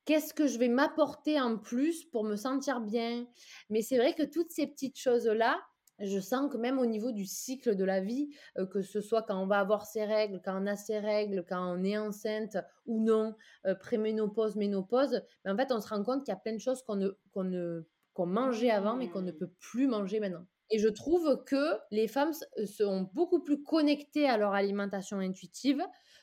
qu'est-ce 0.07 0.33
que 0.33 0.47
je 0.47 0.59
vais 0.59 0.69
m'apporter 0.69 1.39
en 1.41 1.59
plus 1.59 2.05
pour 2.05 2.25
me 2.25 2.37
sentir 2.37 2.81
bien? 2.81 3.27
Mais 3.71 3.83
c'est 3.83 3.99
vrai 3.99 4.15
que 4.15 4.23
toutes 4.23 4.51
ces 4.51 4.67
petites 4.67 4.99
choses-là, 4.99 5.61
je 5.99 6.21
sens 6.21 6.51
que 6.53 6.57
même 6.57 6.79
au 6.79 6.87
niveau 6.87 7.13
du 7.13 7.27
cycle 7.27 7.75
de 7.75 7.85
la 7.85 8.01
vie, 8.01 8.31
que 8.71 8.83
ce 8.83 9.01
soit 9.01 9.23
quand 9.23 9.41
on 9.43 9.47
va 9.47 9.59
avoir 9.59 9.87
ses 9.87 10.05
règles, 10.05 10.41
quand 10.45 10.63
on 10.63 10.67
a 10.67 10.77
ses 10.77 10.99
règles, 10.99 11.45
quand 11.49 11.75
on 11.75 11.83
est 11.85 11.97
enceinte 11.97 12.59
ou 12.85 13.03
non, 13.03 13.35
préménopause, 13.81 14.57
ménopause, 14.57 15.23
en 15.47 15.57
fait, 15.57 15.73
on 15.73 15.81
se 15.81 15.89
rend 15.89 16.03
compte 16.03 16.25
qu'il 16.25 16.33
y 16.33 16.37
a 16.37 16.41
plein 16.41 16.55
de 16.55 16.61
choses 16.61 16.83
qu'on 16.83 16.97
ne, 16.97 17.11
qu'on 17.33 17.45
ne, 17.45 17.87
qu'on 18.17 18.27
mangeait 18.27 18.71
avant, 18.71 18.97
mais 18.97 19.09
qu'on 19.09 19.23
ne 19.23 19.31
mmh. 19.31 19.37
peut 19.37 19.51
plus 19.61 19.87
manger 19.87 20.21
maintenant. 20.21 20.47
Et 20.71 20.79
je 20.79 20.89
trouve 20.89 21.45
que 21.45 21.79
les 21.91 22.09
femmes 22.09 22.33
sont 22.65 23.09
beaucoup 23.13 23.43
plus 23.43 23.63
connectées 23.63 24.29
à 24.29 24.37
leur 24.37 24.53
alimentation 24.53 25.19
intuitive 25.19 25.83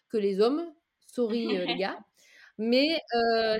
que 0.09 0.17
les 0.17 0.41
hommes. 0.41 0.65
Sorry 1.07 1.47
les 1.67 1.77
gars. 1.77 1.99
Mais 2.57 2.99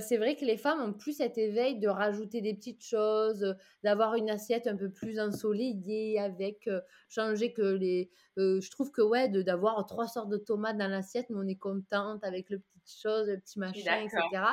c'est 0.01 0.17
vrai 0.17 0.36
que 0.36 0.45
les 0.45 0.58
femmes 0.58 0.82
ont 0.82 0.93
plus 0.93 1.13
cet 1.13 1.38
éveil 1.38 1.79
de 1.79 1.88
rajouter 1.88 2.41
des 2.41 2.53
petites 2.53 2.84
choses, 2.84 3.56
d'avoir 3.84 4.15
une 4.15 4.29
assiette 4.29 4.67
un 4.67 4.75
peu 4.75 4.91
plus 4.91 5.19
ensoleillée 5.19 6.19
avec 6.19 6.69
changer 7.10 7.53
que 7.53 7.62
les 7.62 8.12
je 8.38 8.69
trouve 8.71 8.91
que 8.91 9.01
ouais 9.01 9.29
d'avoir 9.29 9.86
trois 9.86 10.08
sortes 10.08 10.29
de 10.29 10.38
tomates 10.38 10.77
dans 10.77 10.88
l'assiette, 10.88 11.29
mais 11.29 11.39
on 11.39 11.47
est 11.47 11.56
contente 11.56 12.23
avec 12.23 12.49
le 12.49 12.60
petit 12.60 12.99
chose, 13.01 13.27
le 13.27 13.39
petit 13.39 13.60
machin, 13.60 14.01
etc. 14.01 14.43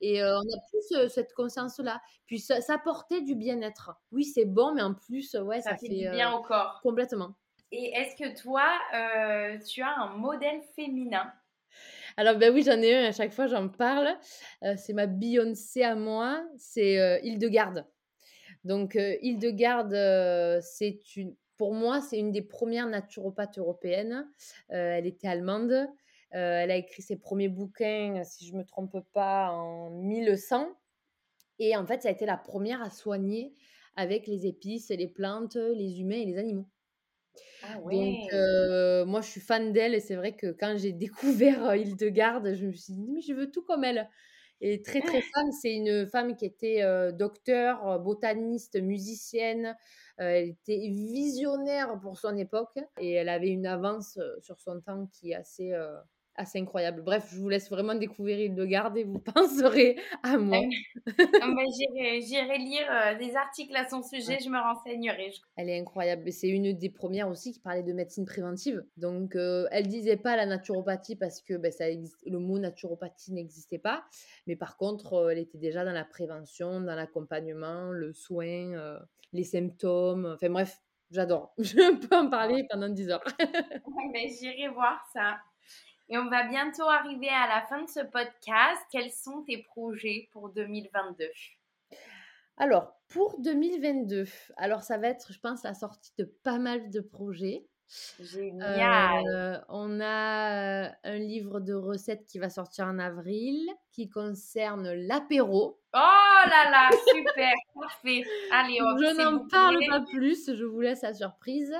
Et 0.00 0.22
on 0.22 0.40
a 0.40 0.58
plus 0.70 1.08
cette 1.08 1.32
conscience-là. 1.34 2.00
Puis 2.26 2.40
ça, 2.40 2.60
ça 2.60 2.82
du 3.22 3.34
bien-être. 3.34 3.96
Oui, 4.10 4.24
c'est 4.24 4.44
bon, 4.44 4.74
mais 4.74 4.82
en 4.82 4.94
plus, 4.94 5.34
ouais, 5.34 5.60
ça, 5.60 5.76
fait, 5.76 5.88
du 5.88 6.08
bien 6.10 6.32
au 6.32 6.42
corps. 6.42 6.80
Complètement. 6.82 7.34
Et 7.70 7.92
est-ce 7.94 8.16
que 8.16 8.40
toi, 8.40 8.68
tu 9.66 9.82
as 9.82 9.94
un 9.98 10.16
modèle 10.16 10.62
féminin? 10.74 11.32
Alors, 12.16 12.36
ben 12.36 12.52
oui, 12.52 12.62
j'en 12.62 12.80
ai 12.80 12.94
un, 12.94 13.04
à 13.08 13.12
chaque 13.12 13.32
fois 13.32 13.46
j'en 13.46 13.68
parle. 13.68 14.08
Euh, 14.62 14.74
c'est 14.76 14.92
ma 14.92 15.06
Beyoncé 15.06 15.82
à 15.82 15.94
moi, 15.94 16.44
c'est 16.58 16.98
euh, 16.98 17.18
Hildegarde. 17.22 17.86
Donc, 18.64 18.96
euh, 18.96 19.16
Hildegarde, 19.22 19.94
une, 21.16 21.34
pour 21.56 21.74
moi, 21.74 22.00
c'est 22.00 22.18
une 22.18 22.32
des 22.32 22.42
premières 22.42 22.86
naturopathes 22.86 23.58
européennes. 23.58 24.28
elle 24.68 25.06
était 25.06 25.28
allemande. 25.28 25.88
elle 26.30 26.70
a 26.70 26.76
écrit 26.76 27.02
ses 27.02 27.16
premiers 27.16 27.48
bouquins, 27.48 28.22
si 28.24 28.46
je 28.46 28.52
ne 28.52 28.58
me 28.58 28.64
trompe 28.64 28.96
pas, 29.12 29.50
en 29.50 29.90
1100. 29.90 30.68
Et 31.58 31.76
en 31.76 31.86
fait, 31.86 32.02
ça 32.02 32.08
a 32.08 32.12
été 32.12 32.26
la 32.26 32.36
première 32.36 32.82
à 32.82 32.90
soigner 32.90 33.52
avec 33.96 34.26
les 34.26 34.46
épices, 34.46 34.88
les 34.88 35.08
plantes, 35.08 35.56
les 35.56 36.00
humains 36.00 36.16
et 36.16 36.26
les 36.26 36.38
animaux. 36.38 36.68
Ah 37.62 37.78
Donc, 37.78 39.06
moi, 39.06 39.20
je 39.20 39.28
suis 39.28 39.40
fan 39.40 39.72
d'elle 39.72 39.94
et 39.94 40.00
c'est 40.00 40.16
vrai 40.16 40.36
que 40.36 40.52
quand 40.52 40.76
j'ai 40.76 40.92
découvert 41.62 41.74
Hildegarde, 41.74 42.54
je 42.54 42.66
me 42.66 42.72
suis 42.72 42.92
dit, 42.94 43.08
mais 43.10 43.20
je 43.20 43.32
veux 43.32 43.50
tout 43.50 43.62
comme 43.62 43.84
elle. 43.84 44.08
Et 44.60 44.80
très, 44.82 45.00
très 45.00 45.20
fan, 45.22 45.50
c'est 45.60 45.74
une 45.74 46.06
femme 46.06 46.36
qui 46.36 46.44
était 46.44 46.82
docteur, 47.12 47.98
botaniste, 47.98 48.80
musicienne. 48.80 49.76
elle 50.18 50.50
était 50.50 50.88
visionnaire 50.88 51.98
pour 52.00 52.16
son 52.16 52.36
époque 52.36 52.78
et 53.00 53.12
elle 53.12 53.28
avait 53.28 53.48
une 53.48 53.66
avance 53.66 54.20
sur 54.40 54.60
son 54.60 54.80
temps 54.80 55.08
qui 55.12 55.32
est 55.32 55.34
assez 55.34 55.74
assez 56.36 56.58
incroyable. 56.58 57.02
Bref, 57.02 57.28
je 57.32 57.38
vous 57.38 57.48
laisse 57.48 57.70
vraiment 57.70 57.94
découvrir 57.94 58.38
Île-de-Garde 58.38 58.96
et 58.96 59.04
vous 59.04 59.18
penserez 59.34 59.96
à 60.22 60.36
moi. 60.38 60.60
J'irai 62.22 62.58
lire 62.58 62.86
euh, 62.90 63.18
des 63.18 63.36
articles 63.36 63.76
à 63.76 63.88
son 63.88 64.02
sujet, 64.02 64.38
je 64.42 64.48
me 64.48 64.58
renseignerai. 64.58 65.32
Elle 65.56 65.68
est 65.68 65.78
incroyable. 65.78 66.32
C'est 66.32 66.48
une 66.48 66.72
des 66.72 66.90
premières 66.90 67.28
aussi 67.28 67.52
qui 67.52 67.60
parlait 67.60 67.82
de 67.82 67.92
médecine 67.92 68.24
préventive. 68.24 68.84
Donc, 68.96 69.36
euh, 69.36 69.66
elle 69.70 69.88
disait 69.88 70.16
pas 70.16 70.36
la 70.36 70.46
naturopathie 70.46 71.16
parce 71.16 71.40
que 71.40 71.54
ben, 71.54 71.70
ça 71.70 71.84
le 72.26 72.38
mot 72.38 72.58
naturopathie 72.58 73.32
n'existait 73.32 73.78
pas. 73.78 74.04
Mais 74.46 74.56
par 74.56 74.76
contre, 74.76 75.14
euh, 75.14 75.28
elle 75.30 75.38
était 75.38 75.58
déjà 75.58 75.84
dans 75.84 75.92
la 75.92 76.04
prévention, 76.04 76.80
dans 76.80 76.94
l'accompagnement, 76.94 77.90
le 77.90 78.12
soin, 78.12 78.72
euh, 78.72 78.98
les 79.32 79.44
symptômes. 79.44 80.32
Enfin 80.34 80.50
bref, 80.50 80.80
j'adore. 81.10 81.54
Je 81.58 82.06
peux 82.06 82.16
en 82.16 82.28
parler 82.28 82.66
pendant 82.70 82.88
10 82.88 83.10
heures. 83.10 83.24
mais 84.12 84.28
j'irai 84.28 84.68
voir 84.68 85.00
ça. 85.12 85.38
Et 86.12 86.18
on 86.18 86.28
va 86.28 86.46
bientôt 86.46 86.86
arriver 86.90 87.30
à 87.30 87.48
la 87.48 87.62
fin 87.62 87.80
de 87.80 87.88
ce 87.88 88.00
podcast. 88.00 88.82
Quels 88.90 89.10
sont 89.10 89.44
tes 89.44 89.62
projets 89.62 90.28
pour 90.30 90.50
2022 90.50 91.24
Alors, 92.58 92.92
pour 93.08 93.40
2022, 93.40 94.26
alors 94.58 94.82
ça 94.82 94.98
va 94.98 95.08
être, 95.08 95.32
je 95.32 95.38
pense, 95.38 95.62
la 95.62 95.72
sortie 95.72 96.12
de 96.18 96.24
pas 96.24 96.58
mal 96.58 96.90
de 96.90 97.00
projets. 97.00 97.66
Génial. 98.20 99.24
Euh, 99.26 99.58
on 99.68 100.00
a 100.00 100.92
un 101.04 101.18
livre 101.18 101.60
de 101.60 101.74
recettes 101.74 102.26
qui 102.26 102.38
va 102.38 102.48
sortir 102.48 102.86
en 102.86 102.98
avril 102.98 103.58
qui 103.90 104.08
concerne 104.08 104.92
l'apéro. 104.92 105.78
Oh 105.94 105.98
là 106.48 106.70
là, 106.70 106.90
super, 107.14 107.52
parfait. 107.74 108.22
Allez, 108.50 108.78
Je 108.78 109.22
n'en 109.22 109.46
parle 109.46 109.78
pas 109.88 110.00
plus, 110.00 110.54
je 110.54 110.64
vous 110.64 110.80
laisse 110.80 111.02
la 111.02 111.12
surprise. 111.12 111.74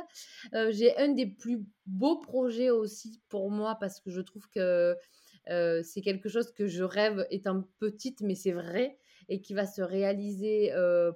Euh, 0.55 0.71
j'ai 0.71 0.97
un 0.99 1.09
des 1.09 1.27
plus 1.27 1.65
beaux 1.87 2.19
projets 2.19 2.71
aussi 2.71 3.21
pour 3.29 3.51
moi 3.51 3.77
parce 3.81 4.01
que 4.01 4.11
je 4.11 4.21
trouve 4.21 4.49
que 4.51 4.97
c'est 5.47 6.03
quelque 6.03 6.29
chose 6.29 6.53
que 6.53 6.67
je 6.67 6.85
rêve 6.85 7.27
étant 7.31 7.65
petite, 7.79 8.21
mais 8.21 8.35
c'est 8.35 8.53
vrai, 8.53 8.99
et 9.29 9.41
qui 9.41 9.55
va 9.55 9.67
se 9.67 9.83
réaliser 9.83 10.73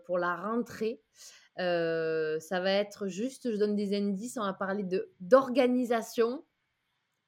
pour 0.07 0.19
la 0.19 0.35
rentrée. 0.35 1.01
Euh, 1.59 2.38
ça 2.40 2.61
va 2.61 2.73
être 2.73 3.09
juste, 3.09 3.51
je 3.51 3.57
donne 3.57 3.77
des 3.77 3.97
indices, 3.97 4.37
on 4.37 4.45
va 4.45 4.53
parler 4.53 4.87
d'organisation 5.21 6.45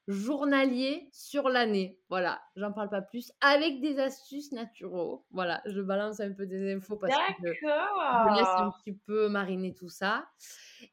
journalier 0.09 1.09
sur 1.13 1.51
l'année. 1.51 2.01
Voilà, 2.09 2.41
j'en 2.57 2.73
parle 2.73 2.89
pas 2.89 3.03
plus. 3.03 3.31
Avec 3.43 3.83
des 3.83 4.01
astuces 4.01 4.53
naturelles. 4.53 5.19
Voilà, 5.31 5.61
je 5.67 5.83
balance 5.83 6.19
un 6.21 6.33
peu 6.33 6.47
des 6.47 6.75
infos 6.75 6.97
parce 6.97 7.15
que 7.15 7.53
je 7.53 8.35
laisse 8.35 8.49
un 8.57 8.73
petit 8.83 8.95
peu 8.95 9.29
mariner 9.29 9.75
tout 9.75 9.91
ça. 9.91 10.27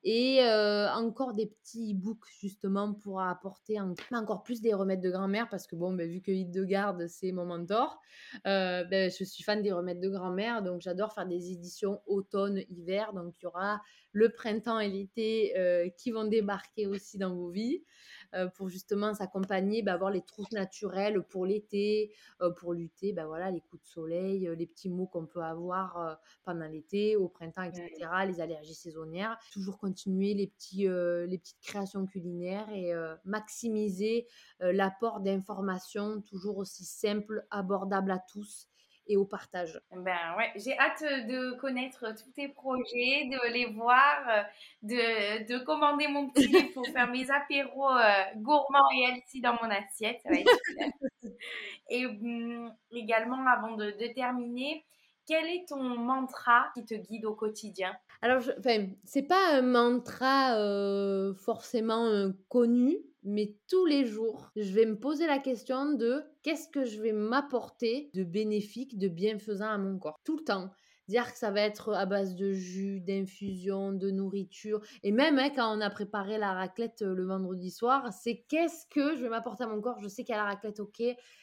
Et 0.03 0.43
euh, 0.43 0.89
encore 0.91 1.33
des 1.33 1.45
petits 1.45 1.93
e-books 1.93 2.25
justement 2.39 2.93
pour 2.93 3.21
apporter 3.21 3.77
encore 4.11 4.43
plus 4.43 4.59
des 4.59 4.73
remèdes 4.73 5.01
de 5.01 5.11
grand-mère 5.11 5.47
parce 5.47 5.65
que 5.65 5.75
bon, 5.75 5.93
ben, 5.93 6.09
vu 6.09 6.21
que 6.21 6.31
de 6.31 6.63
garde 6.65 7.07
c'est 7.07 7.31
mon 7.31 7.45
mentor, 7.45 8.01
euh, 8.47 8.83
ben, 8.83 9.09
je 9.09 9.23
suis 9.23 9.43
fan 9.43 9.61
des 9.61 9.71
remèdes 9.71 10.01
de 10.01 10.09
grand-mère 10.09 10.61
donc 10.61 10.81
j'adore 10.81 11.13
faire 11.13 11.27
des 11.27 11.51
éditions 11.51 12.01
automne-hiver. 12.07 13.13
Donc 13.13 13.35
il 13.39 13.43
y 13.43 13.47
aura 13.47 13.79
le 14.15 14.29
printemps 14.29 14.79
et 14.79 14.87
l'été 14.87 15.57
euh, 15.57 15.89
qui 15.89 16.09
vont 16.11 16.23
débarquer 16.23 16.87
aussi 16.87 17.17
dans 17.17 17.35
vos 17.35 17.49
vies. 17.49 17.83
Euh, 18.33 18.47
pour 18.47 18.69
justement 18.69 19.13
s'accompagner, 19.13 19.83
bah, 19.83 19.93
avoir 19.93 20.09
les 20.09 20.21
trousses 20.21 20.51
naturelles 20.51 21.21
pour 21.21 21.45
l'été, 21.45 22.13
euh, 22.41 22.49
pour 22.49 22.73
lutter, 22.73 23.13
bah, 23.13 23.27
voilà, 23.27 23.51
les 23.51 23.59
coups 23.61 23.83
de 23.83 23.87
soleil, 23.87 24.49
les 24.57 24.65
petits 24.65 24.89
mots 24.89 25.05
qu'on 25.05 25.25
peut 25.25 25.43
avoir 25.43 26.17
pendant 26.43 26.65
l'été, 26.65 27.17
au 27.17 27.27
printemps, 27.27 27.63
etc., 27.63 27.91
les 28.25 28.39
allergies 28.41 28.73
saisonnières. 28.73 29.37
Toujours 29.51 29.77
continuer 29.77 30.33
les, 30.33 30.47
petits, 30.47 30.87
les 30.87 31.37
petites 31.37 31.61
créations 31.61 32.05
culinaires 32.05 32.69
et 32.71 32.93
maximiser 33.25 34.27
l'apport 34.59 35.19
d'informations 35.19 36.21
toujours 36.21 36.57
aussi 36.57 36.83
simples, 36.83 37.45
abordables 37.51 38.11
à 38.11 38.19
tous 38.31 38.67
et 39.07 39.17
au 39.17 39.25
partage. 39.25 39.79
Ben 39.91 40.35
ouais, 40.37 40.51
j'ai 40.55 40.77
hâte 40.77 41.03
de 41.03 41.57
connaître 41.59 42.13
tous 42.15 42.31
tes 42.31 42.47
projets, 42.47 43.29
de 43.31 43.53
les 43.53 43.65
voir, 43.65 44.45
de, 44.81 45.47
de 45.47 45.63
commander 45.63 46.07
mon 46.07 46.29
petit 46.29 46.47
livre 46.47 46.73
pour 46.73 46.87
faire 46.87 47.09
mes 47.09 47.29
apéros 47.29 47.89
euh, 47.89 48.23
gourmands 48.37 48.89
et 48.95 49.03
healthy 49.03 49.41
dans 49.41 49.53
mon 49.53 49.69
assiette. 49.69 50.19
Ça 50.23 50.29
va 50.29 50.37
être 50.37 50.49
Et 51.89 52.05
hum, 52.05 52.73
également, 52.91 53.45
avant 53.47 53.75
de, 53.75 53.91
de 53.91 54.13
terminer, 54.13 54.85
quel 55.27 55.45
est 55.47 55.67
ton 55.67 55.83
mantra 55.83 56.67
qui 56.73 56.85
te 56.85 56.93
guide 56.93 57.25
au 57.25 57.35
quotidien? 57.35 57.95
Alors, 58.21 58.41
enfin, 58.57 58.87
c'est 59.03 59.23
pas 59.23 59.53
un 59.53 59.61
mantra 59.61 60.57
euh, 60.57 61.33
forcément 61.35 62.05
euh, 62.05 62.31
connu, 62.49 62.97
mais 63.23 63.55
tous 63.67 63.85
les 63.85 64.05
jours, 64.05 64.51
je 64.55 64.71
vais 64.71 64.85
me 64.85 64.97
poser 64.97 65.27
la 65.27 65.39
question 65.39 65.93
de 65.93 66.23
qu'est-ce 66.45 66.67
que 66.67 66.85
je 66.85 67.01
vais 67.01 67.11
m'apporter 67.11 68.11
de 68.13 68.23
bénéfique, 68.23 68.99
de 68.99 69.07
bienfaisant 69.07 69.67
à 69.67 69.79
mon 69.79 69.97
corps? 69.97 70.19
Tout 70.23 70.37
le 70.37 70.43
temps 70.43 70.69
dire 71.07 71.31
que 71.31 71.39
ça 71.39 71.49
va 71.49 71.61
être 71.61 71.93
à 71.93 72.05
base 72.05 72.35
de 72.35 72.51
jus, 72.51 72.99
d'infusion, 72.99 73.91
de 73.91 74.11
nourriture. 74.11 74.79
Et 75.01 75.11
même 75.11 75.39
hein, 75.39 75.49
quand 75.55 75.75
on 75.75 75.81
a 75.81 75.89
préparé 75.89 76.37
la 76.37 76.53
raclette 76.53 77.01
euh, 77.01 77.15
le 77.15 77.25
vendredi 77.25 77.71
soir, 77.71 78.13
c'est 78.13 78.43
qu'est-ce 78.47 78.85
que 78.91 79.15
je 79.15 79.23
vais 79.23 79.29
m'apporter 79.29 79.63
à 79.63 79.67
mon 79.67 79.81
corps? 79.81 79.99
Je 79.99 80.07
sais 80.07 80.23
a 80.31 80.37
la 80.37 80.43
raclette, 80.43 80.79
ok, 80.79 81.01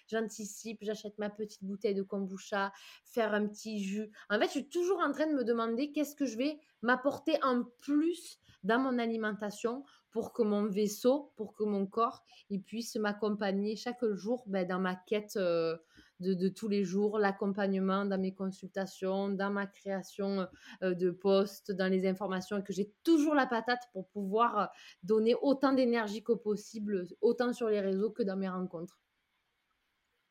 j'anticipe, 0.08 0.78
j'achète 0.82 1.18
ma 1.18 1.30
petite 1.30 1.64
bouteille 1.64 1.94
de 1.94 2.02
kombucha, 2.02 2.72
faire 3.04 3.34
un 3.34 3.46
petit 3.48 3.82
jus. 3.82 4.10
En 4.30 4.38
fait, 4.38 4.46
je 4.46 4.50
suis 4.50 4.68
toujours 4.68 5.00
en 5.00 5.10
train 5.10 5.26
de 5.26 5.34
me 5.34 5.44
demander 5.44 5.90
qu'est-ce 5.90 6.14
que 6.14 6.26
je 6.26 6.36
vais 6.36 6.60
m'apporter 6.80 7.42
en 7.42 7.64
plus 7.80 8.38
dans 8.62 8.78
mon 8.78 8.98
alimentation 8.98 9.84
pour 10.12 10.32
que 10.32 10.42
mon 10.42 10.66
vaisseau, 10.66 11.32
pour 11.36 11.54
que 11.54 11.64
mon 11.64 11.86
corps, 11.86 12.24
il 12.50 12.62
puisse 12.62 12.96
m'accompagner 12.96 13.76
chaque 13.76 14.04
jour 14.12 14.44
ben, 14.46 14.66
dans 14.66 14.78
ma 14.78 14.94
quête. 14.94 15.36
Euh, 15.36 15.76
de, 16.22 16.48
tous 16.48 16.68
les 16.68 16.84
jours, 16.84 17.18
l'accompagnement 17.18 18.04
dans 18.04 18.18
mes 18.18 18.34
consultations, 18.34 19.28
dans 19.28 19.50
ma 19.50 19.66
création 19.66 20.46
euh, 20.82 20.94
de 20.94 21.10
postes, 21.10 21.72
dans 21.72 21.90
les 21.90 22.06
informations, 22.06 22.58
et 22.58 22.62
que 22.62 22.72
j'ai 22.72 22.94
toujours 23.02 23.34
la 23.34 23.46
patate 23.46 23.82
pour 23.92 24.08
pouvoir 24.08 24.58
euh, 24.58 24.66
donner 25.02 25.34
autant 25.42 25.72
d'énergie 25.72 26.22
que 26.22 26.32
possible, 26.32 27.08
autant 27.20 27.52
sur 27.52 27.68
les 27.68 27.80
réseaux 27.80 28.10
que 28.10 28.22
dans 28.22 28.36
mes 28.36 28.48
rencontres. 28.48 29.00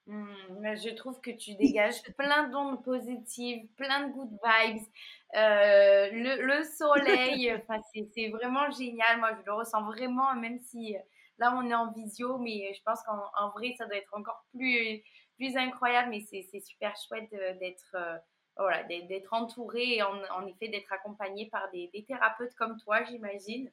Mmh, 0.08 0.76
je 0.78 0.90
trouve 0.96 1.22
que 1.22 1.32
tu 1.32 1.54
dégages 1.56 2.02
plein 2.18 2.50
d'ondes 2.50 2.84
positives, 2.84 3.68
plein 3.78 4.08
de 4.08 4.14
good 4.14 4.32
vibes, 4.32 4.82
euh, 5.36 6.10
le, 6.12 6.64
soleil, 6.64 7.54
enfin, 7.56 7.80
c'est 7.94 8.30
vraiment 8.30 8.70
génial. 8.72 9.20
Moi, 9.20 9.30
je 9.40 9.46
le 9.46 9.54
ressens 9.54 9.84
vraiment, 9.84 10.34
même 10.36 10.60
si 10.60 10.96
là, 11.38 11.54
on 11.56 11.70
est 11.70 11.76
en 11.76 11.92
visio, 11.92 12.38
mais 12.40 12.74
je 12.74 12.82
pense 12.84 13.02
qu'en 13.04 13.50
vrai, 13.52 13.74
ça 13.78 13.86
doit 13.86 13.98
être 13.98 14.14
encore 14.14 14.44
plus, 14.54 15.02
plus 15.38 15.56
incroyable, 15.56 16.10
mais 16.10 16.22
c'est 16.22 16.60
super 16.60 16.94
chouette 16.98 17.30
d'être 17.60 17.96
euh, 17.96 18.18
voilà, 18.58 18.84
d'être 18.84 19.34
entouré 19.34 19.96
et 19.96 20.04
en, 20.04 20.46
effet 20.46 20.68
d'être 20.68 20.92
accompagné 20.92 21.50
par 21.50 21.70
des, 21.72 21.90
thérapeutes 22.08 22.54
comme 22.56 22.78
toi, 22.78 23.04
j'imagine. 23.04 23.72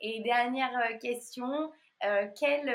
Et 0.00 0.22
dernière 0.22 0.76
euh, 0.78 0.98
question, 0.98 1.72
euh, 2.04 2.26
quelle 2.38 2.74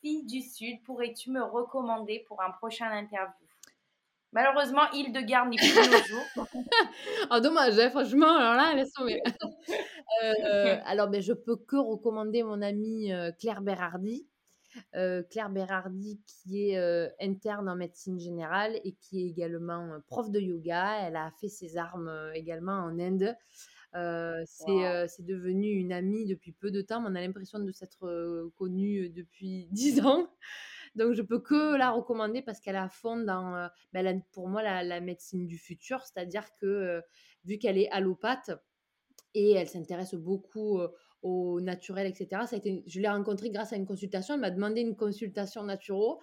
fille 0.00 0.24
du 0.24 0.40
Sud 0.40 0.82
pourrais-tu 0.84 1.30
me 1.30 1.42
recommander 1.42 2.24
pour 2.26 2.42
un 2.42 2.50
prochain 2.50 2.90
interview? 2.90 3.46
Malheureusement, 4.32 4.90
île 4.92 5.12
de 5.12 5.20
Garde 5.20 5.50
n'est 5.50 5.56
plus 5.56 5.90
nos 5.90 6.02
jours. 6.04 6.46
oh, 7.30 7.40
dommage, 7.40 7.78
hein, 7.78 7.90
franchement, 7.90 8.36
alors 8.36 8.54
là, 8.54 8.74
laisse 8.74 8.92
tomber. 8.94 9.20
alors, 10.84 11.08
ben, 11.08 11.22
je 11.22 11.32
peux 11.32 11.56
que 11.56 11.76
recommander 11.76 12.42
mon 12.42 12.60
amie 12.60 13.12
Claire 13.38 13.62
Berardi, 13.62 14.26
euh, 14.96 15.22
Claire 15.30 15.50
Berardi 15.50 16.20
qui 16.26 16.70
est 16.70 16.78
euh, 16.78 17.08
interne 17.20 17.68
en 17.68 17.76
médecine 17.76 18.18
générale 18.18 18.80
et 18.84 18.92
qui 18.92 19.22
est 19.22 19.28
également 19.28 19.92
euh, 19.92 19.98
prof 20.06 20.30
de 20.30 20.40
yoga. 20.40 21.06
Elle 21.06 21.16
a 21.16 21.30
fait 21.40 21.48
ses 21.48 21.76
armes 21.76 22.12
également 22.34 22.78
en 22.78 22.98
Inde. 22.98 23.36
C'est 23.94 25.24
devenu 25.24 25.68
une 25.68 25.92
amie 25.92 26.26
depuis 26.26 26.52
peu 26.52 26.70
de 26.70 26.82
temps, 26.82 27.00
mais 27.00 27.08
on 27.10 27.14
a 27.14 27.20
l'impression 27.20 27.58
de 27.58 27.72
s'être 27.72 28.50
connue 28.56 29.08
depuis 29.08 29.68
dix 29.72 30.00
ans. 30.00 30.28
Donc, 30.94 31.14
je 31.14 31.22
peux 31.22 31.40
que 31.40 31.76
la 31.76 31.90
recommander 31.90 32.40
parce 32.42 32.60
qu'elle 32.60 32.76
a 32.76 32.88
fond 32.88 33.16
dans, 33.16 33.68
ben, 33.92 34.22
pour 34.32 34.48
moi, 34.48 34.62
la, 34.62 34.84
la, 34.84 35.00
médecine 35.00 35.46
du 35.46 35.58
futur. 35.58 36.02
C'est-à-dire 36.04 36.44
que, 36.60 37.02
vu 37.44 37.58
qu'elle 37.58 37.78
est 37.78 37.90
allopathe 37.90 38.52
et 39.34 39.52
elle 39.52 39.68
s'intéresse 39.68 40.14
beaucoup 40.14 40.80
au 41.24 41.60
naturel, 41.60 42.06
etc. 42.06 42.42
Ça 42.46 42.54
a 42.54 42.58
été, 42.58 42.84
je 42.86 43.00
l'ai 43.00 43.08
rencontrée 43.08 43.50
grâce 43.50 43.72
à 43.72 43.76
une 43.76 43.86
consultation. 43.86 44.34
Elle 44.34 44.40
m'a 44.40 44.50
demandé 44.50 44.82
une 44.82 44.94
consultation 44.94 45.64
naturelle 45.64 46.18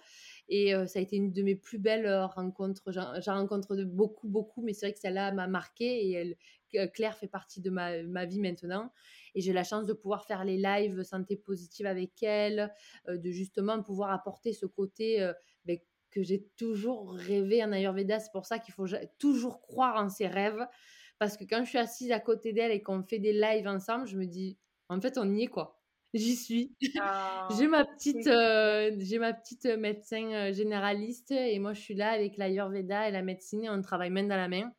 et 0.54 0.74
ça 0.86 0.98
a 0.98 1.02
été 1.02 1.16
une 1.16 1.32
de 1.32 1.42
mes 1.42 1.56
plus 1.56 1.78
belles 1.78 2.06
rencontres. 2.34 2.82
J'en 2.92 3.34
rencontre 3.34 3.74
beaucoup, 3.84 4.28
beaucoup, 4.28 4.60
mais 4.62 4.74
c'est 4.74 4.84
vrai 4.86 4.92
que 4.92 4.98
celle-là 4.98 5.32
m'a 5.32 5.46
marqué 5.46 6.10
et 6.10 6.36
Claire 6.88 7.16
fait 7.16 7.26
partie 7.26 7.62
de 7.62 7.70
ma, 7.70 8.02
ma 8.02 8.26
vie 8.26 8.38
maintenant. 8.38 8.92
Et 9.34 9.40
j'ai 9.40 9.54
la 9.54 9.64
chance 9.64 9.86
de 9.86 9.94
pouvoir 9.94 10.26
faire 10.26 10.44
les 10.44 10.58
lives 10.58 11.04
santé 11.04 11.36
positive 11.36 11.86
avec 11.86 12.22
elle, 12.22 12.70
de 13.08 13.30
justement 13.30 13.82
pouvoir 13.82 14.10
apporter 14.10 14.52
ce 14.52 14.66
côté 14.66 15.26
ben, 15.64 15.78
que 16.10 16.22
j'ai 16.22 16.46
toujours 16.58 17.14
rêvé 17.14 17.64
en 17.64 17.72
Ayurveda. 17.72 18.20
C'est 18.20 18.32
pour 18.32 18.44
ça 18.44 18.58
qu'il 18.58 18.74
faut 18.74 18.86
toujours 19.18 19.62
croire 19.62 20.04
en 20.04 20.10
ses 20.10 20.26
rêves. 20.26 20.66
Parce 21.18 21.38
que 21.38 21.44
quand 21.44 21.64
je 21.64 21.70
suis 21.70 21.78
assise 21.78 22.12
à 22.12 22.20
côté 22.20 22.52
d'elle 22.52 22.72
et 22.72 22.82
qu'on 22.82 23.02
fait 23.02 23.18
des 23.18 23.32
lives 23.32 23.68
ensemble, 23.68 24.06
je 24.06 24.18
me 24.18 24.26
dis, 24.26 24.58
en 24.90 25.00
fait, 25.00 25.16
on 25.16 25.32
y 25.32 25.44
est 25.44 25.46
quoi. 25.46 25.81
J'y 26.14 26.36
suis. 26.36 26.74
Ah, 27.00 27.48
j'ai 27.58 27.68
ma 27.68 27.84
petite, 27.84 28.24
j'ai 28.24 29.18
ma 29.18 29.32
petite 29.32 29.64
médecin 29.64 30.52
généraliste 30.52 31.30
et 31.30 31.58
moi 31.58 31.72
je 31.72 31.80
suis 31.80 31.94
là 31.94 32.10
avec 32.10 32.36
l'Ayurveda 32.36 33.08
et 33.08 33.10
la 33.10 33.22
médecine 33.22 33.64
et 33.64 33.70
on 33.70 33.80
travaille 33.80 34.10
main 34.10 34.24
dans 34.24 34.36
la 34.36 34.48
main. 34.48 34.72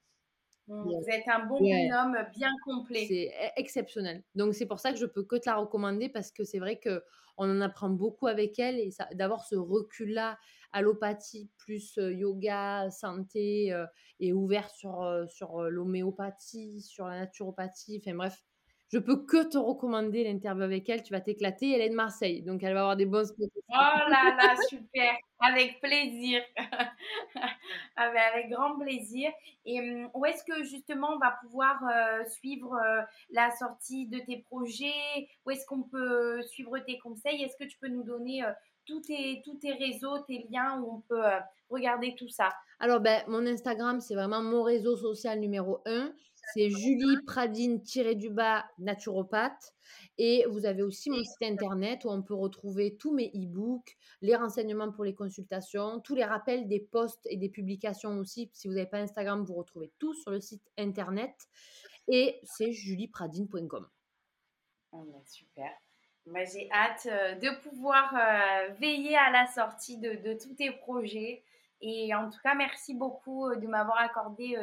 Mmh, 0.67 0.84
vous 0.84 1.10
êtes 1.10 1.28
un 1.28 1.46
bon 1.46 1.60
binôme 1.60 2.17
bien 2.36 2.52
complet. 2.63 3.06
C'est 3.08 3.28
e, 3.28 3.52
exceptionnel. 3.58 4.23
Donc 4.36 4.54
c'est 4.54 4.65
pour 4.65 4.79
ça 4.79 4.94
que 4.94 5.00
je 5.00 5.06
peux 5.06 5.23
que 5.23 5.36
te 5.36 5.50
la 5.50 5.56
recommander 5.56 6.08
parce 6.08 6.31
que 6.31 6.44
c'est 6.44 6.60
vrai 6.60 6.77
que 6.77 7.04
on 7.38 7.50
en 7.50 7.62
apprend 7.62 7.90
beaucoup 7.90 8.27
avec 8.27 8.60
elle 8.60 8.79
et 8.79 8.92
d'avoir 9.15 9.44
ce 9.44 9.56
recul 9.56 10.13
là 10.13 10.38
allopathie 10.71 11.50
plus 11.58 11.96
yoga, 11.98 12.90
santé 12.92 13.75
et 14.19 14.34
ouvert 14.34 14.69
sur 14.69 15.25
sur 15.27 15.63
l'homéopathie, 15.63 16.81
sur 16.81 17.08
la 17.08 17.21
naturopathie, 17.21 18.02
enfin 18.04 18.15
bref, 18.15 18.44
je 18.94 19.00
peux 19.00 19.25
que 19.25 19.44
te 19.44 19.58
recommander 19.58 20.23
l'interview 20.23 20.62
avec 20.62 20.87
elle. 20.87 21.02
Tu 21.02 21.13
vas 21.13 21.19
t'éclater. 21.19 21.71
Elle 21.71 21.81
est 21.81 21.89
de 21.89 21.96
Marseille, 21.96 22.44
donc 22.44 22.62
elle 22.62 22.75
va 22.75 22.81
avoir 22.81 22.96
des 22.96 23.08
bonnes 23.08 23.25
Oh 23.39 23.50
là 23.71 24.35
là, 24.37 24.56
super. 24.69 25.15
Avec 25.39 25.81
plaisir. 25.81 26.41
Ah 27.96 28.12
ben, 28.12 28.21
avec 28.33 28.50
grand 28.50 28.77
plaisir. 28.77 29.31
Et 29.65 29.79
hum, 29.79 30.10
où 30.13 30.25
est-ce 30.25 30.44
que 30.44 30.63
justement 30.63 31.10
on 31.15 31.19
va 31.19 31.37
pouvoir 31.41 31.79
euh, 31.83 32.23
suivre 32.25 32.73
euh, 32.73 33.02
la 33.29 33.52
sortie 33.52 34.08
de 34.08 34.19
tes 34.19 34.37
projets? 34.37 35.27
Où 35.46 35.52
est-ce 35.52 35.65
qu'on 35.65 35.83
peut 35.83 36.41
suivre 36.44 36.77
tes 36.79 36.98
conseils? 37.00 37.44
Est-ce 37.44 37.56
que 37.58 37.69
tu 37.69 37.77
peux 37.77 37.87
nous 37.87 38.04
donner 38.04 38.44
euh, 38.44 38.52
tous 38.85 39.02
tes, 39.02 39.41
tous 39.46 39.56
tes 39.56 39.73
réseaux, 39.73 40.19
tes 40.27 40.48
liens 40.50 40.79
où 40.81 40.96
on 40.96 41.02
peut 41.02 41.23
regarder 41.69 42.15
tout 42.15 42.29
ça? 42.29 42.50
Alors, 42.79 43.00
ben, 43.00 43.23
mon 43.27 43.46
Instagram, 43.46 44.02
c'est 44.02 44.15
vraiment 44.15 44.41
mon 44.41 44.63
réseau 44.63 44.98
social 44.98 45.39
numéro 45.39 45.81
un. 45.85 46.12
C'est 46.54 46.69
Julie 46.69 47.17
Pradine-du-bas 47.25 48.65
naturopathe. 48.79 49.73
Et 50.17 50.46
vous 50.50 50.65
avez 50.65 50.83
aussi 50.83 51.10
mon 51.10 51.23
site 51.23 51.41
internet 51.44 52.06
où 52.06 52.10
on 52.10 52.21
peut 52.21 52.33
retrouver 52.33 52.96
tous 52.98 53.13
mes 53.13 53.31
e-books, 53.35 53.98
les 54.21 54.35
renseignements 54.35 54.91
pour 54.91 55.04
les 55.04 55.15
consultations, 55.15 56.00
tous 56.02 56.15
les 56.15 56.25
rappels 56.25 56.67
des 56.67 56.79
posts 56.79 57.25
et 57.29 57.37
des 57.37 57.50
publications 57.50 58.17
aussi. 58.19 58.50
Si 58.54 58.67
vous 58.67 58.73
n'avez 58.73 58.89
pas 58.89 59.00
Instagram, 59.00 59.44
vous 59.44 59.56
retrouvez 59.56 59.91
tout 60.00 60.13
sur 60.13 60.31
le 60.31 60.41
site 60.41 60.69
internet. 60.77 61.33
Et 62.08 62.39
c'est 62.44 62.71
juliepradine.com. 62.71 63.87
Oh, 64.91 65.23
super. 65.25 65.71
Bah, 66.25 66.46
j'ai 66.46 66.69
hâte 66.71 67.08
euh, 67.08 67.35
de 67.35 67.50
pouvoir 67.62 68.15
euh, 68.15 68.73
veiller 68.79 69.17
à 69.17 69.29
la 69.29 69.46
sortie 69.48 69.98
de, 69.98 70.33
tous 70.33 70.56
tes 70.56 70.71
projets. 70.71 71.44
Et 71.86 72.15
en 72.15 72.29
tout 72.29 72.40
cas, 72.42 72.56
merci 72.56 72.94
beaucoup 72.94 73.48
euh, 73.48 73.58
de 73.58 73.67
m'avoir 73.67 73.98
accordé 74.00 74.56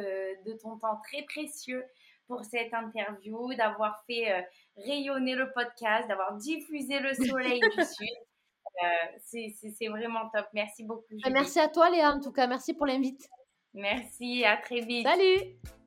de 0.45 0.53
ton 0.53 0.77
temps 0.77 0.99
très 1.07 1.23
précieux 1.23 1.85
pour 2.27 2.43
cette 2.45 2.73
interview, 2.73 3.53
d'avoir 3.55 4.03
fait 4.05 4.47
rayonner 4.77 5.35
le 5.35 5.51
podcast, 5.51 6.07
d'avoir 6.07 6.33
diffusé 6.37 6.99
le 6.99 7.13
soleil 7.13 7.59
du 7.59 7.83
Sud. 7.85 9.61
c'est 9.69 9.87
vraiment 9.87 10.29
top. 10.33 10.47
Merci 10.53 10.83
beaucoup. 10.83 11.13
Bah, 11.23 11.29
merci 11.29 11.59
à 11.59 11.67
toi, 11.67 11.89
Léa, 11.89 12.11
en 12.11 12.21
tout 12.21 12.31
cas. 12.31 12.47
Merci 12.47 12.73
pour 12.73 12.85
l'invite. 12.85 13.29
Merci, 13.73 14.45
à 14.45 14.57
très 14.57 14.79
vite. 14.79 15.05
Salut 15.05 15.80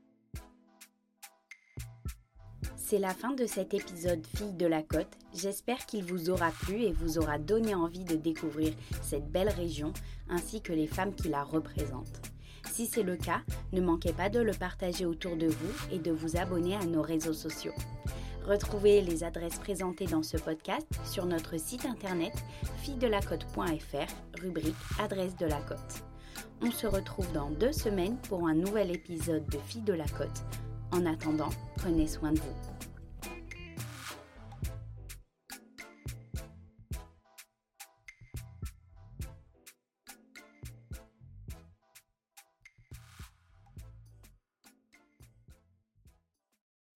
c'est 2.86 2.98
la 2.98 3.14
fin 3.14 3.32
de 3.32 3.46
cet 3.46 3.72
épisode 3.72 4.26
Fille 4.36 4.52
de 4.52 4.66
la 4.66 4.82
Côte. 4.82 5.08
J'espère 5.34 5.86
qu'il 5.86 6.04
vous 6.04 6.28
aura 6.28 6.50
plu 6.50 6.82
et 6.82 6.92
vous 6.92 7.18
aura 7.18 7.38
donné 7.38 7.74
envie 7.74 8.04
de 8.04 8.16
découvrir 8.16 8.74
cette 9.02 9.30
belle 9.30 9.48
région 9.48 9.94
ainsi 10.28 10.60
que 10.60 10.72
les 10.72 10.86
femmes 10.86 11.14
qui 11.14 11.28
la 11.28 11.42
représentent. 11.42 12.20
Si 12.70 12.86
c'est 12.86 13.02
le 13.02 13.16
cas, 13.16 13.40
ne 13.72 13.80
manquez 13.80 14.12
pas 14.12 14.28
de 14.28 14.40
le 14.40 14.52
partager 14.52 15.06
autour 15.06 15.36
de 15.36 15.46
vous 15.46 15.94
et 15.94 15.98
de 15.98 16.10
vous 16.10 16.36
abonner 16.36 16.76
à 16.76 16.84
nos 16.84 17.00
réseaux 17.00 17.32
sociaux. 17.32 17.72
Retrouvez 18.46 19.00
les 19.00 19.24
adresses 19.24 19.58
présentées 19.58 20.06
dans 20.06 20.22
ce 20.22 20.36
podcast 20.36 20.86
sur 21.04 21.24
notre 21.24 21.58
site 21.58 21.86
internet 21.86 22.34
fille-de-la-côte.fr, 22.82 24.42
rubrique 24.42 24.76
Adresse 24.98 25.36
de 25.36 25.46
la 25.46 25.60
Côte. 25.62 26.04
On 26.60 26.70
se 26.70 26.86
retrouve 26.86 27.32
dans 27.32 27.50
deux 27.50 27.72
semaines 27.72 28.18
pour 28.28 28.46
un 28.46 28.54
nouvel 28.54 28.90
épisode 28.90 29.46
de 29.46 29.58
Fille 29.58 29.82
de 29.82 29.94
la 29.94 30.06
Côte. 30.06 30.44
En 30.92 31.06
attendant, 31.06 31.50
prenez 31.76 32.06
soin 32.06 32.32
de 32.32 32.38
vous. 32.38 32.73